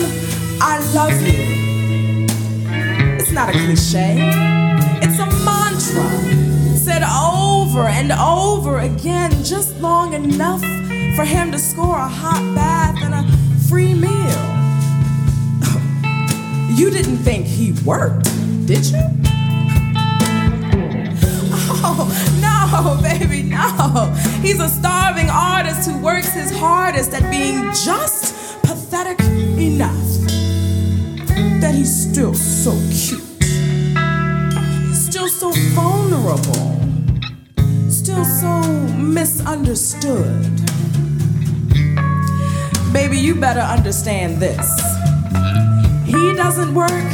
I 0.62 0.80
love 0.94 1.12
you. 1.28 2.26
It's 3.20 3.34
not 3.34 3.50
a 3.50 3.52
cliche, 3.52 4.16
it's 5.02 5.20
a 5.20 5.26
mantra 5.44 6.78
said 6.78 7.04
over 7.04 7.82
and 7.82 8.14
over 8.14 8.80
again, 8.80 9.30
just 9.44 9.78
long 9.82 10.14
enough 10.14 10.62
for 11.18 11.26
him 11.26 11.52
to 11.52 11.60
score 11.60 11.98
a 11.98 12.08
hot 12.08 12.42
bath 12.56 12.96
and 13.04 13.14
a 13.14 13.24
free 13.68 13.94
meal. 13.94 14.12
You 16.80 16.90
didn't 16.90 17.18
think 17.18 17.46
he 17.46 17.74
worked, 17.84 18.24
did 18.66 18.86
you? 18.86 19.02
Oh, 21.84 22.08
no, 22.40 23.02
baby, 23.02 23.44
no. 23.44 24.14
He's 24.42 24.62
a 24.62 24.70
starving 24.70 25.30
artist 25.30 25.90
who 25.90 25.98
works 25.98 26.32
his 26.32 26.52
hardest 26.58 27.14
at 27.14 27.30
being 27.30 27.60
just 27.74 28.41
that 31.62 31.76
he's 31.76 32.10
still 32.10 32.34
so 32.34 32.72
cute. 32.90 33.22
He's 34.88 35.06
still 35.06 35.30
so 35.30 35.52
vulnerable. 35.74 36.80
Still 37.90 38.26
so 38.26 38.62
misunderstood. 38.98 40.42
Baby, 42.92 43.18
you 43.18 43.36
better 43.36 43.62
understand 43.62 44.42
this. 44.42 44.68
He 46.06 46.34
doesn't 46.34 46.74
work 46.74 47.10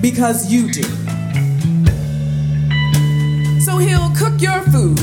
because 0.00 0.50
you 0.50 0.70
do. 0.70 0.84
So 3.60 3.76
he'll 3.78 4.10
cook 4.16 4.40
your 4.40 4.62
food, 4.72 4.98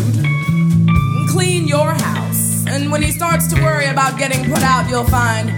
clean 1.29 1.67
your 1.67 1.91
house, 1.91 2.65
and 2.67 2.91
when 2.91 3.03
he 3.03 3.11
starts 3.11 3.47
to 3.53 3.61
worry 3.61 3.85
about 3.85 4.17
getting 4.17 4.45
put 4.45 4.63
out, 4.63 4.89
you'll 4.89 5.03
find 5.03 5.51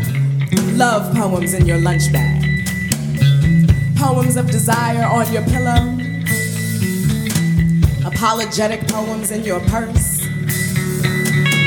love 0.77 1.15
poems 1.15 1.53
in 1.53 1.65
your 1.65 1.79
lunch 1.79 2.11
bag, 2.11 2.38
poems 3.99 4.37
of 4.37 4.49
desire 4.49 5.03
on 5.03 5.31
your 5.31 5.43
pillow, 5.43 5.97
apologetic 8.05 8.87
poems 8.87 9.29
in 9.31 9.43
your 9.43 9.59
purse. 9.67 10.25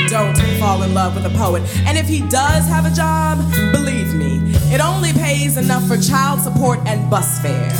Don't 0.08 0.36
fall 0.58 0.82
in 0.82 0.94
love 0.94 1.14
with 1.14 1.26
a 1.26 1.36
poet. 1.36 1.62
And 1.86 1.98
if 1.98 2.08
he 2.08 2.26
does 2.28 2.66
have 2.68 2.86
a 2.86 2.90
job, 2.90 3.38
believe 3.72 4.14
me, 4.14 4.40
it 4.74 4.80
only 4.80 5.12
pays 5.12 5.58
enough 5.58 5.86
for 5.86 5.98
child 5.98 6.40
support 6.40 6.78
and 6.86 7.08
bus 7.10 7.38
fare. 7.42 7.70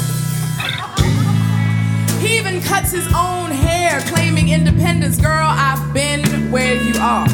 He 2.21 2.37
even 2.39 2.61
cuts 2.61 2.93
his 2.93 3.07
own 3.09 3.51
hair, 3.51 4.01
claiming 4.03 4.51
independence. 4.51 5.19
Girl, 5.19 5.47
I've 5.49 5.95
been 5.95 6.51
where 6.51 6.75
you 6.75 6.95
are. 7.01 7.27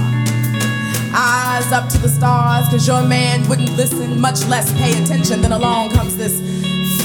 Eyes 1.10 1.72
up 1.72 1.88
to 1.88 1.98
the 1.98 2.08
stars, 2.08 2.68
cause 2.68 2.86
your 2.86 3.02
man 3.02 3.48
wouldn't 3.48 3.76
listen, 3.76 4.20
much 4.20 4.46
less 4.46 4.72
pay 4.78 5.02
attention. 5.02 5.42
Then 5.42 5.52
along 5.52 5.90
comes 5.90 6.16
this 6.16 6.47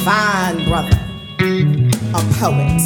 fine 0.03 0.65
brother, 0.65 0.99
a 1.39 2.21
poet, 2.35 2.81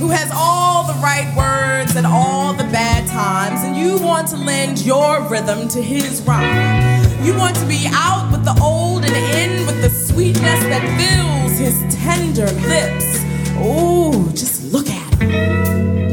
who 0.00 0.08
has 0.08 0.32
all 0.34 0.84
the 0.84 0.94
right 0.94 1.32
words 1.36 1.94
at 1.94 2.04
all 2.04 2.52
the 2.52 2.64
bad 2.64 3.06
times, 3.06 3.62
and 3.62 3.76
you 3.76 3.96
want 4.04 4.26
to 4.26 4.36
lend 4.36 4.84
your 4.84 5.22
rhythm 5.28 5.68
to 5.68 5.80
his 5.80 6.22
rhyme. 6.22 7.24
You 7.24 7.38
want 7.38 7.54
to 7.56 7.66
be 7.66 7.86
out 7.92 8.32
with 8.32 8.44
the 8.44 8.58
old 8.60 9.04
and 9.04 9.14
in 9.14 9.64
with 9.64 9.80
the 9.80 9.90
sweetness 9.90 10.64
that 10.64 10.82
fills 10.98 11.56
his 11.56 11.94
tender 11.94 12.46
lips. 12.66 13.22
Oh, 13.58 14.28
just 14.32 14.72
look 14.72 14.88
at 14.88 15.18
them. 15.20 16.12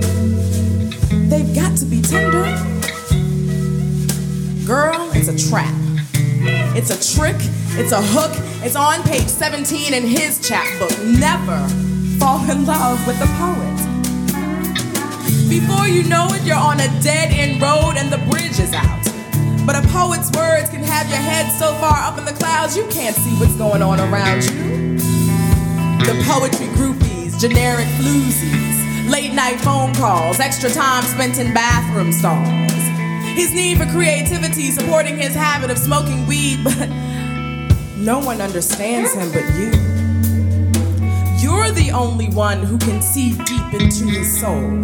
They've 1.30 1.56
got 1.56 1.76
to 1.78 1.86
be 1.86 2.00
tender. 2.04 2.46
Girl, 4.68 5.10
it's 5.16 5.30
a 5.30 5.50
trap. 5.50 5.74
It's 6.76 6.92
a 6.92 7.18
trick. 7.18 7.42
It's 7.76 7.92
a 7.92 8.02
hook. 8.02 8.32
It's 8.64 8.76
on 8.76 9.02
page 9.02 9.28
17 9.28 9.96
in 9.96 10.04
his 10.04 10.40
chapbook. 10.40 10.94
Never 11.04 11.58
fall 12.20 12.48
in 12.50 12.68
love 12.68 13.02
with 13.08 13.18
a 13.18 13.26
poet. 13.42 13.74
Before 15.50 15.88
you 15.88 16.04
know 16.04 16.28
it, 16.30 16.44
you're 16.44 16.56
on 16.56 16.80
a 16.80 16.88
dead 17.02 17.34
end 17.34 17.62
road 17.62 17.98
and 17.98 18.14
the 18.14 18.20
bridge 18.30 18.60
is 18.60 18.74
out. 18.74 19.04
But 19.66 19.76
a 19.76 19.82
poet's 19.90 20.30
words 20.38 20.70
can 20.70 20.84
have 20.84 21.10
your 21.10 21.18
head 21.18 21.52
so 21.58 21.74
far 21.82 21.98
up 21.98 22.20
in 22.20 22.26
the 22.26 22.34
clouds 22.34 22.78
you 22.78 22.86
can't 22.88 23.16
see 23.16 23.34
what's 23.40 23.56
going 23.56 23.82
on 23.82 24.00
around 24.00 24.44
you. 24.44 25.00
The 26.06 26.22
poetry 26.30 26.68
groupies, 26.78 27.40
generic 27.40 27.88
floozies, 27.98 29.10
late 29.10 29.34
night 29.34 29.60
phone 29.60 29.96
calls, 29.96 30.40
extra 30.40 30.70
time 30.70 31.04
spent 31.06 31.40
in 31.40 31.54
bathroom 31.56 32.12
stalls. 32.12 32.72
His 33.34 33.52
need 33.52 33.80
for 33.80 33.88
creativity 33.88 34.70
supporting 34.70 35.18
his 35.18 35.34
habit 35.34 35.72
of 35.72 35.80
smoking 35.80 36.28
weed, 36.28 36.62
but 36.64 36.88
no 38.04 38.20
one 38.20 38.42
understands 38.42 39.14
him 39.14 39.32
but 39.32 39.46
you. 39.56 39.72
You're 41.40 41.72
the 41.72 41.92
only 41.94 42.28
one 42.28 42.62
who 42.62 42.78
can 42.78 43.02
see 43.02 43.32
deep 43.32 43.74
into 43.74 44.06
his 44.06 44.40
soul. 44.42 44.82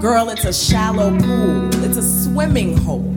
Girl, 0.00 0.28
it's 0.30 0.44
a 0.44 0.52
shallow 0.52 1.16
pool, 1.20 1.84
it's 1.84 1.96
a 1.96 2.24
swimming 2.24 2.76
hole. 2.76 3.14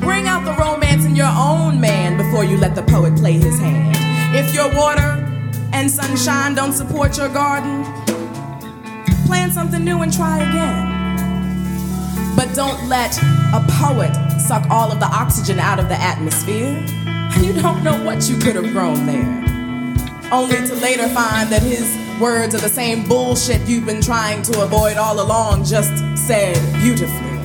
Bring 0.00 0.26
out 0.26 0.44
the 0.44 0.54
romance 0.62 1.06
in 1.06 1.16
your 1.16 1.32
own 1.34 1.80
man 1.80 2.18
before 2.18 2.44
you 2.44 2.58
let 2.58 2.74
the 2.74 2.82
poet 2.82 3.16
play 3.16 3.32
his 3.32 3.58
hand. 3.58 3.96
If 4.36 4.54
your 4.54 4.70
water 4.74 5.24
and 5.72 5.90
sunshine 5.90 6.54
don't 6.54 6.74
support 6.74 7.16
your 7.16 7.30
garden, 7.30 7.82
plant 9.24 9.54
something 9.54 9.82
new 9.82 10.02
and 10.02 10.12
try 10.12 10.38
again. 10.50 10.92
But 12.36 12.54
don't 12.54 12.90
let 12.90 13.16
a 13.54 13.64
poet 13.70 14.23
suck 14.44 14.68
all 14.68 14.92
of 14.92 15.00
the 15.00 15.06
oxygen 15.06 15.58
out 15.58 15.78
of 15.78 15.88
the 15.88 16.00
atmosphere. 16.00 16.84
You 17.40 17.52
don't 17.52 17.82
know 17.82 18.00
what 18.04 18.28
you 18.28 18.38
could 18.38 18.54
have 18.54 18.70
grown 18.72 19.06
there. 19.06 19.26
Only 20.30 20.56
to 20.68 20.74
later 20.76 21.08
find 21.08 21.50
that 21.50 21.62
his 21.62 21.98
words 22.20 22.54
are 22.54 22.60
the 22.60 22.68
same 22.68 23.08
bullshit 23.08 23.60
you've 23.68 23.86
been 23.86 24.00
trying 24.00 24.42
to 24.42 24.62
avoid 24.62 24.96
all 24.96 25.20
along, 25.20 25.64
just 25.64 25.92
said 26.16 26.54
beautifully. 26.80 27.38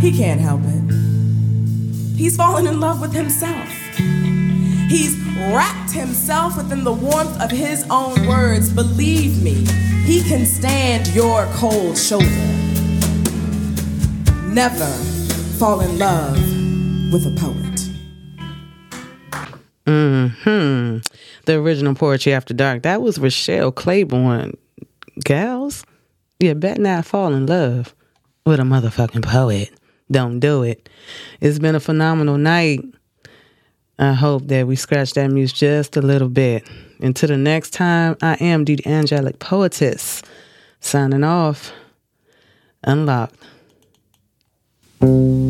He 0.00 0.10
can't 0.10 0.40
help 0.40 0.62
it. 0.64 2.16
He's 2.16 2.36
fallen 2.36 2.66
in 2.66 2.80
love 2.80 3.00
with 3.00 3.12
himself. 3.12 3.68
He's 4.88 5.16
wrapped 5.54 5.92
himself 5.92 6.56
within 6.56 6.82
the 6.82 6.92
warmth 6.92 7.40
of 7.40 7.52
his 7.52 7.86
own 7.90 8.26
words. 8.26 8.70
Believe 8.70 9.40
me, 9.40 9.64
he 10.04 10.20
can 10.28 10.46
stand 10.46 11.06
your 11.14 11.46
cold 11.54 11.96
shoulder. 11.96 12.51
Never 14.52 14.84
fall 15.58 15.80
in 15.80 15.98
love 15.98 16.36
with 17.10 17.26
a 17.26 17.30
poet. 17.40 17.56
Mm 19.86 20.30
hmm. 20.42 20.98
The 21.46 21.54
original 21.54 21.94
Poetry 21.94 22.34
After 22.34 22.52
Dark. 22.52 22.82
That 22.82 23.00
was 23.00 23.18
Rochelle 23.18 23.72
Claiborne. 23.72 24.58
Gals, 25.24 25.86
you 26.38 26.54
bet 26.54 26.76
not 26.76 27.06
fall 27.06 27.32
in 27.32 27.46
love 27.46 27.94
with 28.44 28.60
a 28.60 28.62
motherfucking 28.62 29.24
poet. 29.24 29.70
Don't 30.10 30.38
do 30.38 30.62
it. 30.64 30.86
It's 31.40 31.58
been 31.58 31.74
a 31.74 31.80
phenomenal 31.80 32.36
night. 32.36 32.84
I 33.98 34.12
hope 34.12 34.48
that 34.48 34.66
we 34.66 34.76
scratch 34.76 35.14
that 35.14 35.30
muse 35.30 35.54
just 35.54 35.96
a 35.96 36.02
little 36.02 36.28
bit. 36.28 36.68
Until 37.00 37.30
the 37.30 37.38
next 37.38 37.70
time, 37.70 38.18
I 38.20 38.34
am 38.34 38.64
D'Angelic 38.66 39.38
Poetess. 39.38 40.22
Signing 40.80 41.24
off. 41.24 41.72
Unlocked. 42.84 43.36
In 45.02 45.41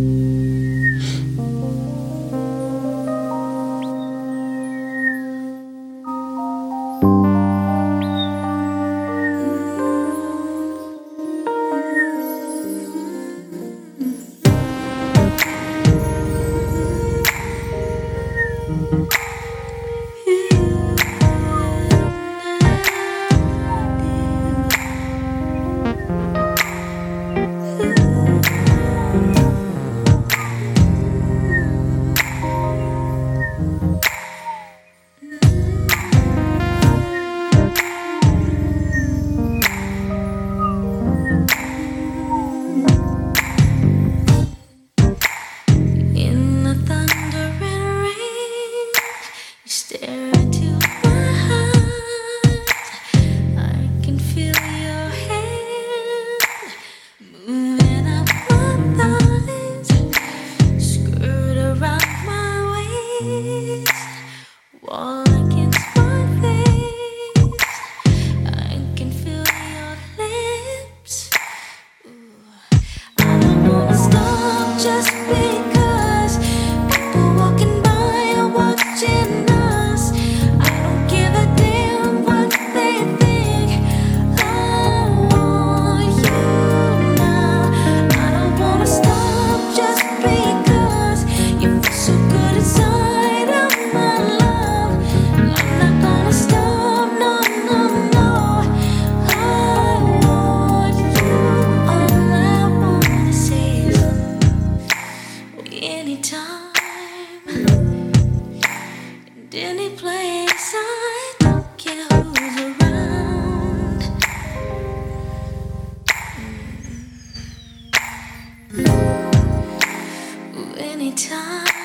Anytime 121.13 121.82